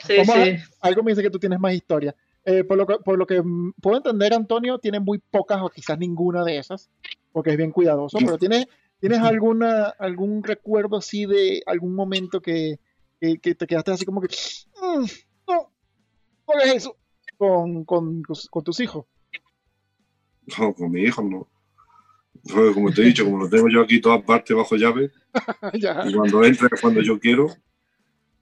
algo 0.82 1.04
me 1.04 1.12
dice 1.12 1.22
que 1.22 1.30
tú 1.30 1.38
tienes 1.38 1.60
más 1.60 1.74
historia. 1.74 2.16
Eh, 2.44 2.64
por, 2.64 2.78
lo 2.78 2.88
que, 2.88 2.96
por 2.96 3.20
lo 3.20 3.28
que 3.28 3.44
puedo 3.80 3.98
entender, 3.98 4.34
Antonio, 4.34 4.80
tiene 4.80 5.00
muy 5.00 5.20
pocas 5.20 5.62
o 5.62 5.70
quizás 5.70 6.00
ninguna 6.00 6.44
de 6.44 6.58
esas, 6.58 6.90
porque 7.32 7.52
es 7.52 7.58
bien 7.58 7.72
cuidadoso, 7.72 8.18
pero 8.18 8.40
¿tienes, 8.40 8.66
¿tienes 9.00 9.20
alguna, 9.20 9.90
algún 10.00 10.44
recuerdo 10.44 10.98
así 10.98 11.28
de 11.28 11.62
algún 11.68 11.94
momento 11.94 12.42
que, 12.42 12.80
que, 13.20 13.38
te 13.38 13.68
quedaste 13.68 13.92
así 13.92 14.06
como 14.06 14.22
que, 14.22 14.36
mm, 14.82 15.06
no, 15.48 15.72
no 16.48 16.54
hagas 16.56 16.76
eso 16.76 16.98
con, 17.38 17.86
con, 17.86 18.24
con 18.24 18.64
tus 18.64 18.80
hijos? 18.80 19.06
No, 20.58 20.74
con 20.74 20.92
mi 20.92 21.04
hijo 21.04 21.22
no 21.22 21.48
como 22.74 22.92
te 22.92 23.02
he 23.02 23.06
dicho, 23.06 23.26
como 23.26 23.38
lo 23.38 23.50
tengo 23.50 23.70
yo 23.70 23.82
aquí 23.82 24.02
todas 24.02 24.22
partes 24.24 24.56
bajo 24.56 24.76
llave, 24.76 25.12
y 25.74 26.14
cuando 26.14 26.44
entra 26.44 26.68
es 26.72 26.82
cuando 26.82 27.02
yo 27.02 27.20
quiero. 27.20 27.48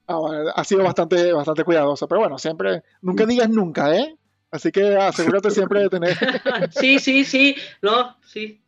Ah, 0.06 0.52
ha 0.56 0.64
sido 0.64 0.82
bastante, 0.82 1.32
bastante 1.32 1.62
cuidadoso, 1.62 2.08
pero 2.08 2.20
bueno, 2.20 2.38
siempre, 2.38 2.82
nunca 3.00 3.26
digas 3.26 3.48
nunca, 3.48 3.94
¿eh? 3.96 4.16
Así 4.50 4.72
que 4.72 4.96
asegúrate 4.96 5.50
siempre 5.50 5.80
de 5.82 5.88
tener. 5.88 6.16
sí, 6.70 6.98
sí, 6.98 7.24
sí, 7.24 7.54
no, 7.82 8.16
sí. 8.24 8.60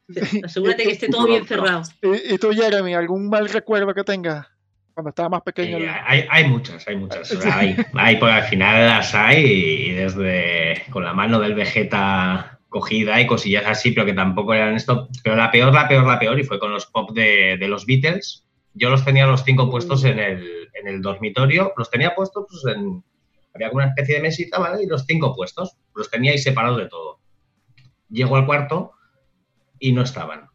Asegúrate 0.45 0.85
que 0.85 0.92
esté 0.92 1.09
todo 1.09 1.27
bien 1.27 1.47
cerrado. 1.47 1.83
¿Y, 2.03 2.37
tú, 2.38 2.51
Jeremy, 2.53 2.95
algún 2.95 3.29
mal 3.29 3.49
recuerdo 3.49 3.92
que 3.95 4.05
tengas 4.05 4.47
cuando 4.95 5.09
estaba 5.09 5.31
más 5.31 5.42
pequeño? 5.42 5.79
Eh, 5.79 5.88
hay, 5.88 6.27
hay, 6.31 6.49
muchas, 6.49 6.87
hay 6.87 6.97
muchas. 6.97 7.33
hay, 7.47 7.77
hay, 7.95 8.16
pues 8.16 8.33
al 8.33 8.42
final 8.45 8.88
las 8.88 9.14
hay 9.14 9.45
y 9.45 9.92
desde 9.92 10.85
con 10.90 11.03
la 11.03 11.14
mano 11.14 11.40
del 11.40 11.55
Vegeta 11.55 12.61
cogida 12.72 13.20
y 13.20 13.26
cosillas 13.26 13.64
así, 13.66 13.92
pero 13.92 14.04
que 14.04 14.14
tampoco 14.14 14.54
eran 14.54 14.74
esto. 14.74 15.08
Pero 15.22 15.37
la 15.37 15.52
peor, 15.52 15.72
la 15.72 15.87
peor, 15.87 16.04
la 16.04 16.18
peor, 16.18 16.40
y 16.40 16.44
fue 16.44 16.58
con 16.58 16.72
los 16.72 16.87
pop 16.87 17.12
de, 17.12 17.56
los 17.68 17.87
Beatles. 17.87 18.48
Yo 18.74 18.90
los 18.90 19.04
tenía 19.04 19.26
los 19.26 19.44
cinco 19.44 19.70
puestos 19.70 20.02
en 20.04 20.18
el, 20.18 20.68
en 20.74 20.88
el 20.88 21.02
dormitorio, 21.02 21.72
los 21.76 21.90
tenía 21.90 22.16
puestos 22.16 22.46
pues, 22.48 22.74
en. 22.74 23.04
Había 23.54 23.70
una 23.70 23.88
especie 23.88 24.16
de 24.16 24.22
mesita, 24.22 24.58
¿vale? 24.58 24.82
Y 24.82 24.87
los 24.87 25.04
cinco 25.04 25.35
puestos, 25.37 25.76
los 25.94 26.11
tenía 26.11 26.32
ahí 26.32 26.38
separados 26.38 26.78
de 26.78 26.88
todo. 26.88 27.20
Llego 28.08 28.37
al 28.37 28.46
cuarto 28.46 28.92
y 29.78 29.92
no 29.92 30.02
estaban. 30.02 30.48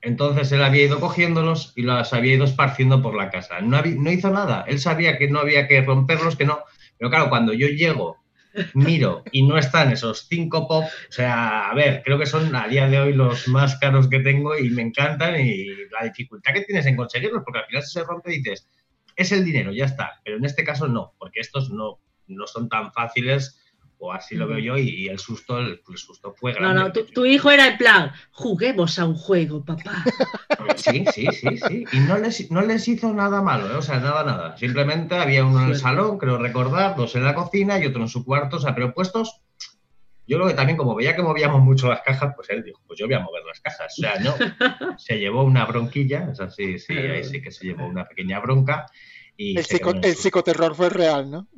Entonces 0.00 0.50
él 0.52 0.62
había 0.62 0.86
ido 0.86 1.00
cogiéndolos 1.00 1.74
y 1.76 1.82
los 1.82 2.14
había 2.14 2.34
ido 2.34 2.44
esparciendo 2.44 3.02
por 3.02 3.14
la 3.14 3.28
casa. 3.28 3.60
No, 3.60 3.82
no 3.82 4.10
hizo 4.10 4.30
nada. 4.30 4.64
Él 4.66 4.80
sabía 4.80 5.18
que 5.18 5.28
no 5.28 5.40
había 5.40 5.68
que 5.68 5.82
romperlos, 5.82 6.36
que 6.36 6.46
no. 6.46 6.60
Pero 6.96 7.10
claro, 7.10 7.28
cuando 7.28 7.52
yo 7.52 7.68
llego 7.68 8.19
miro 8.74 9.22
y 9.32 9.42
no 9.42 9.58
están 9.58 9.92
esos 9.92 10.26
cinco 10.28 10.66
pop, 10.66 10.84
o 10.84 11.12
sea, 11.12 11.70
a 11.70 11.74
ver, 11.74 12.02
creo 12.04 12.18
que 12.18 12.26
son 12.26 12.54
a 12.54 12.68
día 12.68 12.88
de 12.88 13.00
hoy 13.00 13.12
los 13.12 13.48
más 13.48 13.76
caros 13.76 14.08
que 14.08 14.20
tengo 14.20 14.58
y 14.58 14.70
me 14.70 14.82
encantan 14.82 15.40
y 15.40 15.66
la 15.90 16.04
dificultad 16.04 16.52
que 16.54 16.62
tienes 16.62 16.86
en 16.86 16.96
conseguirlos, 16.96 17.42
porque 17.44 17.60
al 17.60 17.66
final 17.66 17.82
si 17.82 17.92
se 17.92 18.04
rompe 18.04 18.30
dices, 18.30 18.68
es 19.16 19.32
el 19.32 19.44
dinero, 19.44 19.72
ya 19.72 19.84
está, 19.84 20.20
pero 20.24 20.36
en 20.36 20.44
este 20.44 20.64
caso 20.64 20.88
no, 20.88 21.14
porque 21.18 21.40
estos 21.40 21.70
no, 21.70 22.00
no 22.26 22.46
son 22.46 22.68
tan 22.68 22.92
fáciles 22.92 23.59
o 24.00 24.12
así 24.12 24.34
lo 24.34 24.48
veo 24.48 24.58
yo, 24.58 24.78
y, 24.78 25.08
el 25.08 25.18
susto, 25.18 25.58
el, 25.58 25.80
susto 25.94 26.32
fue 26.32 26.54
grande. 26.54 26.74
No, 26.74 26.84
no, 26.86 26.92
tu, 26.92 27.26
hijo 27.26 27.50
era 27.50 27.68
en 27.68 27.76
plan, 27.76 28.12
juguemos 28.32 28.98
a 28.98 29.04
un 29.04 29.14
juego, 29.14 29.64
papá. 29.64 30.04
Sí, 30.76 31.04
sí, 31.12 31.26
sí, 31.32 31.58
sí. 31.58 31.84
Y 31.92 31.98
no 32.00 32.16
les, 32.16 32.50
no 32.50 32.62
les 32.62 32.88
hizo 32.88 33.12
nada 33.12 33.42
malo, 33.42 33.70
¿eh? 33.70 33.76
o 33.76 33.82
sea, 33.82 34.00
nada, 34.00 34.24
nada. 34.24 34.56
Simplemente 34.56 35.14
había 35.16 35.44
uno 35.44 35.62
en 35.62 35.70
el 35.70 35.76
salón, 35.76 36.16
creo 36.16 36.38
recordar, 36.38 36.96
dos 36.96 37.14
en 37.16 37.24
la 37.24 37.34
cocina 37.34 37.78
y 37.78 37.84
otro 37.84 38.00
en 38.00 38.08
su 38.08 38.24
cuarto, 38.24 38.56
o 38.56 38.60
sea, 38.60 38.74
pero 38.74 38.94
puestos. 38.94 39.42
Yo 40.26 40.36
creo 40.38 40.48
que 40.48 40.54
también, 40.54 40.78
como 40.78 40.94
veía 40.94 41.14
que 41.14 41.22
movíamos 41.22 41.60
mucho 41.60 41.88
las 41.88 42.00
cajas, 42.00 42.32
pues 42.34 42.48
él 42.50 42.62
dijo, 42.62 42.80
pues 42.86 42.98
yo 42.98 43.06
voy 43.06 43.14
a 43.14 43.20
mover 43.20 43.42
las 43.44 43.60
cajas. 43.60 43.94
O 43.98 44.00
sea, 44.00 44.14
no, 44.20 44.34
se 44.98 45.18
llevó 45.18 45.42
una 45.42 45.66
bronquilla, 45.66 46.28
o 46.30 46.34
sea, 46.34 46.48
sí, 46.48 46.78
sí, 46.78 46.96
ahí 46.96 47.24
sí 47.24 47.42
que 47.42 47.50
se 47.50 47.66
llevó 47.66 47.86
una 47.86 48.06
pequeña 48.06 48.40
bronca 48.40 48.86
el, 49.42 50.14
psicoterror 50.16 50.74
fue 50.74 50.90
real, 50.90 51.30
¿no? 51.30 51.48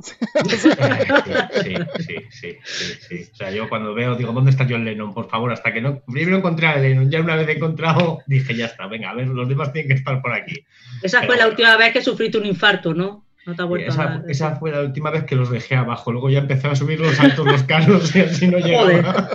Sí, 1.63 1.75
sí, 1.99 2.17
sí, 2.31 2.59
sí, 3.01 3.29
O 3.33 3.35
sea, 3.35 3.51
yo 3.51 3.69
cuando 3.69 3.93
veo, 3.93 4.15
digo, 4.15 4.33
¿dónde 4.33 4.53
está 4.53 4.67
John 4.69 4.85
Lennon? 4.85 5.13
Por 5.13 5.29
favor, 5.29 5.53
hasta 5.53 5.73
que 5.73 5.81
no. 5.81 6.01
Primero 6.01 6.37
encontré 6.37 6.69
a 6.69 6.77
Lennon, 6.77 7.11
ya 7.11 7.21
una 7.21 7.35
vez 7.35 7.49
encontrado, 7.49 8.23
dije, 8.27 8.55
ya 8.55 8.67
está, 8.67 8.87
venga, 8.87 9.11
a 9.11 9.15
ver, 9.15 9.27
los 9.29 9.49
demás 9.49 9.73
tienen 9.73 9.89
que 9.89 9.95
estar 9.95 10.23
por 10.23 10.33
aquí. 10.33 10.65
Esa 11.03 11.23
fue 11.23 11.37
la 11.37 11.49
última 11.49 11.77
vez 11.77 11.93
que 11.93 12.03
sufriste 12.03 12.39
un 12.39 12.47
infarto, 12.47 12.95
¿no? 12.95 13.27
No 13.45 13.57
te 13.57 13.63
ha 13.63 13.65
vuelto 13.65 13.91
esa, 13.91 14.23
esa 14.29 14.57
fue 14.57 14.71
la 14.71 14.81
última 14.81 15.11
vez 15.11 15.25
que 15.25 15.35
los 15.35 15.51
dejé 15.51 15.75
abajo. 15.75 16.13
Luego 16.13 16.31
ya 16.31 16.39
empecé 16.39 16.69
a 16.69 16.77
subir 16.77 17.01
los 17.01 17.19
altos, 17.19 17.45
los 17.45 17.65
carros 17.65 18.15
y 18.15 18.21
así 18.21 18.47
no 18.47 18.59
llegaba. 18.59 19.29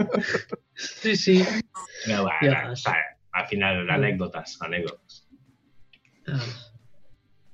Sí, 0.74 1.18
sí. 1.18 1.46
al 3.32 3.48
final, 3.48 3.90
anécdotas, 3.90 4.58
anécdotas. 4.62 5.28
Ah. 6.28 6.40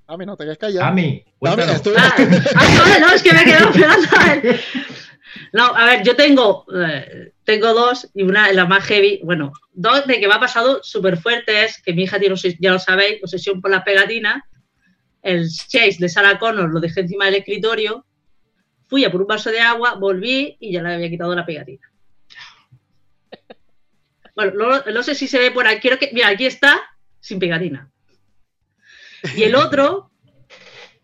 Ami, 0.07 0.25
no 0.25 0.35
te 0.35 0.43
quedes 0.43 0.57
callado. 0.57 0.85
Ami, 0.85 1.23
cuéntanos. 1.37 1.81
Ah, 1.97 2.15
ah, 2.55 2.97
no, 2.99 3.11
es 3.11 3.23
que 3.23 3.33
me 3.33 3.41
he 3.41 3.45
quedado 3.45 3.69
esperando 3.69 4.07
a 4.17 4.35
ver. 4.35 4.59
No, 5.53 5.65
a 5.75 5.85
ver, 5.85 6.03
yo 6.03 6.15
tengo, 6.15 6.65
eh, 6.75 7.33
tengo 7.43 7.73
dos 7.73 8.09
y 8.13 8.23
una 8.23 8.49
es 8.49 8.55
la 8.55 8.65
más 8.65 8.83
heavy. 8.85 9.21
Bueno, 9.23 9.53
dos 9.71 10.05
de 10.07 10.19
que 10.19 10.27
me 10.27 10.33
ha 10.33 10.39
pasado 10.39 10.81
súper 10.83 11.17
fuerte 11.17 11.63
es 11.63 11.81
que 11.81 11.93
mi 11.93 12.03
hija 12.03 12.19
tiene, 12.19 12.35
ya 12.59 12.71
lo 12.71 12.79
sabéis, 12.79 13.23
obsesión 13.23 13.61
por 13.61 13.71
las 13.71 13.83
pegatinas. 13.83 14.43
El 15.21 15.47
chase 15.49 15.97
de 15.99 16.09
Sarah 16.09 16.37
Connor 16.37 16.71
lo 16.71 16.79
dejé 16.79 17.01
encima 17.01 17.25
del 17.25 17.35
escritorio. 17.35 18.05
Fui 18.87 19.05
a 19.05 19.11
por 19.11 19.21
un 19.21 19.27
vaso 19.27 19.51
de 19.51 19.61
agua, 19.61 19.95
volví 19.95 20.57
y 20.59 20.73
ya 20.73 20.81
le 20.81 20.95
había 20.95 21.09
quitado 21.09 21.33
la 21.33 21.45
pegatina. 21.45 21.89
Bueno, 24.35 24.53
no, 24.55 24.91
no 24.91 25.03
sé 25.03 25.15
si 25.15 25.27
se 25.27 25.39
ve 25.39 25.51
por 25.51 25.67
aquí. 25.67 25.81
Quiero 25.81 25.99
que, 25.99 26.09
mira, 26.11 26.29
aquí 26.29 26.45
está 26.45 26.81
sin 27.19 27.39
pegatina. 27.39 27.92
Y 29.35 29.43
el 29.43 29.55
otro 29.55 30.11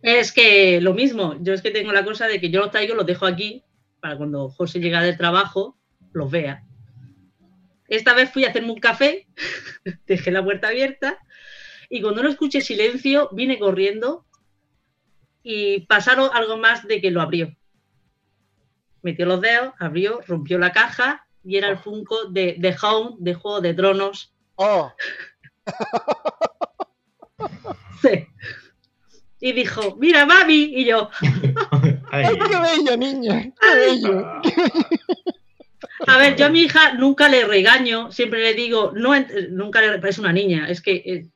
es 0.02 0.32
que 0.32 0.80
lo 0.82 0.94
mismo, 0.94 1.36
yo 1.42 1.54
es 1.54 1.62
que 1.62 1.72
tengo 1.72 1.92
la 1.92 2.06
cosa 2.06 2.28
de 2.28 2.40
que 2.40 2.50
yo 2.50 2.60
los 2.60 2.72
traigo, 2.72 2.96
los 2.96 3.06
dejo 3.06 3.26
aquí 3.26 3.64
para 4.00 4.18
cuando 4.18 4.50
José 4.50 4.80
llega 4.80 5.02
del 5.02 5.18
trabajo, 5.18 5.78
los 6.14 6.32
vea. 6.32 6.64
Esta 7.88 8.14
vez 8.14 8.32
fui 8.32 8.46
a 8.46 8.50
hacerme 8.50 8.72
un 8.72 8.80
café, 8.80 9.28
dejé 10.08 10.32
la 10.32 10.44
puerta 10.44 10.68
abierta 10.68 11.18
y 11.90 12.02
cuando 12.02 12.24
no 12.24 12.30
escuché 12.30 12.62
silencio 12.62 13.30
vine 13.32 13.58
corriendo 13.58 14.26
y 15.44 15.82
pasaron 15.82 16.30
algo 16.34 16.58
más 16.58 16.88
de 16.88 17.02
que 17.02 17.12
lo 17.12 17.22
abrió. 17.22 17.56
Metió 19.02 19.26
los 19.26 19.42
dedos, 19.42 19.74
abrió, 19.80 20.22
rompió 20.28 20.60
la 20.60 20.72
caja 20.72 21.26
y 21.44 21.58
era 21.58 21.70
el 21.70 21.76
oh. 21.76 21.80
Funko 21.80 22.26
de, 22.26 22.56
de 22.60 22.76
Home 22.82 23.16
de 23.20 23.34
Juego 23.34 23.62
de 23.62 23.74
Tronos. 23.74 24.34
Oh. 24.56 24.92
Y 29.42 29.54
dijo, 29.54 29.96
mira, 29.96 30.26
mami. 30.26 30.74
Y 30.76 30.84
yo. 30.86 31.10
Ay, 32.12 32.38
qué 32.38 32.60
bello, 32.60 32.98
niña. 32.98 33.54
Qué 33.58 33.76
bello. 33.76 34.26
A 36.08 36.18
ver, 36.18 36.36
yo 36.36 36.46
a 36.46 36.50
mi 36.50 36.62
hija 36.62 36.94
nunca 36.94 37.28
le 37.30 37.46
regaño, 37.46 38.12
siempre 38.12 38.42
le 38.42 38.54
digo, 38.54 38.92
no, 38.96 39.14
nunca 39.50 39.82
le, 39.82 40.10
es 40.10 40.18
una 40.18 40.32
niña, 40.32 40.70
es 40.70 40.82
que 40.82 40.96
eh, 41.06 41.30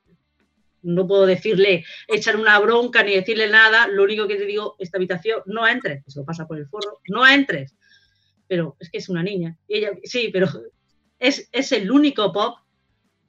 no 0.82 1.06
puedo 1.06 1.26
decirle, 1.26 1.84
echar 2.08 2.36
una 2.36 2.58
bronca 2.58 3.02
ni 3.02 3.14
decirle 3.14 3.48
nada, 3.50 3.86
lo 3.88 4.04
único 4.04 4.26
que 4.26 4.36
te 4.36 4.46
digo, 4.46 4.76
esta 4.78 4.96
habitación, 4.96 5.42
no 5.46 5.66
entres, 5.66 6.02
eso 6.06 6.24
pasa 6.24 6.46
por 6.46 6.58
el 6.58 6.66
forro, 6.66 7.00
no 7.08 7.26
entres. 7.26 7.74
Pero 8.46 8.76
es 8.78 8.90
que 8.90 8.98
es 8.98 9.08
una 9.08 9.22
niña. 9.22 9.56
Y 9.68 9.78
ella, 9.78 9.90
sí, 10.04 10.30
pero 10.32 10.48
es, 11.18 11.48
es 11.52 11.72
el 11.72 11.90
único 11.90 12.32
pop 12.32 12.58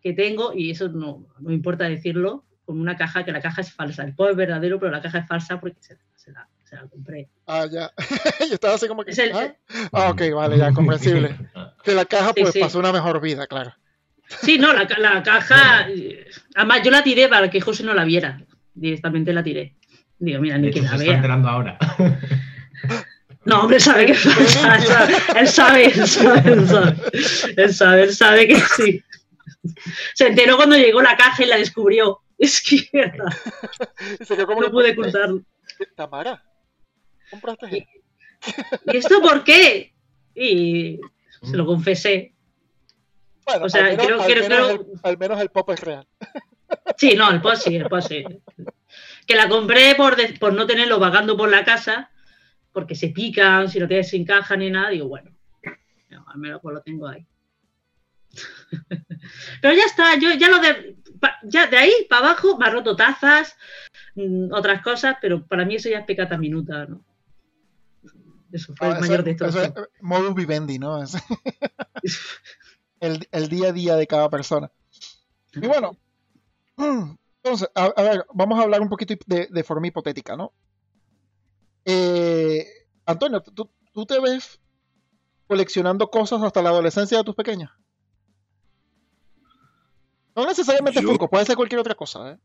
que 0.02 0.14
tengo, 0.14 0.54
y 0.54 0.72
eso 0.72 0.88
no, 0.90 1.28
no 1.40 1.52
importa 1.52 1.90
decirlo, 1.90 2.45
con 2.66 2.80
una 2.80 2.98
caja 2.98 3.24
que 3.24 3.32
la 3.32 3.42
caja 3.42 3.62
es 3.62 3.72
falsa. 3.72 4.04
El 4.04 4.14
pod 4.14 4.32
es 4.32 4.36
verdadero, 4.36 4.80
pero 4.80 4.92
la 4.92 5.02
caja 5.02 5.20
es 5.20 5.28
falsa 5.28 5.60
porque 5.60 5.78
se, 5.82 6.32
la, 6.32 6.48
compré. 6.90 7.30
Ah, 7.48 7.66
ya. 7.72 7.92
Yo 8.48 8.56
estaba 8.56 8.74
así 8.74 8.88
como 8.88 9.04
que. 9.04 9.12
¿ah? 9.34 9.56
¿ah? 9.94 10.10
ok, 10.10 10.22
vale, 10.34 10.58
ya, 10.58 10.72
comprensible. 10.74 11.36
que 11.84 11.94
la 11.94 12.06
caja 12.06 12.34
pues 12.34 12.58
pasó 12.60 12.80
una 12.80 12.92
mejor 12.92 13.22
vida, 13.22 13.48
claro. 13.48 13.74
Sí, 14.42 14.58
no, 14.58 14.74
la, 14.74 14.88
la, 14.98 15.22
caja. 15.22 15.88
Además, 16.56 16.82
yo 16.84 16.90
la 16.90 17.04
tiré 17.04 17.28
para 17.28 17.50
que 17.50 17.62
José 17.62 17.84
no 17.84 17.94
la 17.94 18.06
viera. 18.06 18.42
Directamente 18.74 19.32
la 19.32 19.44
tiré. 19.44 19.76
Digo, 20.18 20.40
mira, 20.40 20.58
ni 20.58 20.72
que 20.72 20.82
la 20.82 20.98
vea. 20.98 21.18
Está 21.18 21.34
ahora. 21.34 21.78
No, 23.46 23.62
hombre, 23.62 23.80
sabe 23.80 24.08
que 24.08 24.14
él 24.14 24.18
sabe, 24.18 24.80
él 25.40 25.48
sabe, 25.48 25.86
él 25.86 26.08
sabe, 26.08 26.44
él 27.58 27.74
sabe, 27.74 28.04
él 28.04 28.16
sabe 28.16 28.48
que 28.48 28.60
sí. 28.76 29.04
Se 30.16 30.28
enteró 30.28 30.58
cuando 30.58 30.76
llegó 30.76 31.00
la 31.02 31.16
caja 31.16 31.44
y 31.44 31.48
la 31.48 31.58
descubrió. 31.58 32.22
Es 32.38 32.62
que 32.62 32.90
no 34.38 34.72
pude 34.72 34.92
ocultarlo. 34.92 35.42
Tamara, 35.96 36.44
¿compraste? 37.30 37.88
¿Y 38.86 38.98
esto 38.98 39.22
por 39.22 39.44
qué? 39.44 39.94
Y 40.36 41.00
se 41.42 41.58
lo 41.58 41.66
confesé. 41.66 42.34
Bueno, 43.46 43.66
o 43.66 43.70
sea, 43.70 43.86
al, 43.86 43.98
menos, 43.98 44.26
creo, 44.26 44.44
al, 44.44 44.50
menos 44.50 44.70
el, 44.70 45.00
al, 45.04 45.18
menos 45.18 45.42
el, 45.42 45.50
pop 45.50 45.70
es 45.70 45.80
real. 45.80 46.08
Sí, 46.98 47.16
no, 47.16 47.32
el 47.32 47.42
pop 47.42 47.56
sí, 47.56 47.76
el 47.76 47.88
pop 47.88 48.02
sí. 48.02 48.24
Que 49.26 49.36
la 49.36 49.48
compré 49.48 49.96
por, 49.96 50.16
por 50.40 50.54
no 50.54 50.66
tenerlo 50.66 51.00
vagando 51.00 51.38
por 51.38 51.50
la 51.50 51.64
casa 51.64 52.12
porque 52.76 52.94
se 52.94 53.10
pican, 53.10 53.70
si 53.70 53.80
no 53.80 53.88
te 53.88 54.04
sin 54.04 54.26
caja 54.26 54.58
ni 54.58 54.70
nada, 54.70 54.90
digo, 54.90 55.08
bueno, 55.08 55.32
al 56.28 56.38
menos 56.38 56.60
pues 56.62 56.76
lo 56.76 56.82
tengo 56.82 57.08
ahí. 57.08 57.26
Pero 59.62 59.74
ya 59.74 59.86
está, 59.86 60.20
yo 60.20 60.34
ya 60.34 60.50
lo 60.50 60.60
de, 60.60 60.98
ya 61.44 61.68
de 61.68 61.78
ahí 61.78 61.94
para 62.10 62.30
abajo 62.30 62.58
me 62.58 62.66
ha 62.66 62.70
roto 62.70 62.96
tazas, 62.96 63.56
mm, 64.16 64.52
otras 64.54 64.82
cosas, 64.82 65.18
pero 65.22 65.46
para 65.46 65.66
mí 65.66 65.76
eso 65.76 65.90
ya 65.90 66.00
es 66.00 66.06
pecata 66.06 66.38
minuta, 66.38 66.86
¿no? 66.86 67.04
Eso 68.52 68.74
fue 68.76 68.88
el 68.88 68.94
ah, 68.94 69.00
mayor 69.00 69.24
de 69.24 69.36
todos. 69.36 69.74
modus 70.02 70.34
vivendi, 70.34 70.80
¿no? 70.80 71.04
el, 73.00 73.28
el, 73.32 73.50
día 73.50 73.70
a 73.70 73.74
día 73.74 73.96
de 73.96 74.08
cada 74.08 74.30
persona. 74.30 74.72
Y 75.54 75.68
bueno, 75.68 75.98
entonces, 77.44 77.70
a, 77.76 77.90
ver, 78.02 78.26
vamos 78.34 78.60
a 78.60 78.64
hablar 78.64 78.82
un 78.82 78.90
poquito 78.90 79.14
de, 79.26 79.48
de 79.52 79.64
forma 79.64 79.88
hipotética, 79.88 80.36
¿no? 80.36 80.54
Eh, 81.86 82.66
Antonio, 83.06 83.42
¿tú, 83.42 84.06
te 84.06 84.20
ves 84.20 84.60
coleccionando 85.48 86.10
cosas 86.10 86.42
hasta 86.42 86.62
la 86.62 86.70
adolescencia 86.70 87.20
de 87.20 87.24
tus 87.24 87.36
pequeños? 87.36 87.72
No 90.36 90.46
necesariamente 90.46 91.02
Funko, 91.02 91.30
puede 91.30 91.46
ser 91.46 91.56
cualquier 91.56 91.80
otra 91.80 91.96
cosa. 91.96 92.32
¿eh? 92.32 92.38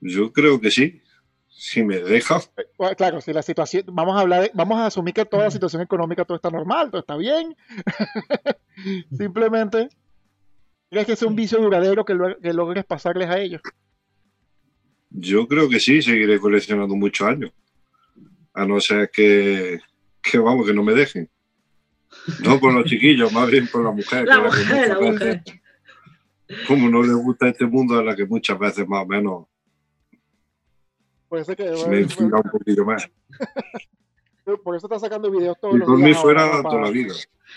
Yo 0.00 0.32
creo 0.32 0.60
que 0.60 0.70
sí. 0.70 1.02
Si 1.48 1.82
me 1.82 1.98
deja. 1.98 2.40
Eh, 2.56 2.94
claro, 2.96 3.20
si 3.20 3.32
la 3.32 3.42
situación. 3.42 3.84
Vamos 3.88 4.16
a 4.16 4.20
hablar, 4.20 4.50
vamos 4.54 4.78
a 4.78 4.86
asumir 4.86 5.12
que 5.12 5.26
toda 5.26 5.44
la 5.44 5.50
situación 5.50 5.82
económica 5.82 6.24
todo 6.24 6.36
está 6.36 6.50
normal, 6.50 6.90
todo 6.90 7.00
está 7.00 7.16
bien. 7.16 7.56
Simplemente. 9.16 9.88
¿Crees 10.88 11.06
que 11.06 11.12
es 11.12 11.22
un 11.22 11.36
vicio 11.36 11.60
duradero 11.60 12.04
que, 12.04 12.16
que 12.42 12.52
logres 12.52 12.84
pasarles 12.84 13.28
a 13.28 13.38
ellos? 13.38 13.60
Yo 15.10 15.46
creo 15.48 15.68
que 15.68 15.80
sí, 15.80 16.02
seguiré 16.02 16.40
coleccionando 16.40 16.94
muchos 16.94 17.28
años 17.28 17.52
a 18.54 18.64
no 18.64 18.80
ser 18.80 19.10
que, 19.10 19.80
que 20.22 20.38
vamos, 20.38 20.66
que 20.66 20.74
no 20.74 20.82
me 20.82 20.94
dejen. 20.94 21.28
No 22.44 22.58
por 22.58 22.72
los 22.72 22.86
chiquillos, 22.86 23.32
más 23.32 23.50
bien 23.50 23.68
por 23.68 23.84
la 23.84 23.90
mujer. 23.90 24.26
La 24.26 24.40
mujer, 24.40 24.88
la 24.88 25.00
mujer. 25.00 25.42
Como 26.66 26.88
no 26.88 27.02
le 27.02 27.14
gusta 27.14 27.48
este 27.48 27.66
mundo 27.66 27.98
a 27.98 28.02
la 28.02 28.14
que 28.16 28.26
muchas 28.26 28.58
veces 28.58 28.86
más 28.88 29.04
o 29.04 29.06
menos 29.06 29.44
Puede 31.28 31.44
ser 31.44 31.56
que, 31.56 31.70
me 31.88 32.00
influya 32.00 32.38
un 32.38 32.50
poquillo 32.50 32.84
más. 32.84 33.08
por 34.64 34.74
eso 34.74 34.88
está 34.88 34.98
sacando 34.98 35.30
videos 35.30 35.56
todos 35.60 35.76
y 35.76 35.78
los 35.78 35.86
días. 35.86 35.96
por 35.96 36.08
mí 36.08 36.14
fuera 36.14 36.60
toda 36.60 36.80
la 36.80 36.90
vida. 36.90 37.14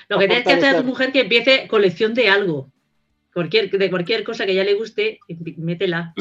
Lo 0.09 0.19
que 0.19 0.27
tienes 0.27 0.45
que 0.45 0.53
hacer 0.53 0.75
a 0.75 0.81
tu 0.81 0.83
mujer 0.83 1.11
que 1.11 1.21
empiece 1.21 1.67
colección 1.67 2.13
de 2.13 2.29
algo. 2.29 2.69
Cualquier, 3.33 3.71
de 3.71 3.89
cualquier 3.89 4.23
cosa 4.23 4.45
que 4.45 4.53
ya 4.53 4.63
le 4.63 4.75
guste, 4.75 5.17
métela 5.57 6.13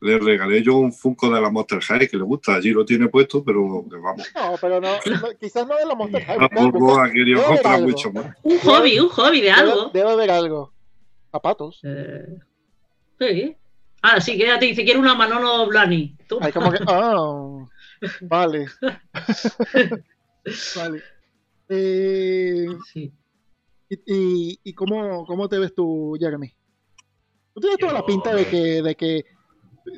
le 0.00 0.18
regalé 0.18 0.62
yo 0.62 0.76
un 0.76 0.92
Funko 0.92 1.30
de 1.30 1.40
la 1.40 1.50
Monster 1.50 1.80
High 1.80 2.08
que 2.08 2.16
le 2.16 2.22
gusta. 2.22 2.54
Allí 2.54 2.70
lo 2.70 2.84
tiene 2.84 3.08
puesto, 3.08 3.42
pero 3.42 3.84
que 3.90 3.96
vamos. 3.96 4.26
No, 4.34 4.54
pero 4.60 4.80
no, 4.80 4.88
quizás 5.40 5.66
no 5.66 5.76
de 5.76 5.86
la 5.86 5.94
Monster 5.94 6.24
High. 6.24 6.38
Tampoco 6.38 7.00
ha 7.00 7.10
querido 7.10 7.42
comprar 7.44 7.82
mucho 7.82 8.12
más. 8.12 8.26
Un 8.42 8.58
hobby, 8.58 8.98
un 8.98 9.08
hobby 9.08 9.40
de 9.40 9.50
algo. 9.50 9.90
Debe, 9.92 10.10
haber 10.10 10.30
algo. 10.30 10.72
Zapatos. 11.30 11.80
Eh, 11.82 12.38
sí. 13.18 13.56
Ah, 14.02 14.20
sí, 14.20 14.38
quédate, 14.38 14.66
dice, 14.66 14.84
quiero 14.84 15.00
una 15.00 15.14
Manolo 15.14 15.66
Blani. 15.66 16.16
Ay, 16.40 16.52
como 16.52 16.70
que, 16.70 16.78
ah, 16.86 17.66
vale. 18.22 18.66
vale. 20.76 21.02
Eh, 21.68 22.66
sí. 22.92 23.12
¿Y, 23.90 24.60
y, 24.62 24.72
cómo, 24.74 25.26
cómo, 25.26 25.48
te 25.48 25.58
ves 25.58 25.74
tú, 25.74 26.16
Jeremy? 26.18 26.52
Tú 27.54 27.60
tienes 27.60 27.78
toda 27.78 27.94
la 27.94 28.06
pinta 28.06 28.34
de 28.34 28.46
que, 28.46 28.82
de 28.82 28.94
que 28.94 29.24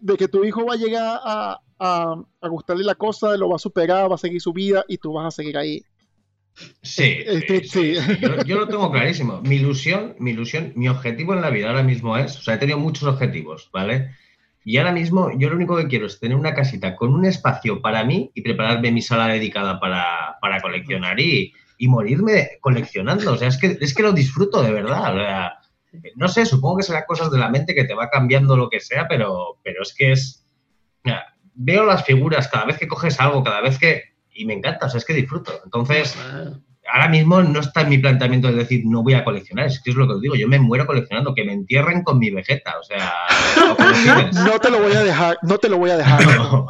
de 0.02 0.16
que 0.16 0.28
tu 0.28 0.44
hijo 0.44 0.64
va 0.64 0.74
a 0.74 0.76
llegar 0.76 1.20
a, 1.22 1.60
a, 1.78 2.48
gustarle 2.48 2.84
la 2.84 2.94
cosa, 2.94 3.36
lo 3.36 3.48
va 3.48 3.56
a 3.56 3.58
superar, 3.58 4.10
va 4.10 4.14
a 4.14 4.18
seguir 4.18 4.40
su 4.40 4.52
vida 4.52 4.84
y 4.88 4.98
tú 4.98 5.12
vas 5.12 5.26
a 5.26 5.30
seguir 5.30 5.56
ahí. 5.56 5.82
Sí, 6.82 7.18
este, 7.26 7.64
sí, 7.64 7.94
Yo, 8.46 8.58
lo 8.58 8.68
tengo 8.68 8.90
clarísimo. 8.90 9.40
Mi 9.42 9.56
ilusión, 9.56 10.14
mi 10.18 10.30
ilusión, 10.30 10.72
mi 10.76 10.88
objetivo 10.88 11.34
en 11.34 11.42
la 11.42 11.50
vida 11.50 11.68
ahora 11.68 11.82
mismo 11.82 12.16
es, 12.16 12.36
o 12.38 12.42
sea, 12.42 12.54
he 12.54 12.58
tenido 12.58 12.78
muchos 12.78 13.04
objetivos, 13.04 13.70
¿vale? 13.72 14.10
Y 14.64 14.76
ahora 14.76 14.92
mismo 14.92 15.30
yo 15.38 15.48
lo 15.48 15.56
único 15.56 15.76
que 15.76 15.88
quiero 15.88 16.06
es 16.06 16.20
tener 16.20 16.36
una 16.36 16.54
casita 16.54 16.96
con 16.96 17.14
un 17.14 17.24
espacio 17.24 17.80
para 17.80 18.04
mí 18.04 18.30
y 18.34 18.42
prepararme 18.42 18.92
mi 18.92 19.02
sala 19.02 19.28
dedicada 19.28 19.80
para, 19.80 20.36
para 20.40 20.60
coleccionar 20.60 21.18
y, 21.18 21.52
y, 21.78 21.88
morirme 21.88 22.50
coleccionando. 22.60 23.32
O 23.32 23.36
sea, 23.36 23.48
es 23.48 23.58
que, 23.58 23.78
es 23.80 23.94
que 23.94 24.02
lo 24.02 24.12
disfruto 24.12 24.62
de 24.62 24.72
verdad. 24.72 25.14
O 25.14 25.18
sea, 25.18 25.60
no 26.16 26.28
sé, 26.28 26.46
supongo 26.46 26.78
que 26.78 26.82
serán 26.82 27.04
cosas 27.06 27.30
de 27.30 27.38
la 27.38 27.48
mente 27.48 27.74
que 27.74 27.84
te 27.84 27.94
va 27.94 28.10
cambiando 28.10 28.56
lo 28.56 28.68
que 28.68 28.80
sea, 28.80 29.08
pero, 29.08 29.58
pero 29.64 29.82
es 29.82 29.94
que 29.96 30.12
es... 30.12 30.46
veo 31.54 31.84
las 31.84 32.04
figuras 32.04 32.48
cada 32.48 32.66
vez 32.66 32.78
que 32.78 32.88
coges 32.88 33.18
algo, 33.20 33.42
cada 33.42 33.60
vez 33.60 33.78
que... 33.78 34.09
Y 34.40 34.46
me 34.46 34.54
encanta, 34.54 34.86
o 34.86 34.88
sea, 34.88 34.98
es 34.98 35.04
que 35.04 35.12
disfruto. 35.12 35.52
Entonces, 35.64 36.16
ahora 36.90 37.08
mismo 37.08 37.42
no 37.42 37.60
está 37.60 37.82
en 37.82 37.90
mi 37.90 37.98
planteamiento 37.98 38.48
de 38.48 38.54
decir 38.54 38.82
no 38.86 39.02
voy 39.02 39.14
a 39.14 39.22
coleccionar, 39.22 39.66
es 39.66 39.82
que 39.82 39.90
es 39.90 39.96
lo 39.96 40.06
que 40.06 40.14
os 40.14 40.20
digo, 40.20 40.34
yo 40.34 40.48
me 40.48 40.58
muero 40.58 40.86
coleccionando, 40.86 41.34
que 41.34 41.44
me 41.44 41.52
entierren 41.52 42.02
con 42.02 42.18
mi 42.18 42.30
vegeta, 42.30 42.78
o 42.78 42.82
sea... 42.82 43.12
no 44.44 44.58
te 44.58 44.70
lo 44.70 44.80
voy 44.80 44.92
a 44.92 45.02
dejar, 45.02 45.38
no 45.42 45.58
te 45.58 45.68
lo 45.68 45.76
voy 45.76 45.90
a 45.90 45.98
dejar. 45.98 46.24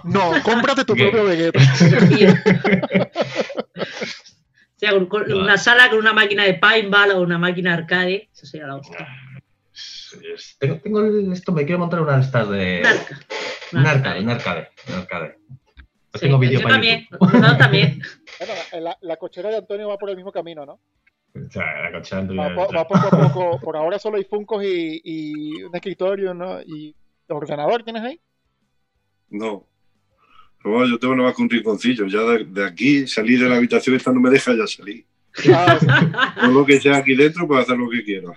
No, 0.05 0.33
cómprate 0.43 0.85
tu 0.85 0.97
propio 0.97 1.25
vegeta. 1.25 1.61
sea, 4.81 4.95
una 4.95 5.59
sala 5.59 5.91
con 5.91 5.99
una 5.99 6.13
máquina 6.15 6.45
de 6.45 6.55
paintball 6.55 7.13
o 7.13 7.21
una 7.21 7.39
máquina 7.39 7.75
arcade, 7.75 8.31
eso 8.33 8.47
sería 8.47 8.67
la 8.67 8.77
hostia. 8.77 9.07
Tengo, 10.59 10.77
tengo 10.79 11.33
esto, 11.33 11.53
me 11.53 11.65
quiero 11.65 11.79
montar 11.79 12.01
una 12.01 12.17
de 12.17 12.23
estas 12.23 12.49
de. 12.49 12.83
Narca. 13.73 14.19
Un 14.19 14.31
arcade. 14.31 14.69
Un 14.89 14.95
arcade. 14.95 15.39
Tengo 16.19 16.39
vídeo 16.39 16.61
para 16.63 16.75
también, 16.75 17.07
no, 17.11 17.57
también. 17.57 18.03
Bueno, 18.71 18.95
la, 19.01 19.17
cochera 19.17 19.51
de 19.51 19.59
Antonio 19.59 19.89
va 19.89 19.99
por 19.99 20.11
el 20.11 20.17
mismo 20.17 20.33
camino, 20.33 20.65
¿no? 20.65 20.81
O 21.35 21.51
sea, 21.51 21.83
la 21.83 21.93
cochera 21.93 22.23
de 22.23 22.29
Antonio. 22.31 22.57
Va, 22.57 22.89
poco 22.89 23.07
a 23.07 23.29
poco. 23.29 23.61
Por 23.61 23.77
ahora 23.77 23.99
solo 23.99 24.17
hay 24.17 24.25
Funcos 24.25 24.65
y, 24.65 25.01
y 25.05 25.63
un 25.63 25.75
escritorio, 25.75 26.33
¿no? 26.33 26.61
¿Y 26.63 26.95
ordenador 27.29 27.83
tienes 27.83 28.03
ahí? 28.03 28.21
No, 29.29 29.67
pero 30.63 30.87
yo 30.87 30.99
tengo 30.99 31.17
más 31.17 31.35
que 31.35 31.43
un 31.43 31.51
rinconcillo. 31.51 32.07
Ya 32.07 32.21
de, 32.23 32.65
aquí, 32.65 33.07
salir 33.07 33.41
de 33.41 33.49
la 33.49 33.57
habitación, 33.57 33.97
esta 33.97 34.13
no 34.13 34.21
me 34.21 34.31
deja 34.31 34.55
ya 34.55 34.67
salir. 34.67 35.07
Todo 36.41 36.51
lo 36.51 36.67
que 36.67 36.81
sea 36.81 36.99
aquí 36.99 37.15
dentro, 37.15 37.47
puedo 37.47 37.61
hacer 37.61 37.77
lo 37.79 37.89
que 37.89 38.05
quiero. 38.05 38.35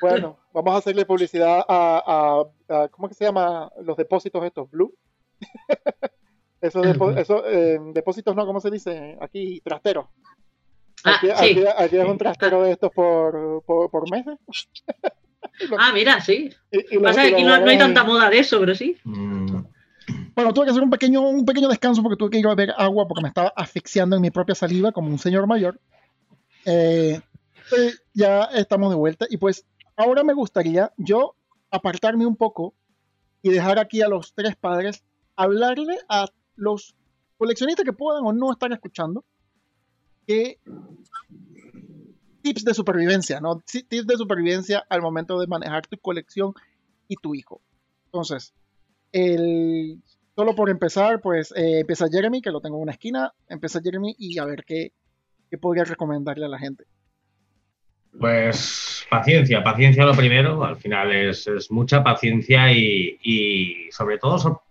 Bueno, 0.00 0.38
vamos 0.52 0.74
a 0.74 0.78
hacerle 0.78 1.06
publicidad 1.06 1.64
a, 1.68 2.44
a, 2.68 2.88
¿cómo 2.88 3.08
que 3.08 3.14
se 3.14 3.24
llama? 3.24 3.70
Los 3.82 3.96
depósitos 3.96 4.44
estos, 4.44 4.70
Blue. 4.70 4.94
Esos 6.64 7.44
eh, 7.46 7.78
depósitos, 7.92 8.34
no, 8.34 8.46
¿cómo 8.46 8.58
se 8.58 8.70
dice? 8.70 9.18
Aquí, 9.20 9.60
trasteros. 9.62 10.06
Ah, 11.04 11.16
aquí, 11.16 11.62
aquí, 11.76 11.96
es 11.98 12.08
un 12.08 12.16
trastero 12.16 12.62
de 12.62 12.72
estos 12.72 12.90
por, 12.90 13.62
por, 13.66 13.90
por 13.90 14.10
meses. 14.10 14.38
ah, 15.78 15.92
mira, 15.92 16.22
sí. 16.22 16.50
Y, 16.70 16.98
Pasa 16.98 17.22
que 17.22 17.34
aquí 17.34 17.44
no, 17.44 17.52
hay 17.52 17.76
tanta 17.76 18.04
moda 18.04 18.30
de 18.30 18.38
eso, 18.38 18.58
pero 18.60 18.74
sí. 18.74 18.96
Mm. 19.04 19.64
Bueno, 20.34 20.54
tuve 20.54 20.64
que 20.64 20.70
hacer 20.70 20.82
un 20.82 20.88
pequeño, 20.88 21.20
un 21.20 21.44
pequeño 21.44 21.68
descanso 21.68 22.02
porque 22.02 22.16
tuve 22.16 22.30
que 22.30 22.38
ir 22.38 22.46
a 22.46 22.54
beber 22.54 22.74
agua 22.78 23.06
porque 23.06 23.22
me 23.22 23.28
estaba 23.28 23.52
asfixiando 23.54 24.16
en 24.16 24.22
mi 24.22 24.30
propia 24.30 24.54
saliva 24.54 24.90
como 24.90 25.08
un 25.08 25.18
señor 25.18 25.46
mayor. 25.46 25.78
Eh, 26.64 27.20
ya 28.14 28.44
estamos 28.44 28.90
de 28.90 28.96
vuelta 28.96 29.26
y 29.28 29.36
pues 29.36 29.66
ahora 29.96 30.24
me 30.24 30.32
gustaría 30.32 30.92
yo 30.96 31.36
apartarme 31.70 32.24
un 32.24 32.36
poco 32.36 32.74
y 33.42 33.50
dejar 33.50 33.78
aquí 33.78 34.00
a 34.00 34.08
los 34.08 34.32
tres 34.32 34.56
padres 34.56 35.04
hablarle 35.36 35.98
a 36.08 36.26
los 36.56 36.94
coleccionistas 37.36 37.84
que 37.84 37.92
puedan 37.92 38.24
o 38.24 38.32
no 38.32 38.52
estar 38.52 38.72
escuchando 38.72 39.24
que 40.26 40.58
tips 42.42 42.64
de 42.64 42.74
supervivencia, 42.74 43.40
¿no? 43.40 43.60
Tips 43.60 44.06
de 44.06 44.16
supervivencia 44.16 44.84
al 44.88 45.02
momento 45.02 45.38
de 45.40 45.46
manejar 45.46 45.86
tu 45.86 45.98
colección 45.98 46.52
y 47.08 47.16
tu 47.16 47.34
hijo. 47.34 47.60
Entonces, 48.06 48.54
el, 49.12 50.02
solo 50.34 50.54
por 50.54 50.70
empezar, 50.70 51.20
pues 51.20 51.52
eh, 51.56 51.80
empieza 51.80 52.08
Jeremy, 52.10 52.42
que 52.42 52.50
lo 52.50 52.60
tengo 52.60 52.76
en 52.76 52.82
una 52.82 52.92
esquina, 52.92 53.32
empieza 53.48 53.80
Jeremy 53.82 54.14
y 54.18 54.38
a 54.38 54.44
ver 54.44 54.64
qué, 54.64 54.92
qué 55.50 55.58
podría 55.58 55.84
recomendarle 55.84 56.44
a 56.44 56.48
la 56.48 56.58
gente. 56.58 56.84
Pues 58.18 59.06
paciencia, 59.10 59.62
paciencia 59.62 60.04
lo 60.04 60.14
primero, 60.14 60.64
al 60.64 60.76
final 60.76 61.12
es, 61.12 61.48
mucha 61.70 62.02
paciencia 62.04 62.72
y, 62.72 63.88
sobre 63.90 64.18
todo, 64.18 64.62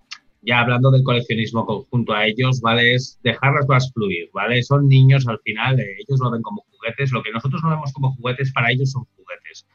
ya 0.45 0.59
hablando 0.59 0.91
del 0.91 1.03
coleccionismo 1.03 1.65
conjunto 1.65 2.13
a 2.13 2.25
ellos, 2.25 2.61
¿vale? 2.61 2.95
Es 2.95 3.19
dejar 3.23 3.53
las 3.53 3.65
cosas 3.65 3.91
fluir, 3.93 4.29
¿vale? 4.33 4.61
Son 4.63 4.87
niños 4.87 5.27
al 5.27 5.39
final, 5.39 5.79
eh, 5.79 5.97
ellos 5.99 6.19
lo 6.19 6.31
ven 6.31 6.41
como 6.41 6.65
juguetes, 6.71 7.11
lo 7.11 7.23
que 7.23 7.31
nosotros 7.31 7.61
no 7.63 7.69
vemos 7.69 7.93
como 7.93 8.13
juguetes, 8.15 8.51
para 8.51 8.71
ellos 8.71 8.91
son 8.91 9.05
juguetes. 9.15 9.65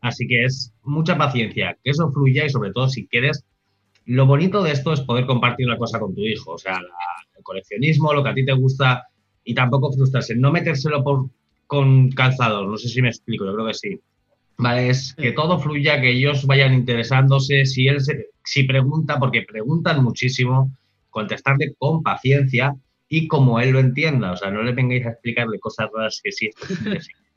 Así 0.00 0.26
que 0.26 0.44
es 0.44 0.72
mucha 0.82 1.16
paciencia, 1.16 1.76
que 1.82 1.90
eso 1.90 2.10
fluya 2.10 2.44
y 2.44 2.50
sobre 2.50 2.72
todo 2.72 2.88
si 2.88 3.06
quieres, 3.06 3.44
lo 4.04 4.26
bonito 4.26 4.62
de 4.62 4.72
esto 4.72 4.92
es 4.92 5.00
poder 5.00 5.26
compartir 5.26 5.66
la 5.66 5.78
cosa 5.78 5.98
con 5.98 6.14
tu 6.14 6.22
hijo, 6.22 6.52
o 6.52 6.58
sea, 6.58 6.78
el 7.36 7.42
coleccionismo, 7.42 8.12
lo 8.12 8.22
que 8.22 8.30
a 8.30 8.34
ti 8.34 8.44
te 8.44 8.52
gusta 8.52 9.04
y 9.44 9.54
tampoco 9.54 9.92
frustrarse, 9.92 10.34
no 10.34 10.52
metérselo 10.52 11.02
por, 11.02 11.30
con 11.66 12.10
calzador, 12.10 12.68
no 12.68 12.76
sé 12.76 12.88
si 12.88 13.02
me 13.02 13.08
explico, 13.08 13.44
yo 13.44 13.54
creo 13.54 13.66
que 13.66 13.74
sí. 13.74 14.00
Vale, 14.58 14.88
es 14.88 15.14
que 15.14 15.32
todo 15.32 15.58
fluya, 15.58 16.00
que 16.00 16.12
ellos 16.12 16.46
vayan 16.46 16.72
interesándose, 16.72 17.66
si 17.66 17.88
él 17.88 17.98
si 18.42 18.62
pregunta, 18.62 19.18
porque 19.18 19.42
preguntan 19.42 20.02
muchísimo, 20.02 20.72
contestarle 21.10 21.74
con 21.78 22.02
paciencia 22.02 22.74
y 23.08 23.28
como 23.28 23.60
él 23.60 23.70
lo 23.70 23.80
entienda, 23.80 24.32
o 24.32 24.36
sea, 24.36 24.50
no 24.50 24.62
le 24.62 24.72
vengáis 24.72 25.04
a 25.06 25.10
explicarle 25.10 25.58
cosas 25.58 25.88
raras 25.94 26.20
que 26.22 26.32
sí, 26.32 26.50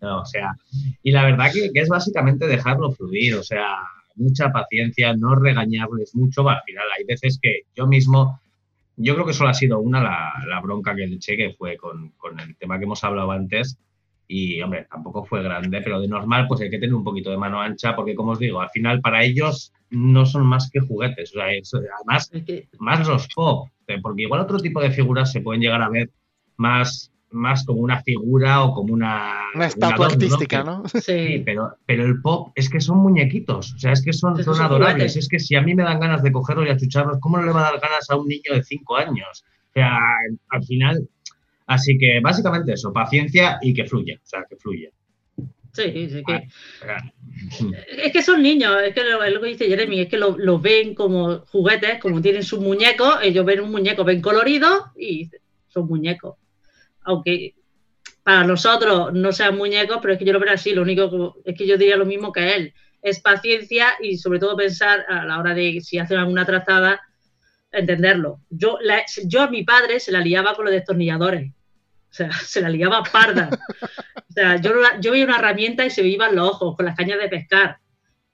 o 0.02 0.26
sea, 0.26 0.56
y 1.04 1.12
la 1.12 1.26
verdad 1.26 1.52
que, 1.52 1.72
es 1.74 1.90
básicamente 1.90 2.48
dejarlo 2.48 2.92
fluir, 2.92 3.36
o 3.36 3.44
sea, 3.44 3.78
mucha 4.16 4.50
paciencia, 4.50 5.14
no 5.14 5.36
regañarles 5.36 6.16
mucho, 6.16 6.48
al 6.48 6.62
final 6.66 6.86
hay 6.98 7.04
veces 7.04 7.38
que 7.42 7.62
yo 7.76 7.86
mismo, 7.86 8.40
yo 8.96 9.14
creo 9.16 9.26
que 9.26 9.34
solo 9.34 9.50
ha 9.50 9.54
sido 9.54 9.80
una 9.80 10.02
la, 10.02 10.34
la 10.48 10.62
bronca 10.62 10.96
que 10.96 11.08
le 11.08 11.16
eché, 11.16 11.36
que 11.36 11.54
fue 11.58 11.76
con, 11.76 12.12
con 12.18 12.40
el 12.40 12.56
tema 12.56 12.78
que 12.78 12.86
hemos 12.86 13.04
hablado 13.04 13.32
antes, 13.32 13.78
y, 14.32 14.62
hombre, 14.62 14.86
tampoco 14.92 15.26
fue 15.26 15.42
grande, 15.42 15.82
pero 15.82 16.00
de 16.00 16.08
normal, 16.08 16.46
pues 16.48 16.62
hay 16.62 16.70
que 16.70 16.78
tener 16.78 16.94
un 16.94 17.04
poquito 17.04 17.32
de 17.32 17.38
mano 17.38 17.60
ancha, 17.60 17.96
porque, 17.96 18.14
como 18.14 18.34
os 18.34 18.40
digo, 18.40 18.62
al 18.62 18.70
final 18.70 19.02
para 19.02 19.24
ellos 19.24 19.74
no 19.90 20.24
son 20.28 20.46
más 20.46 20.70
que 20.70 20.82
juguetes. 20.82 21.32
O 21.32 21.34
sea, 21.34 21.46
además, 21.46 22.32
más 22.78 23.08
los 23.08 23.28
pop, 23.30 23.70
eh, 23.88 23.98
porque 24.00 24.22
igual 24.22 24.42
otro 24.42 24.60
tipo 24.60 24.82
de 24.82 24.92
figuras 24.92 25.32
se 25.32 25.42
pueden 25.42 25.64
llegar 25.64 25.82
a 25.82 25.90
ver 25.90 26.12
más, 26.58 27.12
más 27.32 27.66
como 27.66 27.82
una 27.82 28.04
figura 28.04 28.64
o 28.64 28.76
como 28.76 28.94
una. 28.94 29.34
Una 29.56 29.66
estatua 29.66 30.06
artística, 30.06 30.64
¿no? 30.64 30.84
Sí, 30.88 31.42
pero, 31.46 31.76
pero 31.88 32.06
el 32.06 32.22
pop 32.22 32.52
es 32.54 32.70
que 32.70 32.82
son 32.82 33.00
muñequitos. 33.00 33.74
O 33.74 33.80
sea, 33.80 33.94
es 33.94 34.04
que 34.04 34.14
son, 34.14 34.44
son 34.44 34.62
adorables. 34.62 35.18
Es 35.18 35.28
que 35.28 35.40
si 35.40 35.56
a 35.56 35.64
mí 35.64 35.74
me 35.74 35.82
dan 35.82 36.00
ganas 36.00 36.22
de 36.22 36.32
cogerlos 36.32 36.68
y 36.68 36.70
achucharlos, 36.70 37.18
¿cómo 37.20 37.38
no 37.38 37.46
le 37.46 37.52
va 37.52 37.62
a 37.62 37.72
dar 37.72 37.80
ganas 37.82 38.08
a 38.12 38.16
un 38.16 38.28
niño 38.28 38.54
de 38.54 38.62
5 38.62 38.96
años? 38.96 39.44
O 39.70 39.72
sea, 39.74 40.00
al 40.50 40.64
final 40.66 41.10
Así 41.70 42.00
que 42.00 42.20
básicamente 42.20 42.74
eso, 42.74 42.92
paciencia 42.92 43.60
y 43.62 43.76
que 43.76 43.86
fluya, 43.86 44.16
o 44.16 44.28
sea, 44.28 44.44
que 44.50 44.56
fluya. 44.56 44.90
Sí, 45.72 46.10
sí, 46.10 46.24
que... 46.26 46.48
Es 48.06 48.12
que 48.12 48.24
son 48.24 48.42
niños, 48.42 48.76
es 48.84 48.96
que 48.96 49.04
lo, 49.04 49.24
lo 49.30 49.40
que 49.40 49.50
dice 49.50 49.68
Jeremy, 49.68 50.00
es 50.00 50.10
que 50.10 50.18
los 50.18 50.62
ven 50.64 50.96
como 50.96 51.42
juguetes, 51.46 52.00
como 52.00 52.24
tienen 52.24 52.42
sus 52.42 52.60
muñecos, 52.60 53.20
ellos 53.22 53.46
ven 53.46 53.60
un 53.60 53.70
muñeco, 53.70 54.04
ven 54.04 54.20
colorido 54.20 54.92
y 54.98 55.30
son 55.68 55.86
muñecos. 55.86 56.38
Aunque 57.04 57.54
para 58.24 58.44
nosotros 58.46 59.14
no 59.14 59.32
sean 59.32 59.56
muñecos, 59.56 60.00
pero 60.02 60.14
es 60.14 60.20
que 60.20 60.26
yo 60.26 60.34
lo 60.34 60.40
veo 60.40 60.52
así, 60.52 60.74
lo 60.74 60.82
único 60.82 61.36
que, 61.44 61.52
es 61.52 61.56
que 61.56 61.68
yo 61.68 61.78
diría 61.78 61.98
lo 61.98 62.06
mismo 62.08 62.32
que 62.32 62.52
él, 62.56 62.74
es 63.04 63.20
paciencia 63.20 63.90
y 64.02 64.18
sobre 64.18 64.40
todo 64.40 64.58
pensar 64.58 65.06
a 65.08 65.24
la 65.24 65.38
hora 65.38 65.54
de 65.54 65.82
si 65.82 66.00
hacen 66.00 66.18
alguna 66.18 66.48
trazada, 66.48 67.00
entenderlo. 67.72 68.40
Yo, 68.50 68.80
yo 69.26 69.44
a 69.44 69.52
mi 69.52 69.64
padre 69.64 70.00
se 70.00 70.12
la 70.12 70.20
liaba 70.20 70.56
con 70.56 70.66
los 70.66 70.74
destornilladores 70.74 71.54
o 72.10 72.14
sea, 72.14 72.32
se 72.46 72.62
la 72.62 72.70
liaba 72.70 73.04
parda. 73.04 73.50
O 74.30 74.32
sea, 74.32 74.58
yo, 74.58 74.72
yo 75.00 75.12
veía 75.12 75.26
una 75.26 75.38
herramienta 75.38 75.86
y 75.86 75.90
se 75.90 76.02
me 76.02 76.10
iban 76.10 76.36
los 76.36 76.50
ojos 76.50 76.76
con 76.76 76.86
las 76.86 76.96
cañas 76.96 77.20
de 77.20 77.30
pescar. 77.30 77.80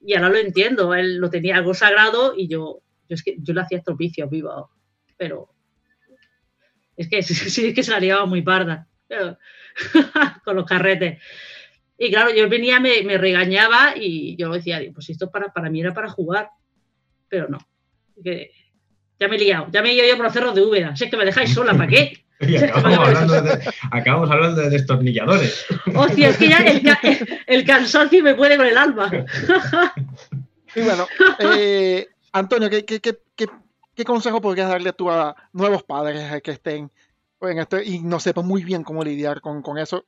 Y 0.00 0.14
ahora 0.14 0.28
lo 0.30 0.36
entiendo, 0.36 0.94
él 0.94 1.16
lo 1.16 1.30
tenía 1.30 1.56
algo 1.56 1.74
sagrado 1.74 2.34
y 2.36 2.48
yo, 2.48 2.80
yo 3.08 3.14
es 3.14 3.22
que 3.22 3.36
yo 3.38 3.54
le 3.54 3.62
hacía 3.62 3.78
estropicios 3.78 4.30
vivo. 4.30 4.70
Pero 5.16 5.48
es 6.96 7.08
que 7.08 7.22
sí 7.22 7.66
es 7.66 7.74
que 7.74 7.82
se 7.82 7.90
la 7.90 8.00
liaba 8.00 8.26
muy 8.26 8.42
parda. 8.42 8.88
con 10.44 10.56
los 10.56 10.66
carretes. 10.66 11.22
Y 11.98 12.10
claro, 12.10 12.34
yo 12.34 12.48
venía, 12.48 12.80
me, 12.80 13.02
me, 13.02 13.18
regañaba 13.18 13.94
y 13.96 14.36
yo 14.36 14.52
decía, 14.52 14.80
pues 14.92 15.08
esto 15.10 15.30
para, 15.30 15.52
para 15.52 15.70
mí 15.70 15.80
era 15.80 15.94
para 15.94 16.08
jugar. 16.08 16.50
Pero 17.28 17.48
no. 17.48 17.58
ya 18.16 19.28
me 19.28 19.36
he 19.36 19.38
liado, 19.38 19.68
ya 19.70 19.82
me 19.82 19.90
he 19.90 19.94
ido 19.94 20.06
yo 20.06 20.16
por 20.16 20.24
los 20.24 20.32
cerros 20.32 20.54
de 20.54 20.62
Úbeda. 20.62 20.96
Si 20.96 21.04
es 21.04 21.10
que 21.10 21.16
me 21.16 21.24
dejáis 21.24 21.54
sola, 21.54 21.72
¿para 21.72 21.88
qué? 21.88 22.25
Y 22.40 22.56
acabamos 22.64 22.98
hablando, 22.98 23.42
de, 23.42 23.70
acabamos 23.90 24.30
hablando 24.30 24.60
de 24.60 24.70
destornilladores. 24.70 25.64
Hostia, 25.94 26.30
es 26.30 26.36
que 26.36 26.48
ya 26.48 26.58
el, 27.46 27.64
cansancio 27.64 28.22
me 28.22 28.34
puede 28.34 28.56
con 28.56 28.66
el 28.66 28.76
alma. 28.76 29.10
Y 30.74 30.80
bueno, 30.82 31.06
eh, 31.38 32.08
Antonio, 32.32 32.68
¿qué, 32.68 32.84
qué, 32.84 33.00
qué, 33.00 33.18
qué, 33.94 34.04
consejo 34.04 34.40
podrías 34.40 34.68
darle 34.68 34.92
tú 34.92 35.10
a 35.10 35.34
nuevos 35.52 35.82
padres 35.82 36.42
que 36.42 36.50
estén 36.50 36.90
en 37.40 37.58
esto 37.58 37.80
y 37.80 38.00
no 38.00 38.20
sepan 38.20 38.46
muy 38.46 38.64
bien 38.64 38.82
cómo 38.82 39.02
lidiar 39.02 39.40
con, 39.40 39.62
con 39.62 39.78
eso? 39.78 40.04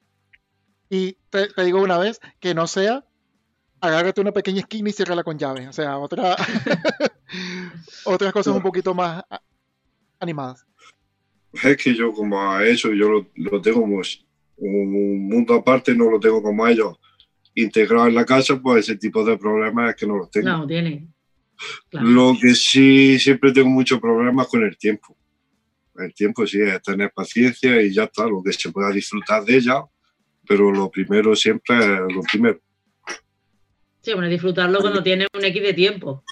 Y 0.91 1.17
te, 1.31 1.49
digo 1.65 1.81
una 1.81 1.99
vez, 1.99 2.21
que 2.41 2.55
no 2.55 2.67
sea 2.67 3.05
agárrate 3.81 4.21
una 4.21 4.33
pequeña 4.33 4.61
esquina 4.61 4.91
y 4.91 4.93
ciérrala 4.93 5.23
con 5.23 5.39
llave. 5.39 5.69
O 5.69 5.73
sea, 5.73 5.99
otra, 5.99 6.37
otras 8.05 8.33
cosas 8.33 8.55
un 8.55 8.63
poquito 8.63 8.93
más 8.93 9.23
animadas 10.19 10.67
es 11.65 11.77
que 11.77 11.95
yo 11.95 12.13
como 12.13 12.41
a 12.41 12.67
eso, 12.67 12.93
yo 12.93 13.27
lo, 13.35 13.61
tengo 13.61 13.83
como 13.83 14.01
un 14.57 15.29
mundo 15.29 15.55
aparte, 15.55 15.95
no 15.95 16.11
lo 16.11 16.21
tengo 16.21 16.43
como 16.43 16.67
ellos 16.67 16.97
integrado 17.55 18.07
en 18.07 18.15
la 18.15 18.25
casa, 18.25 18.61
pues 18.61 18.89
ese 18.89 18.97
tipo 18.97 19.25
de 19.25 19.37
problemas 19.37 19.91
es 19.91 19.97
que 19.97 20.07
no 20.07 20.17
los 20.17 20.31
tengo. 20.31 20.49
No, 20.49 20.67
tiene. 20.67 21.09
Lo 21.91 22.37
que 22.41 22.55
sí, 22.55 23.19
siempre 23.19 23.53
tengo 23.53 23.69
muchos 23.69 23.99
problemas 23.99 24.47
con 24.47 24.63
el 24.63 24.77
tiempo. 24.77 25.17
El 25.97 26.15
tiempo 26.15 26.47
sí 26.47 26.61
es 26.61 26.81
tener 26.83 27.11
paciencia 27.13 27.83
y 27.83 27.93
ya 27.93 28.05
está, 28.05 28.27
lo 28.27 28.43
que 28.45 28.53
se 28.53 28.71
pueda 28.71 28.93
disfrutar 28.93 29.45
de 29.45 29.57
ella, 29.57 29.83
pero 30.47 30.71
lo 30.71 30.89
primero 30.89 31.35
siempre 31.35 31.77
es 31.79 32.15
lo 32.15 32.23
primero. 32.31 32.61
Sí, 34.03 34.13
bueno, 34.13 34.29
disfrutarlo 34.29 34.79
cuando 34.81 35.03
tiene 35.03 35.27
un 35.35 35.45
X 35.45 35.63
de 35.63 35.75
tiempo. 35.75 36.23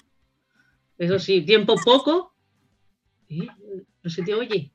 Eso 0.97 1.19
sí, 1.19 1.41
tiempo 1.41 1.75
poco. 1.83 2.33
No 3.29 4.09
se 4.09 4.23
te 4.23 4.33
oye 4.33 4.71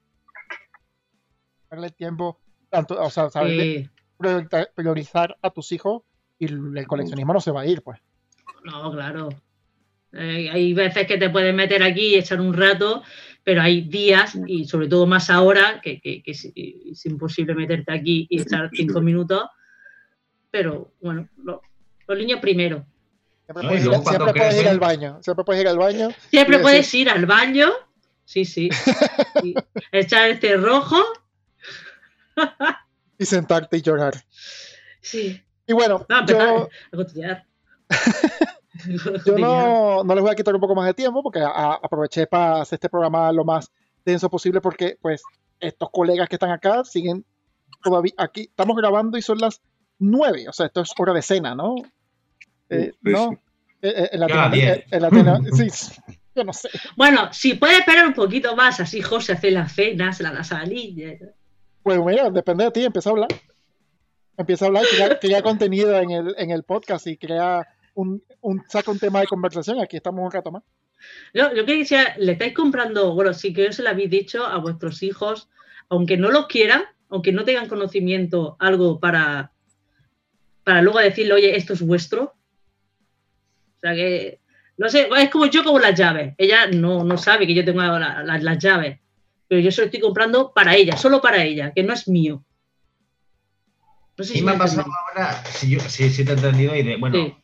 darle 1.72 1.90
tiempo, 1.90 2.38
tanto, 2.68 3.02
o 3.02 3.10
sea, 3.10 3.30
saber 3.30 3.90
priorizar 4.74 5.36
a 5.40 5.50
tus 5.50 5.72
hijos 5.72 6.02
y 6.38 6.46
el 6.46 6.86
coleccionismo 6.86 7.32
no 7.32 7.40
se 7.40 7.50
va 7.50 7.62
a 7.62 7.66
ir, 7.66 7.82
pues. 7.82 7.98
No, 8.64 8.92
claro. 8.92 9.30
Eh, 10.12 10.50
hay 10.52 10.74
veces 10.74 11.06
que 11.06 11.16
te 11.16 11.30
puedes 11.30 11.54
meter 11.54 11.82
aquí 11.82 12.08
y 12.08 12.14
echar 12.16 12.40
un 12.40 12.52
rato, 12.52 13.02
pero 13.42 13.62
hay 13.62 13.80
días, 13.82 14.38
y 14.46 14.66
sobre 14.66 14.86
todo 14.86 15.06
más 15.06 15.30
ahora, 15.30 15.80
que, 15.80 16.22
es, 16.26 17.06
imposible 17.06 17.54
meterte 17.54 17.92
aquí 17.92 18.26
y 18.28 18.42
echar 18.42 18.68
cinco 18.72 19.00
minutos. 19.00 19.44
Pero 20.50 20.92
bueno, 21.00 21.28
los 22.06 22.18
niños 22.18 22.40
primero. 22.40 22.84
Siempre, 23.46 23.68
puedes, 23.68 24.60
ir, 24.60 24.68
al 24.68 24.78
baño. 24.78 25.18
Siempre 25.22 25.44
puedes 25.44 25.62
ir 25.62 25.68
al 25.68 25.78
baño. 25.78 26.10
Siempre 26.30 26.58
puedes 26.58 26.94
ir 26.94 27.08
al 27.08 27.26
baño. 27.26 27.70
Sí, 28.24 28.44
sí. 28.44 28.68
echar 29.92 30.30
este 30.30 30.56
rojo 30.56 31.02
y 33.18 33.24
sentarte 33.24 33.76
y 33.76 33.82
llorar. 33.82 34.14
Sí. 35.00 35.42
Y 35.66 35.72
bueno, 35.72 36.06
yo, 36.26 36.68
yo 39.26 39.38
no, 39.38 40.04
no, 40.04 40.14
les 40.14 40.22
voy 40.22 40.30
a 40.30 40.34
quitar 40.34 40.54
un 40.54 40.60
poco 40.60 40.74
más 40.74 40.86
de 40.86 40.94
tiempo 40.94 41.22
porque 41.22 41.40
aproveché 41.42 42.26
para 42.26 42.62
hacer 42.62 42.76
este 42.76 42.88
programa 42.88 43.30
lo 43.32 43.44
más 43.44 43.70
denso 44.04 44.28
posible 44.28 44.60
porque 44.60 44.98
pues 45.00 45.22
estos 45.60 45.90
colegas 45.90 46.28
que 46.28 46.36
están 46.36 46.50
acá 46.50 46.84
siguen 46.84 47.24
todavía 47.82 48.12
aquí. 48.16 48.42
Estamos 48.42 48.76
grabando 48.76 49.16
y 49.16 49.22
son 49.22 49.38
las 49.38 49.60
nueve, 49.98 50.48
o 50.48 50.52
sea, 50.52 50.66
esto 50.66 50.80
es 50.80 50.92
hora 50.98 51.12
de 51.12 51.22
cena, 51.22 51.54
¿no? 51.54 51.76
Eh, 52.68 52.92
¿No? 53.02 53.32
Eh, 53.82 53.94
eh, 53.96 54.08
en 54.12 54.20
la, 54.20 55.40
sí, 55.52 55.68
yo 56.34 56.44
no 56.44 56.52
sé. 56.52 56.70
Bueno, 56.96 57.32
si 57.32 57.54
puede 57.54 57.78
esperar 57.78 58.06
un 58.06 58.14
poquito 58.14 58.56
más, 58.56 58.80
así 58.80 59.02
José 59.02 59.32
hace 59.32 59.50
la 59.50 59.68
cena, 59.68 60.12
se 60.12 60.22
la 60.22 60.32
da 60.32 60.44
salida. 60.44 61.12
Pues 61.82 61.98
mira, 61.98 62.30
depende 62.30 62.64
de 62.64 62.70
ti, 62.70 62.84
empieza 62.84 63.10
a 63.10 63.12
hablar. 63.12 63.28
Empieza 64.36 64.64
a 64.64 64.68
hablar, 64.68 64.84
crea, 65.20 65.42
contenido 65.42 65.98
en 65.98 66.10
el, 66.10 66.34
en 66.38 66.50
el 66.50 66.62
podcast 66.62 67.06
y 67.06 67.16
crea 67.16 67.66
un, 67.94 68.22
un, 68.40 68.62
saca 68.68 68.90
un 68.90 68.98
tema 68.98 69.20
de 69.20 69.26
conversación. 69.26 69.80
Aquí 69.80 69.96
estamos 69.96 70.24
un 70.24 70.30
rato 70.30 70.50
más. 70.50 70.62
Yo, 71.34 71.52
yo 71.54 71.66
que 71.66 71.76
decía, 71.76 72.14
le 72.18 72.32
estáis 72.32 72.54
comprando, 72.54 73.14
bueno, 73.14 73.34
sí 73.34 73.52
que 73.52 73.72
se 73.72 73.82
lo 73.82 73.90
habéis 73.90 74.10
dicho 74.10 74.46
a 74.46 74.58
vuestros 74.58 75.02
hijos, 75.02 75.48
aunque 75.88 76.16
no 76.16 76.30
lo 76.30 76.46
quieran, 76.46 76.84
aunque 77.08 77.32
no 77.32 77.44
tengan 77.44 77.68
conocimiento, 77.68 78.56
algo 78.58 79.00
para, 79.00 79.52
para 80.64 80.80
luego 80.80 81.00
decirle, 81.00 81.34
oye, 81.34 81.56
esto 81.56 81.72
es 81.72 81.82
vuestro. 81.82 82.34
O 83.76 83.80
sea 83.80 83.94
que 83.94 84.40
No 84.78 84.88
sé, 84.88 85.08
es 85.18 85.30
como 85.30 85.46
yo 85.46 85.64
como 85.64 85.78
las 85.78 85.98
llaves. 85.98 86.34
Ella 86.38 86.68
no, 86.68 87.04
no 87.04 87.18
sabe 87.18 87.46
que 87.46 87.54
yo 87.54 87.64
tengo 87.64 87.82
las 87.82 88.58
llaves, 88.58 89.00
pero 89.52 89.60
yo 89.60 89.70
se 89.70 89.82
lo 89.82 89.84
estoy 89.84 90.00
comprando 90.00 90.50
para 90.54 90.74
ella, 90.76 90.96
solo 90.96 91.20
para 91.20 91.44
ella, 91.44 91.74
que 91.74 91.82
no 91.82 91.92
es 91.92 92.08
mío. 92.08 92.42
No 94.16 94.24
sé 94.24 94.32
si 94.32 94.40
me 94.40 94.52
ha 94.52 94.56
pasado 94.56 94.90
ahora, 95.10 95.44
sí, 95.44 95.76
te 95.76 96.30
he 96.30 96.34
entendido 96.34 96.74
y 96.74 96.82
de, 96.82 96.96
bueno, 96.96 97.38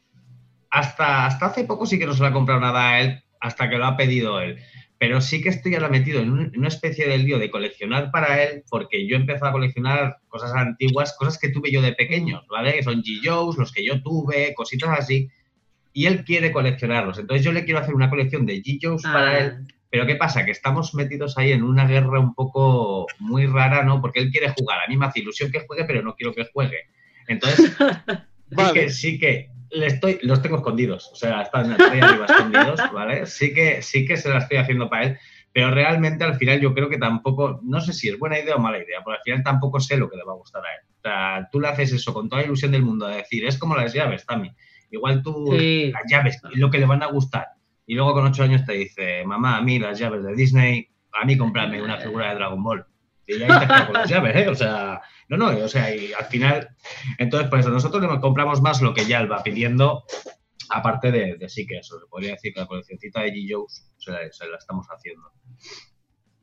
hasta, 0.71 1.27
hasta 1.27 1.45
hace 1.45 1.65
poco 1.65 1.85
sí 1.85 1.99
que 1.99 2.07
no 2.07 2.15
se 2.15 2.23
le 2.23 2.29
ha 2.29 2.33
comprado 2.33 2.63
nada 2.63 2.93
a 2.93 3.01
él, 3.03 3.23
hasta 3.41 3.69
que 3.69 3.77
lo 3.77 3.85
ha 3.85 3.99
pedido 3.99 4.41
él. 4.41 4.59
Pero 4.97 5.21
sí 5.21 5.43
que 5.43 5.51
estoy 5.51 5.75
ahora 5.75 5.91
metido 5.91 6.23
en, 6.23 6.31
una 6.57 6.69
especie 6.69 7.07
de 7.07 7.19
lío 7.19 7.39
de 7.39 7.51
coleccionar 7.51 8.11
para 8.11 8.43
él, 8.43 8.65
porque 8.71 9.07
yo 9.07 9.15
he 9.15 9.21
empezado 9.21 9.51
a 9.51 9.53
coleccionar 9.53 10.17
cosas 10.29 10.55
antiguas, 10.55 11.15
cosas 11.19 11.39
que 11.39 11.51
tuve 11.51 11.71
yo 11.71 11.83
de 11.83 11.93
pequeños, 11.93 12.47
¿vale? 12.49 12.73
Que 12.73 12.85
son 12.85 13.03
G. 13.03 13.55
los 13.55 13.71
que 13.71 13.85
yo 13.85 14.03
tuve, 14.03 14.55
cositas 14.55 14.99
así. 14.99 15.29
Y 15.93 16.07
él 16.07 16.25
quiere 16.25 16.53
coleccionarlos. 16.53 17.19
Entonces 17.19 17.45
yo 17.45 17.53
le 17.53 17.67
quiero 17.67 17.81
hacer 17.81 17.95
una 17.95 18.09
colección 18.09 18.47
de 18.47 18.63
G. 18.63 19.03
para 19.03 19.31
ah. 19.31 19.39
él. 19.41 19.67
Pero 19.91 20.07
¿qué 20.07 20.17
pasa? 20.17 20.45
Que 20.45 20.51
estamos 20.51 20.95
metidos 20.95 21.39
ahí 21.39 21.53
en 21.53 21.63
una 21.63 21.87
guerra 21.87 22.21
un 22.21 22.35
poco 22.35 23.07
muy 23.19 23.47
rara, 23.47 23.83
¿no? 23.83 24.01
Porque 24.01 24.21
él 24.21 24.31
quiere 24.31 24.53
jugar. 24.59 24.81
A 24.85 24.89
mí 24.89 24.97
me 24.97 25.07
hace 25.07 25.21
ilusión 25.21 25.51
que 25.51 25.61
juegue, 25.67 25.85
pero 25.85 26.03
no 26.03 26.15
quiero 26.15 26.35
que 26.35 26.47
juegue. 26.53 26.89
Entonces, 27.27 27.75
sí 28.51 28.73
que, 28.75 28.91
sí 28.91 29.19
que 29.19 29.51
le 29.71 29.87
estoy, 29.87 30.19
los 30.23 30.43
tengo 30.43 30.57
escondidos, 30.57 31.11
o 31.13 31.17
sea, 31.17 31.43
están 31.43 31.73
ahí 31.81 32.01
arriba 32.01 32.27
escondidos, 32.27 32.81
¿vale? 32.93 33.27
Sí 33.27 33.53
que, 33.53 33.83
sí 33.83 34.05
que 34.07 34.17
se 34.17 34.29
la 34.29 34.39
estoy 34.39 34.59
haciendo 34.59 34.89
para 34.89 35.05
él, 35.05 35.19
pero 35.53 35.71
realmente 35.71 36.25
al 36.25 36.37
final 36.37 36.61
yo 36.61 36.75
creo 36.75 36.89
que 36.89 36.99
tampoco, 36.99 37.61
no 37.63 37.81
sé 37.81 37.93
si 37.93 38.09
es 38.09 38.19
buena 38.19 38.39
idea 38.39 38.57
o 38.57 38.59
mala 38.59 38.79
idea, 38.79 39.03
porque 39.03 39.19
al 39.19 39.23
final 39.25 39.43
tampoco 39.43 39.81
sé 39.81 39.97
lo 39.97 40.09
que 40.09 40.17
le 40.17 40.25
va 40.25 40.33
a 40.33 40.37
gustar 40.37 40.63
a 40.65 40.75
él. 40.75 40.81
O 40.99 41.01
sea, 41.03 41.49
tú 41.53 41.61
le 41.61 41.69
haces 41.69 41.93
eso 41.93 42.15
con 42.15 42.29
toda 42.29 42.43
la 42.43 42.47
ilusión 42.47 42.73
del 42.73 42.83
mundo, 42.83 43.07
de 43.07 43.17
decir, 43.17 43.45
es 43.45 43.59
como 43.59 43.77
las 43.77 43.93
llaves, 43.93 44.25
Tami. 44.27 44.51
Igual 44.91 45.23
tú, 45.23 45.53
las 45.53 46.03
llaves, 46.09 46.41
lo 46.55 46.71
que 46.71 46.79
le 46.79 46.87
van 46.87 47.03
a 47.03 47.07
gustar. 47.07 47.47
Y 47.89 47.95
luego 47.95 48.13
con 48.13 48.27
ocho 48.27 48.43
años 48.43 48.67
te 48.67 48.75
dice, 48.75 49.25
mamá, 49.25 49.57
a 49.57 49.63
mí 49.63 49.79
las 49.79 49.99
llaves 49.99 50.23
de 50.23 50.35
Disney, 50.35 50.91
a 51.11 51.25
mí 51.25 51.39
comprarme 51.39 51.81
una 51.81 51.97
figura 51.97 52.29
de 52.29 52.35
Dragon 52.35 52.63
Ball. 52.63 52.85
Y 53.27 53.43
ahí 53.43 53.49
te 53.49 53.87
con 53.87 53.95
las 53.95 54.11
llaves, 54.11 54.37
¿eh? 54.37 54.49
O 54.49 54.55
sea, 54.55 55.01
no, 55.31 55.39
no, 55.39 55.47
o 55.49 55.69
sea, 55.69 55.95
y 55.95 56.13
al 56.13 56.27
final, 56.27 56.69
entonces, 57.17 57.49
pues 57.49 57.67
nosotros 57.67 58.03
le 58.03 58.21
compramos 58.21 58.61
más 58.61 58.83
lo 58.83 58.93
que 58.93 59.07
ya 59.07 59.21
él 59.21 59.33
va 59.33 59.43
pidiendo, 59.43 60.05
aparte 60.69 61.11
de, 61.11 61.49
sí 61.49 61.67
que 61.67 61.79
eso, 61.79 61.99
le 61.99 62.07
podría 62.09 62.33
decir 62.33 62.53
que 62.53 62.61
la 62.61 62.67
coleccioncita 62.67 63.23
de 63.23 63.33
G. 63.33 63.65
se, 63.97 64.11
la, 64.11 64.21
estamos 64.59 64.87
haciendo. 64.91 65.33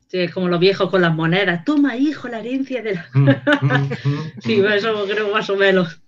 Sí, 0.08 0.18
es 0.18 0.34
como 0.34 0.48
los 0.48 0.60
viejos 0.60 0.90
con 0.90 1.04
las 1.04 1.14
monedas. 1.14 1.64
Toma, 1.64 1.96
hijo, 1.96 2.28
la 2.28 2.40
herencia 2.40 2.82
de 2.82 2.96
la. 2.96 3.08
Mm, 3.14 3.30
mm, 3.30 3.90
mm, 4.04 4.32
sí, 4.40 4.64
eso 4.66 5.06
creo 5.08 5.32
más 5.32 5.48
o 5.52 5.56
menos. 5.56 6.02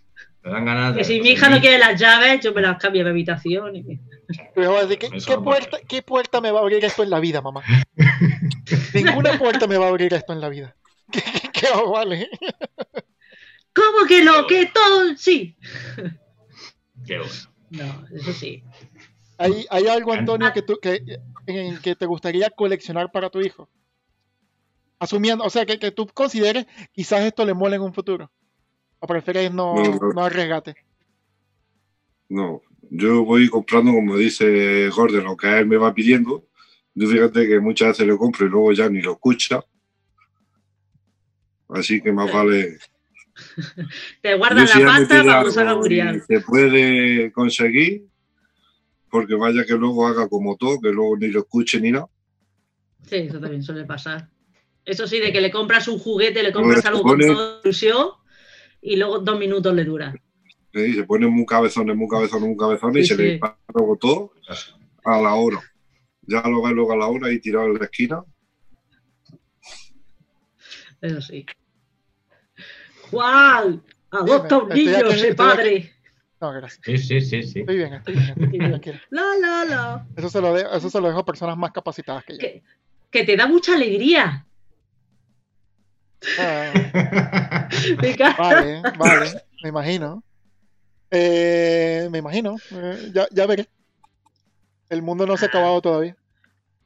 Me 0.48 0.54
dan 0.54 0.64
ganas 0.64 0.96
de, 0.96 1.02
que 1.02 1.04
si 1.04 1.20
mi 1.20 1.32
hija 1.32 1.50
no 1.50 1.60
quiere 1.60 1.78
las 1.78 2.00
llaves, 2.00 2.40
yo 2.40 2.54
me 2.54 2.62
las 2.62 2.78
cambio 2.78 3.04
de 3.04 3.10
habitación. 3.10 3.76
Y... 3.76 3.84
¿qué, 3.84 5.38
puerta, 5.44 5.78
¿qué 5.86 6.02
puerta 6.02 6.40
me 6.40 6.52
va 6.52 6.60
a 6.60 6.62
abrir 6.62 6.86
esto 6.86 7.04
en 7.04 7.10
la 7.10 7.20
vida, 7.20 7.42
mamá? 7.42 7.64
Ninguna 8.94 9.38
puerta 9.38 9.68
me 9.68 9.78
va 9.78 9.88
a 9.88 9.90
abrir 9.90 10.14
esto 10.14 10.32
en 10.32 10.40
la 10.40 10.48
vida. 10.48 10.74
¿Qué, 11.12 11.68
vale? 11.92 12.30
¿Cómo 13.74 14.08
que 14.08 14.24
no? 14.24 14.48
Que 14.48 14.68
todo, 14.68 15.18
sí. 15.18 15.58
Qué 17.06 17.18
bueno. 17.18 17.34
No, 17.70 18.08
eso 18.16 18.32
sí. 18.32 18.64
¿Hay, 19.38 19.66
hay 19.70 19.88
algo, 19.88 20.14
Antonio, 20.14 20.54
que, 20.54 20.62
tú, 20.62 20.80
que, 20.82 21.20
en 21.46 21.78
que 21.80 21.94
te 21.98 22.06
gustaría 22.06 22.50
coleccionar 22.52 23.12
para 23.12 23.30
tu 23.30 23.42
hijo? 23.42 23.70
Asumiendo, 24.98 25.44
o 25.44 25.50
sea, 25.50 25.66
que, 25.66 25.78
que 25.78 25.92
tú 25.92 26.08
consideres 26.08 26.68
quizás 26.94 27.24
esto 27.24 27.46
le 27.46 27.54
mole 27.54 27.76
en 27.76 27.82
un 27.82 27.94
futuro. 27.94 28.32
¿O 29.00 29.08
prefieres 29.08 29.52
no, 29.52 29.76
no, 29.76 30.14
no 30.14 30.24
arriesgate? 30.24 30.76
No, 32.30 32.62
yo 32.90 33.24
voy 33.24 33.50
comprando, 33.50 33.92
como 33.92 34.18
dice 34.18 34.90
Gordon, 34.90 35.24
lo 35.24 35.38
que 35.38 35.48
a 35.48 35.60
él 35.60 35.68
me 35.68 35.78
va 35.78 35.94
pidiendo. 35.94 36.48
Tú 36.98 37.08
fíjate 37.08 37.48
que 37.48 37.60
muchas 37.60 37.90
veces 37.90 38.08
lo 38.08 38.18
compro 38.18 38.46
y 38.46 38.50
luego 38.50 38.72
ya 38.74 38.90
ni 38.90 39.02
lo 39.02 39.14
escucha. 39.14 39.64
Así 41.70 42.02
que 42.02 42.12
más 42.12 42.32
vale. 42.32 42.78
Te 44.22 44.36
guardan 44.36 44.66
la 44.66 44.86
pasta 44.86 45.24
para 45.24 45.46
usar 45.46 45.68
a 45.68 46.20
Se 46.28 46.42
puede 46.42 47.32
conseguir, 47.32 48.06
porque 49.12 49.36
vaya 49.36 49.64
que 49.64 49.74
luego 49.74 50.08
haga 50.08 50.28
como 50.28 50.58
todo, 50.58 50.80
que 50.82 50.90
luego 50.90 51.18
ni 51.18 51.28
lo 51.28 51.42
escuche 51.42 51.80
ni 51.80 51.92
nada. 51.92 52.08
Sí, 53.06 53.16
eso 53.18 53.40
también 53.40 53.62
suele 53.62 53.86
pasar. 53.86 54.30
Eso 54.84 55.06
sí, 55.06 55.20
de 55.20 55.32
que 55.32 55.42
le 55.42 55.52
compras 55.52 55.88
un 55.88 56.00
juguete, 56.00 56.42
le 56.42 56.52
compras 56.52 56.86
algo 56.86 57.04
con 57.04 57.20
toda 57.20 57.60
ilusión 57.64 58.08
y 58.94 58.96
luego 58.96 59.20
dos 59.20 59.38
minutos 59.38 59.74
le 59.74 59.84
dura. 59.84 60.14
Sí, 60.74 60.94
se 60.94 61.04
pone 61.04 61.28
muy 61.28 61.46
cabezón, 61.46 61.96
muy 61.98 62.08
cabezón, 62.08 62.42
muy 62.44 62.58
cabezón 62.58 62.98
y 62.98 63.06
se 63.06 63.16
le 63.16 63.38
pasa 63.40 63.58
luego 63.74 63.96
todo 63.98 64.32
a 65.04 65.22
la 65.22 65.34
hora. 65.36 65.60
Ya 66.22 66.42
lo 66.42 66.62
ves 66.62 66.74
luego 66.74 66.94
a 66.94 66.98
la 66.98 67.08
hora 67.08 67.32
y 67.32 67.40
tirado 67.40 67.68
en 67.68 67.74
la 67.76 67.86
esquina 67.86 68.24
eso 71.02 71.22
sí. 71.22 71.46
¡Juan! 73.12 73.84
¡Adopta 74.12 74.58
un 74.58 74.70
niño, 74.70 75.08
ese 75.08 75.36
padre! 75.36 75.94
No, 76.40 76.52
gracias. 76.52 76.82
Sí, 76.84 76.98
sí, 76.98 77.22
sí, 77.22 77.44
sí. 77.44 77.60
Estoy 77.62 77.78
bien, 77.78 77.94
estoy 77.94 78.16
bien. 78.16 78.36
Tranquilo. 78.36 79.00
La, 79.10 79.24
la, 79.40 79.66
la. 79.66 80.08
Eso 80.16 80.30
se, 80.30 80.42
lo 80.42 80.54
dejo, 80.54 80.72
eso 80.72 80.90
se 80.90 81.02
lo 81.02 81.08
dejo 81.08 81.20
a 81.20 81.26
personas 81.26 81.58
más 81.58 81.72
capacitadas 81.72 82.24
que 82.26 82.34
yo. 82.34 82.40
Que, 82.40 82.64
que 83.10 83.24
te 83.24 83.36
da 83.36 83.48
mucha 83.48 83.74
alegría. 83.74 84.46
Ah, 86.40 87.68
vale, 88.38 88.82
vale, 88.98 89.44
me 89.64 89.70
imagino. 89.70 90.24
Eh, 91.12 92.08
me 92.12 92.20
imagino. 92.20 92.56
Eh, 92.72 93.12
ya, 93.14 93.28
ya 93.32 93.46
veré. 93.46 93.68
El 94.90 95.02
mundo 95.02 95.26
no 95.26 95.38
se 95.38 95.46
ha 95.46 95.48
acabado 95.48 95.82
todavía. 95.82 96.16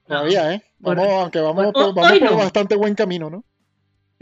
Todavía, 0.08 0.54
¿eh? 0.54 0.64
Vamos, 0.80 1.08
aunque 1.08 1.40
vamos, 1.40 1.72
por, 1.72 1.94
vamos 1.94 2.20
por 2.20 2.38
bastante 2.38 2.76
buen 2.76 2.96
camino, 2.96 3.30
¿no? 3.30 3.44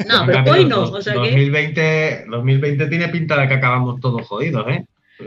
No, 0.07 0.26
pero 0.26 0.51
hoy 0.51 0.66
no. 0.66 0.84
O 0.84 1.01
sea 1.01 1.14
2020, 1.14 2.26
2020 2.30 2.88
tiene 2.88 3.10
pinta 3.10 3.39
de 3.39 3.47
que 3.47 3.55
acabamos 3.55 3.99
todos 3.99 4.28
jodidos, 4.28 4.66
¿eh? 4.70 4.86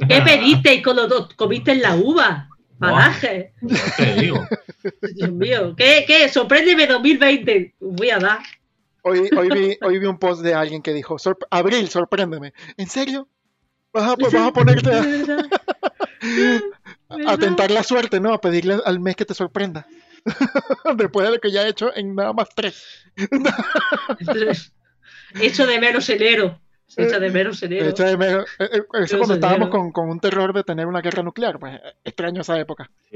¿Qué 0.09 0.22
pediste 0.22 0.83
cuando 0.83 1.28
comiste 1.37 1.72
en 1.72 1.83
la 1.83 1.95
uva? 1.97 2.49
Paraje. 2.78 3.53
No 3.61 3.76
te 3.97 4.14
digo. 4.14 4.47
Dios 5.14 5.33
mío. 5.33 5.74
¿Qué? 5.76 6.05
¿Qué? 6.07 6.28
Sorpréndeme 6.28 6.87
2020. 6.87 7.74
Voy 7.80 8.11
a 8.11 8.18
dar. 8.18 8.39
Hoy, 9.03 9.28
hoy, 9.36 9.48
vi, 9.48 9.78
hoy 9.82 9.98
vi 9.98 10.07
un 10.07 10.18
post 10.18 10.42
de 10.42 10.55
alguien 10.55 10.80
que 10.80 10.92
dijo, 10.92 11.16
Abril, 11.50 11.88
sorpréndeme. 11.88 12.53
¿En 12.76 12.88
serio? 12.88 13.28
¿Vas 13.92 14.05
a, 14.05 14.14
vas 14.16 14.34
a 14.34 14.53
ponerte 14.53 14.90
a, 14.90 15.03
a, 17.32 17.36
tentar 17.36 17.70
la 17.70 17.82
suerte, 17.82 18.20
¿no? 18.20 18.32
A 18.32 18.40
pedirle 18.40 18.78
al 18.84 19.00
mes 19.00 19.16
que 19.16 19.24
te 19.24 19.34
sorprenda. 19.34 19.86
Después 20.96 21.26
de 21.26 21.34
lo 21.34 21.40
que 21.40 21.50
ya 21.50 21.64
he 21.64 21.70
hecho 21.70 21.94
en 21.94 22.14
nada 22.14 22.32
más 22.32 22.48
tres. 22.55 23.11
Hecho 25.34 25.66
de 25.66 25.80
menos 25.80 26.09
enero. 26.09 26.61
Echa 26.97 27.18
de 27.18 27.30
menos 27.30 27.62
enero. 27.62 27.88
Hecho 27.88 28.05
de 28.05 28.16
menos, 28.16 28.45
eh, 28.59 28.68
eh, 28.72 28.82
eso 29.01 29.18
cuando 29.18 29.34
estábamos 29.34 29.68
con, 29.68 29.93
con, 29.93 30.09
un 30.09 30.20
terror 30.20 30.53
de 30.53 30.64
tener 30.64 30.86
una 30.86 31.01
guerra 31.01 31.22
nuclear. 31.22 31.59
Pues 31.59 31.80
extraño 32.05 32.40
esa 32.43 32.59
época. 32.59 32.90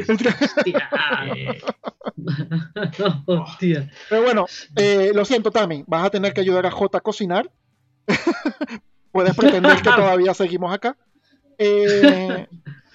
Pero 4.08 4.22
bueno, 4.22 4.46
eh, 4.76 5.12
lo 5.14 5.24
siento, 5.24 5.50
Tami. 5.50 5.84
Vas 5.86 6.06
a 6.06 6.10
tener 6.10 6.32
que 6.32 6.40
ayudar 6.40 6.66
a 6.66 6.70
J 6.70 6.98
a 6.98 7.00
cocinar. 7.00 7.50
Puedes 9.12 9.34
pretender 9.36 9.76
que 9.76 9.90
todavía 9.90 10.34
seguimos 10.34 10.72
acá. 10.72 10.96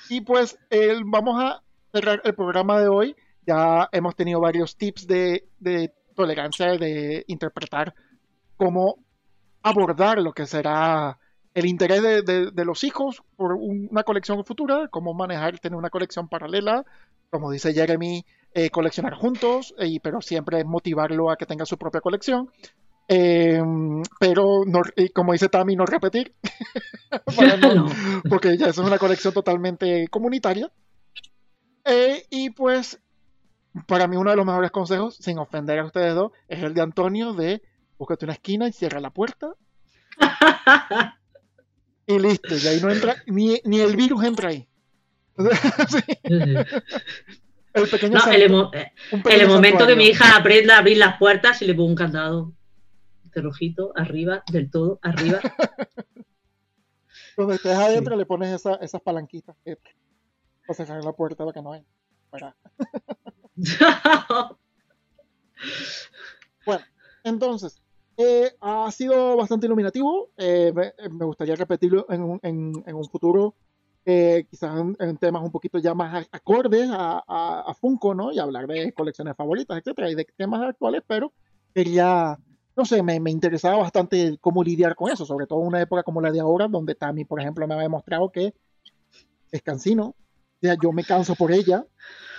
y 0.09 0.21
pues 0.21 0.57
vamos 1.05 1.43
a 1.43 1.61
cerrar 1.91 2.21
el 2.23 2.33
programa 2.33 2.79
de 2.79 2.87
hoy 2.87 3.15
ya 3.45 3.89
hemos 3.91 4.15
tenido 4.15 4.39
varios 4.39 4.75
tips 4.77 5.07
de, 5.07 5.43
tolerancia, 6.15 6.77
de 6.77 7.23
interpretar 7.27 7.93
cómo 8.57 9.03
abordar 9.63 10.19
lo 10.19 10.33
que 10.33 10.45
será 10.45 11.17
el 11.53 11.65
interés 11.65 12.01
de, 12.01 12.65
los 12.65 12.83
hijos 12.83 13.23
por 13.35 13.53
una 13.53 14.03
colección 14.03 14.43
futura, 14.45 14.87
cómo 14.89 15.13
manejar, 15.13 15.59
tener 15.59 15.77
una 15.77 15.89
colección 15.89 16.27
paralela, 16.29 16.85
como 17.29 17.51
dice 17.51 17.73
Jeremy, 17.73 18.25
eh, 18.53 18.69
coleccionar 18.69 19.15
juntos, 19.15 19.73
y, 19.79 19.99
pero 19.99 20.21
siempre 20.21 20.63
motivarlo 20.63 21.29
a 21.29 21.35
que 21.35 21.45
tenga 21.45 21.65
su 21.65 21.77
propia 21.77 22.01
colección. 22.01 22.49
Em, 23.07 24.01
pero, 24.19 24.63
como 25.13 25.33
dice 25.33 25.49
Tami, 25.49 25.75
no 25.75 25.85
repetir, 25.85 26.33
porque 28.29 28.57
ya 28.57 28.67
es 28.67 28.77
una 28.77 28.97
colección 28.97 29.33
totalmente 29.33 30.07
comunitaria. 30.09 30.71
Eh, 31.83 32.25
y 32.29 32.51
pues 32.51 33.01
para 33.87 34.07
mí 34.07 34.17
uno 34.17 34.29
de 34.29 34.37
los 34.37 34.45
mejores 34.45 34.71
consejos, 34.71 35.15
sin 35.17 35.39
ofender 35.39 35.79
a 35.79 35.85
ustedes 35.85 36.13
dos, 36.15 36.31
es 36.47 36.63
el 36.63 36.73
de 36.73 36.81
Antonio 36.81 37.33
de 37.33 37.61
búscate 38.01 38.25
una 38.25 38.33
esquina 38.33 38.67
y 38.67 38.71
cierra 38.71 38.99
la 38.99 39.11
puerta. 39.11 39.53
y 42.07 42.17
listo, 42.17 42.57
y 42.57 42.67
ahí 42.67 42.81
no 42.81 42.89
entra, 42.89 43.15
ni, 43.27 43.61
el 43.79 43.95
virus 43.95 44.23
entra 44.23 44.49
ahí. 44.49 44.67
El 47.73 47.87
pequeño 47.87 48.17
no, 48.17 48.29
el, 48.33 49.47
momento 49.47 49.87
que 49.87 49.95
mi 49.95 50.07
hija 50.07 50.35
aprenda 50.35 50.75
a 50.75 50.79
abrir 50.79 50.97
las 50.97 51.17
puertas 51.17 51.61
y 51.61 51.65
le 51.65 51.73
pongo 51.73 51.87
un 51.87 51.95
candado 51.95 52.51
de 53.23 53.41
rojito 53.41 53.93
arriba, 53.95 54.43
del 54.51 54.69
todo 54.69 54.99
arriba. 55.01 55.39
Donde 57.37 57.55
estés 57.55 57.77
adentro 57.77 58.17
le 58.17 58.25
pones 58.25 58.61
esas 58.81 59.01
palanquitas 59.01 59.55
para 59.63 60.73
cerrar 60.73 61.01
la 61.05 61.13
puerta 61.13 61.45
para 61.45 61.53
que 61.53 61.61
no 61.61 61.71
hay. 61.71 61.85
bueno, 66.65 66.83
entonces, 67.23 67.81
eh, 68.17 68.51
ha 68.61 68.91
sido 68.91 69.37
bastante 69.37 69.65
iluminativo. 69.65 70.29
Eh, 70.37 70.73
me, 71.11 71.25
gustaría 71.25 71.55
repetirlo 71.55 72.05
en 72.09 72.21
un, 72.21 72.39
en, 72.43 72.95
un 72.95 73.09
futuro, 73.09 73.55
eh, 74.05 74.45
quizás 74.49 74.83
en, 74.99 75.17
temas 75.17 75.43
un 75.43 75.51
poquito 75.51 75.79
ya 75.79 75.93
más 75.93 76.27
acordes 76.31 76.89
a, 76.91 77.23
a, 77.27 77.73
Funko, 77.73 78.13
¿no? 78.13 78.31
Y 78.31 78.39
hablar 78.39 78.67
de 78.67 78.91
colecciones 78.93 79.35
favoritas, 79.35 79.77
etcétera, 79.77 80.09
y 80.09 80.15
de 80.15 80.25
temas 80.35 80.61
actuales, 80.61 81.03
pero 81.07 81.33
quería, 81.73 82.37
no 82.75 82.85
sé, 82.85 83.01
me, 83.03 83.19
me, 83.19 83.31
interesaba 83.31 83.77
bastante 83.77 84.37
cómo 84.41 84.63
lidiar 84.63 84.95
con 84.95 85.11
eso, 85.11 85.25
sobre 85.25 85.47
todo 85.47 85.61
en 85.61 85.67
una 85.67 85.81
época 85.81 86.03
como 86.03 86.21
la 86.21 86.31
de 86.31 86.39
ahora, 86.39 86.67
donde 86.67 86.95
Tammy, 86.95 87.25
por 87.25 87.39
ejemplo, 87.39 87.67
me 87.67 87.75
ha 87.75 87.79
demostrado 87.79 88.31
que 88.31 88.53
es 89.51 89.61
cansino. 89.61 90.15
O 90.63 90.73
yo 90.81 90.91
me 90.91 91.03
canso 91.03 91.35
por 91.35 91.51
ella, 91.51 91.85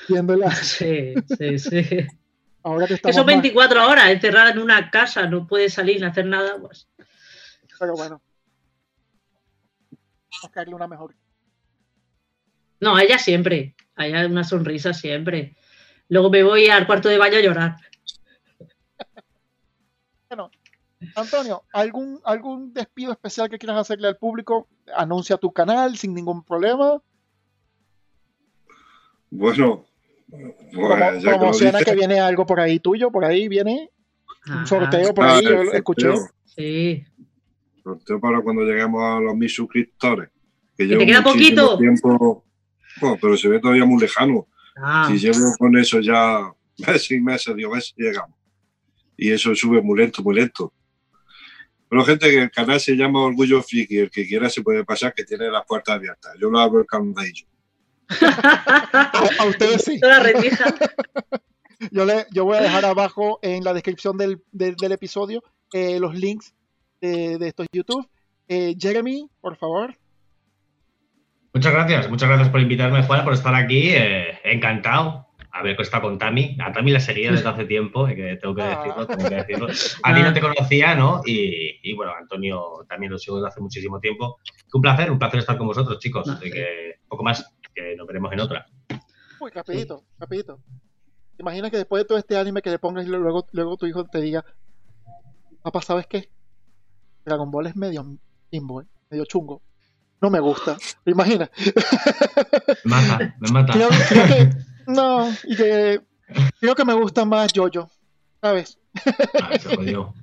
viéndola. 0.08 0.50
Sí, 0.62 1.14
sí, 1.36 1.58
sí. 1.58 2.06
Ahora 2.64 2.86
que 2.86 3.00
Eso 3.02 3.24
24 3.24 3.88
horas 3.88 4.10
encerrada 4.10 4.50
en 4.50 4.58
una 4.58 4.90
casa, 4.90 5.26
no 5.26 5.46
puede 5.46 5.68
salir 5.68 6.00
ni 6.00 6.06
hacer 6.06 6.26
nada. 6.26 6.58
Pues. 6.60 6.88
Pero 7.78 7.94
bueno. 7.94 8.22
Vamos 9.90 10.44
a 10.44 10.50
caerle 10.50 10.74
una 10.74 10.86
mejor. 10.86 11.14
No, 12.80 12.98
ella 12.98 13.18
siempre. 13.18 13.74
Ella 13.96 14.26
una 14.26 14.44
sonrisa 14.44 14.92
siempre. 14.94 15.56
Luego 16.08 16.30
me 16.30 16.42
voy 16.42 16.68
al 16.68 16.86
cuarto 16.86 17.08
de 17.08 17.18
baño 17.18 17.38
a 17.38 17.40
llorar. 17.40 17.76
bueno, 20.28 20.50
Antonio, 21.16 21.64
¿algún, 21.72 22.20
¿algún 22.24 22.72
despido 22.72 23.12
especial 23.12 23.48
que 23.48 23.58
quieras 23.58 23.78
hacerle 23.78 24.08
al 24.08 24.16
público? 24.16 24.68
Anuncia 24.94 25.36
tu 25.36 25.52
canal 25.52 25.96
sin 25.96 26.14
ningún 26.14 26.44
problema. 26.44 27.00
Bueno, 29.30 29.86
pues, 30.33 31.22
promociona 31.22 31.80
que, 31.83 31.95
viene 31.95 32.18
algo 32.18 32.47
por 32.47 32.59
ahí 32.59 32.80
tuyo, 32.80 33.11
por 33.11 33.24
ahí 33.24 33.49
viene 33.49 33.91
un 34.47 34.66
sorteo 34.66 35.14
por 35.14 35.26
ahí, 35.26 35.45
yo 35.45 35.62
lo 35.62 35.72
escuché. 35.72 36.09
Sí. 36.45 37.05
Sorteo 37.83 38.20
para 38.20 38.41
cuando 38.41 38.62
lleguemos 38.62 39.03
a 39.03 39.20
los 39.20 39.37
mil 39.37 39.49
suscriptores. 39.49 40.30
Que, 40.76 40.87
te 40.87 41.07
queda 41.07 41.22
poquito. 41.22 41.78
Tiempo, 41.78 42.45
pero 43.20 43.37
se 43.37 43.49
ve 43.49 43.61
todavía 43.61 43.85
muy 43.85 44.01
lejano. 44.01 44.49
Ah. 44.76 45.07
Si 45.11 45.18
llevo 45.18 45.55
con 45.59 45.76
eso 45.76 46.01
ya 46.01 46.51
meses 46.78 47.11
y 47.11 47.20
meses, 47.20 47.55
digo, 47.55 47.78
si 47.78 47.93
llegamos. 47.97 48.37
Y 49.16 49.30
eso 49.30 49.55
sube 49.55 49.83
muy 49.83 49.99
lento, 49.99 50.22
muy 50.22 50.35
lento. 50.35 50.72
Pero 51.89 52.05
gente, 52.05 52.30
que 52.30 52.43
el 52.45 52.51
canal 52.51 52.80
se 52.80 52.97
llama 52.97 53.20
Orgullo 53.20 53.62
Friki, 53.62 53.99
el 53.99 54.11
que 54.11 54.26
quiera 54.26 54.49
se 54.49 54.62
puede 54.62 54.83
pasar, 54.83 55.12
que 55.12 55.24
tiene 55.24 55.51
las 55.51 55.66
puertas 55.66 55.97
abiertas. 55.97 56.33
Yo 56.41 56.49
lo 56.49 56.59
abro 56.59 56.80
el 56.80 56.87
candadillo 56.87 57.51
a, 59.38 59.44
ustedes 59.46 59.84
sí. 59.84 60.00
yo, 61.90 62.04
le, 62.04 62.26
yo 62.32 62.44
voy 62.44 62.56
a 62.56 62.62
dejar 62.62 62.84
abajo 62.84 63.38
en 63.42 63.64
la 63.64 63.72
descripción 63.72 64.16
del, 64.16 64.42
del, 64.52 64.92
episodio 64.92 65.42
eh, 65.72 65.98
los 66.00 66.14
links 66.14 66.54
de, 67.00 67.38
de, 67.38 67.48
estos 67.48 67.66
YouTube. 67.72 68.08
Eh, 68.48 68.74
Jeremy, 68.78 69.28
por 69.40 69.56
favor. 69.56 69.94
Muchas 71.54 71.72
gracias, 71.72 72.08
muchas 72.08 72.28
gracias 72.28 72.48
por 72.48 72.60
invitarme, 72.60 73.02
Juan, 73.02 73.24
por 73.24 73.34
estar 73.34 73.54
aquí. 73.54 73.90
Eh, 73.90 74.38
encantado 74.44 75.32
haber 75.52 75.78
estado 75.80 76.04
con 76.04 76.18
Tami. 76.18 76.56
A 76.60 76.72
Tami 76.72 76.90
la 76.90 77.00
seguía 77.00 77.30
desde 77.30 77.48
hace 77.48 77.66
tiempo, 77.66 78.06
que 78.06 78.38
tengo 78.40 78.54
que 78.54 78.62
decirlo, 78.62 79.06
tengo 79.06 79.28
que 79.28 79.34
decirlo. 79.34 79.68
A 80.02 80.14
ti 80.14 80.22
no 80.22 80.32
te 80.32 80.40
conocía, 80.40 80.94
¿no? 80.94 81.20
Y, 81.26 81.78
y, 81.82 81.92
bueno, 81.94 82.12
Antonio 82.18 82.84
también 82.88 83.12
lo 83.12 83.18
sigo 83.18 83.36
desde 83.36 83.48
hace 83.48 83.60
muchísimo 83.60 84.00
tiempo. 84.00 84.38
Un 84.72 84.80
placer, 84.80 85.10
un 85.10 85.18
placer 85.18 85.40
estar 85.40 85.58
con 85.58 85.66
vosotros, 85.66 85.98
chicos. 85.98 86.28
Así 86.28 86.50
que 86.50 86.96
poco 87.06 87.22
más 87.22 87.54
que 87.74 87.96
nos 87.96 88.06
veremos 88.06 88.32
en 88.32 88.40
otra. 88.40 88.66
Uy, 89.40 89.50
rapidito, 89.50 90.04
rapidito. 90.18 90.60
Imagina 91.38 91.70
que 91.70 91.78
después 91.78 92.02
de 92.02 92.08
todo 92.08 92.18
este 92.18 92.36
anime 92.36 92.62
que 92.62 92.70
le 92.70 92.78
pongas 92.78 93.04
y 93.04 93.08
luego, 93.08 93.46
luego 93.52 93.76
tu 93.76 93.86
hijo 93.86 94.04
te 94.04 94.20
diga, 94.20 94.44
papá, 95.62 95.82
¿sabes 95.82 96.06
qué? 96.06 96.30
Dragon 97.24 97.50
Ball 97.50 97.66
es 97.66 97.76
medio 97.76 98.04
imbo, 98.50 98.82
¿eh? 98.82 98.86
medio 99.10 99.24
chungo. 99.24 99.62
No 100.20 100.30
me 100.30 100.40
gusta. 100.40 100.76
¿Te 101.04 101.10
imaginas? 101.10 101.50
Me 102.84 102.90
mata, 102.90 103.36
me 103.40 103.50
mata. 103.50 103.74
no, 104.86 105.28
y 105.44 105.56
que 105.56 106.00
creo 106.60 106.74
que 106.74 106.84
me 106.84 106.94
gusta 106.94 107.24
más 107.24 107.52
Jojo, 107.54 107.90
¿sabes? 108.40 108.78
Ah, 109.42 109.58
se 109.58 109.74
jodió. 109.74 110.14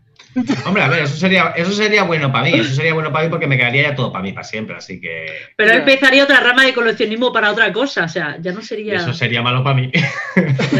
Hombre, 0.66 0.84
a 0.84 0.88
ver, 0.88 1.04
eso 1.04 1.16
sería, 1.16 1.54
eso 1.56 1.72
sería 1.72 2.04
bueno 2.04 2.32
para 2.32 2.46
mí, 2.46 2.54
eso 2.54 2.76
sería 2.76 2.94
bueno 2.94 3.12
para 3.12 3.26
mí 3.26 3.32
porque 3.32 3.48
me 3.48 3.58
quedaría 3.58 3.90
ya 3.90 3.96
todo 3.96 4.12
para 4.12 4.24
mí 4.24 4.32
para 4.32 4.44
siempre, 4.44 4.76
así 4.76 5.02
que. 5.02 5.26
Pero 5.56 5.72
empezaría 5.72 6.24
otra 6.24 6.40
rama 6.40 6.66
de 6.66 6.74
coleccionismo 6.74 7.34
para 7.34 7.52
otra 7.52 7.74
cosa, 7.74 8.04
o 8.04 8.08
sea, 8.08 8.38
ya 8.40 8.52
no 8.52 8.62
sería. 8.62 8.94
Eso 8.96 9.12
sería 9.14 9.42
malo 9.42 9.64
para 9.64 9.76
mí. 9.76 9.92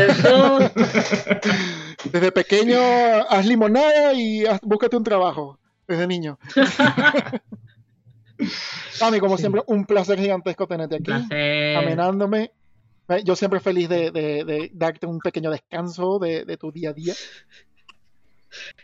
Desde 2.12 2.32
pequeño 2.32 2.80
haz 3.30 3.46
limonada 3.46 4.14
y 4.14 4.44
búscate 4.62 4.96
un 4.96 5.04
trabajo, 5.04 5.60
desde 5.88 6.08
niño. 6.08 6.40
Tami, 9.00 9.20
como 9.20 9.38
siempre, 9.38 9.62
un 9.68 9.86
placer 9.86 10.18
gigantesco 10.20 10.66
tenerte 10.68 10.98
aquí, 10.98 11.12
amenándome. 11.76 12.52
Yo 13.26 13.36
siempre 13.36 13.60
feliz 13.60 13.90
de, 13.90 14.70
darte 14.74 15.08
un 15.08 15.20
pequeño 15.20 15.50
descanso 15.50 16.20
de, 16.20 16.46
de 16.46 16.58
tu 16.58 16.72
día 16.72 16.92
a 16.92 16.94
día. 16.94 17.16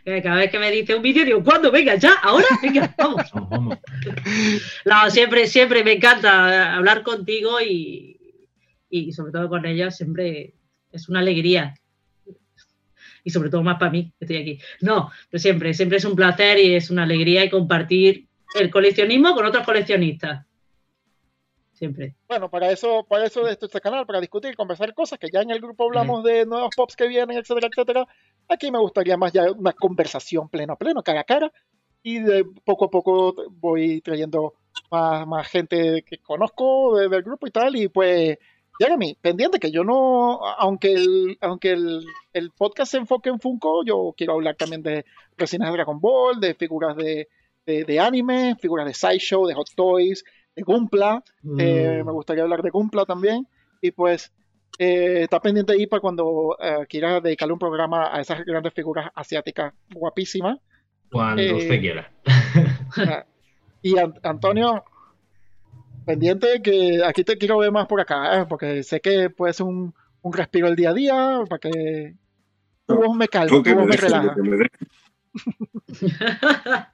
Cada 0.04 0.36
vez 0.36 0.52
que 0.52 0.60
me 0.60 0.72
dice 0.72 0.96
un 0.96 1.02
vídeo, 1.02 1.26
digo, 1.26 1.44
¿cuándo? 1.44 1.72
Venga, 1.72 1.96
ya, 1.96 2.14
ahora, 2.22 2.46
venga, 2.62 2.94
vamos. 2.98 3.24
no, 4.86 5.10
siempre, 5.10 5.48
siempre 5.48 5.84
me 5.84 5.94
encanta 5.94 6.76
hablar 6.76 7.04
contigo 7.04 7.60
y, 7.62 8.18
y 8.90 9.12
sobre 9.14 9.32
todo 9.32 9.50
con 9.50 9.66
ella, 9.66 9.92
siempre 9.92 10.54
es 10.92 11.10
una 11.10 11.20
alegría. 11.20 11.74
Y 13.24 13.32
sobre 13.32 13.50
todo 13.50 13.64
más 13.64 13.80
para 13.80 13.92
mí, 13.92 14.14
que 14.20 14.26
estoy 14.26 14.38
aquí. 14.38 14.60
No, 14.82 15.12
pero 15.30 15.42
siempre, 15.42 15.74
siempre 15.74 15.98
es 15.98 16.06
un 16.06 16.16
placer 16.16 16.60
y 16.60 16.76
es 16.76 16.92
una 16.92 17.04
alegría 17.04 17.44
y 17.44 17.50
compartir 17.50 18.28
el 18.54 18.70
coleccionismo 18.70 19.34
con 19.34 19.46
otros 19.46 19.66
coleccionistas. 19.66 20.45
Siempre. 21.76 22.16
Bueno, 22.30 22.50
para 22.50 22.72
eso, 22.72 23.06
para 23.08 23.26
eso 23.26 23.44
de 23.44 23.52
este, 23.52 23.82
canal, 23.82 24.06
para 24.06 24.22
discutir, 24.22 24.56
conversar 24.56 24.94
cosas, 24.94 25.20
que 25.20 25.30
ya 25.30 25.42
en 25.42 25.52
el 25.52 25.60
grupo 25.60 25.84
hablamos 25.84 26.24
de 26.24 26.46
nuevos 26.46 26.74
pops 26.76 26.96
que 26.96 27.08
vienen, 27.08 27.38
etcétera, 27.38 27.68
etcétera. 27.70 28.08
Aquí 28.48 28.72
me 28.72 28.80
gustaría 28.80 29.18
más 29.18 29.34
ya 29.34 29.52
una 29.52 29.74
conversación 29.74 30.48
pleno 30.48 30.74
a 30.74 30.78
pleno, 30.78 31.04
cara 31.04 31.22
a 31.22 31.26
cara, 31.26 31.52
y 32.02 32.20
de 32.20 32.46
poco 32.64 32.86
a 32.86 32.90
poco 32.90 33.36
voy 33.52 34.00
trayendo 34.00 34.54
más, 34.90 35.28
más 35.28 35.48
gente 35.50 36.04
que 36.04 36.20
conozco 36.20 36.98
del 36.98 37.24
grupo 37.24 37.46
y 37.46 37.52
tal, 37.52 37.76
y 37.76 37.90
pues, 37.90 38.38
Jeremy, 38.80 39.18
pendiente 39.22 39.60
que 39.60 39.72
yo 39.72 39.84
no, 39.84 40.46
aunque 40.46 40.94
el, 40.94 41.38
aunque 41.42 41.72
el, 41.72 42.06
el 42.32 42.52
podcast 42.52 42.92
se 42.92 42.98
enfoque 42.98 43.30
en 43.30 43.42
Funko, 43.42 43.84
yo 43.86 44.14
quiero 44.16 44.34
hablar 44.34 44.56
también 44.56 44.82
de 44.82 45.04
resinas 45.36 45.70
de 45.70 45.74
Dragon 45.74 46.00
Ball, 46.00 46.40
de 46.40 46.56
figuras 46.56 46.96
de, 46.96 47.28
de, 47.66 48.00
anime, 48.00 48.56
figuras 48.60 48.86
de 48.86 48.94
Sideshow, 48.94 49.48
de 49.48 49.56
Hot 49.56 49.70
Toys, 49.76 50.24
de 50.56 50.64
Gumpla, 50.64 51.24
eh, 51.60 52.02
mm. 52.02 52.06
me 52.06 52.12
gustaría 52.12 52.44
hablar 52.44 52.62
de 52.62 52.70
Gumpla 52.70 53.06
también, 53.06 53.48
y 53.82 53.92
pues 53.92 54.32
eh, 54.78 55.24
está 55.24 55.40
pendiente 55.40 55.74
ahí 55.74 55.88
para 55.88 56.02
cuando 56.02 56.58
eh, 56.62 56.86
quiera 56.90 57.22
dedicarle 57.22 57.54
un 57.54 57.60
programa 57.60 58.14
a 58.14 58.20
esas 58.20 58.44
grandes 58.46 58.74
figuras 58.74 59.10
asiáticas 59.16 59.74
guapísimas. 59.94 60.60
Cuando 61.10 61.42
eh, 61.42 61.54
usted 61.54 61.80
quiera. 61.80 62.12
y 63.82 63.96
Antonio, 64.24 64.84
pendiente 66.06 66.62
que 66.62 67.02
aquí 67.06 67.24
te 67.24 67.38
quiero 67.38 67.60
ver 67.60 67.72
más 67.72 67.88
por 67.88 68.02
acá, 68.02 68.46
porque 68.50 68.84
sé 68.84 69.00
que 69.00 69.30
puede 69.30 69.54
ser 69.54 69.66
un, 69.66 69.94
un 70.22 70.34
respiro 70.34 70.68
el 70.68 70.76
día 70.76 70.90
a 70.90 70.94
día, 70.94 71.40
para 71.48 71.60
que 71.60 72.16
tu 72.86 72.96
voz 72.96 73.16
me 73.16 73.30
calme, 73.30 73.64
tu 73.64 73.76
voz 73.76 73.88
me, 73.88 73.96
relaja. 73.96 74.36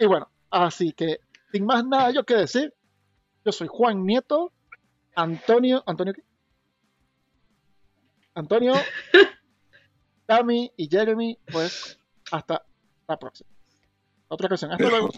y 0.00 0.06
bueno, 0.06 0.28
así 0.50 0.92
que 0.92 1.20
sin 1.52 1.66
más 1.66 1.84
nada 1.84 2.10
yo 2.10 2.24
que 2.24 2.34
decir, 2.34 2.74
yo 3.44 3.52
soy 3.52 3.68
Juan 3.70 4.04
Nieto, 4.06 4.52
Antonio, 5.14 5.82
¿Antonio 5.86 6.14
qué? 6.14 6.22
Antonio, 8.34 8.72
Tami 10.26 10.72
y 10.76 10.88
Jeremy, 10.88 11.38
pues 11.52 11.98
hasta 12.30 12.64
la 13.06 13.18
próxima. 13.18 13.50
Otra 14.28 14.46
ocasión. 14.46 14.72
Hasta 14.72 14.88
luego. 14.88 15.10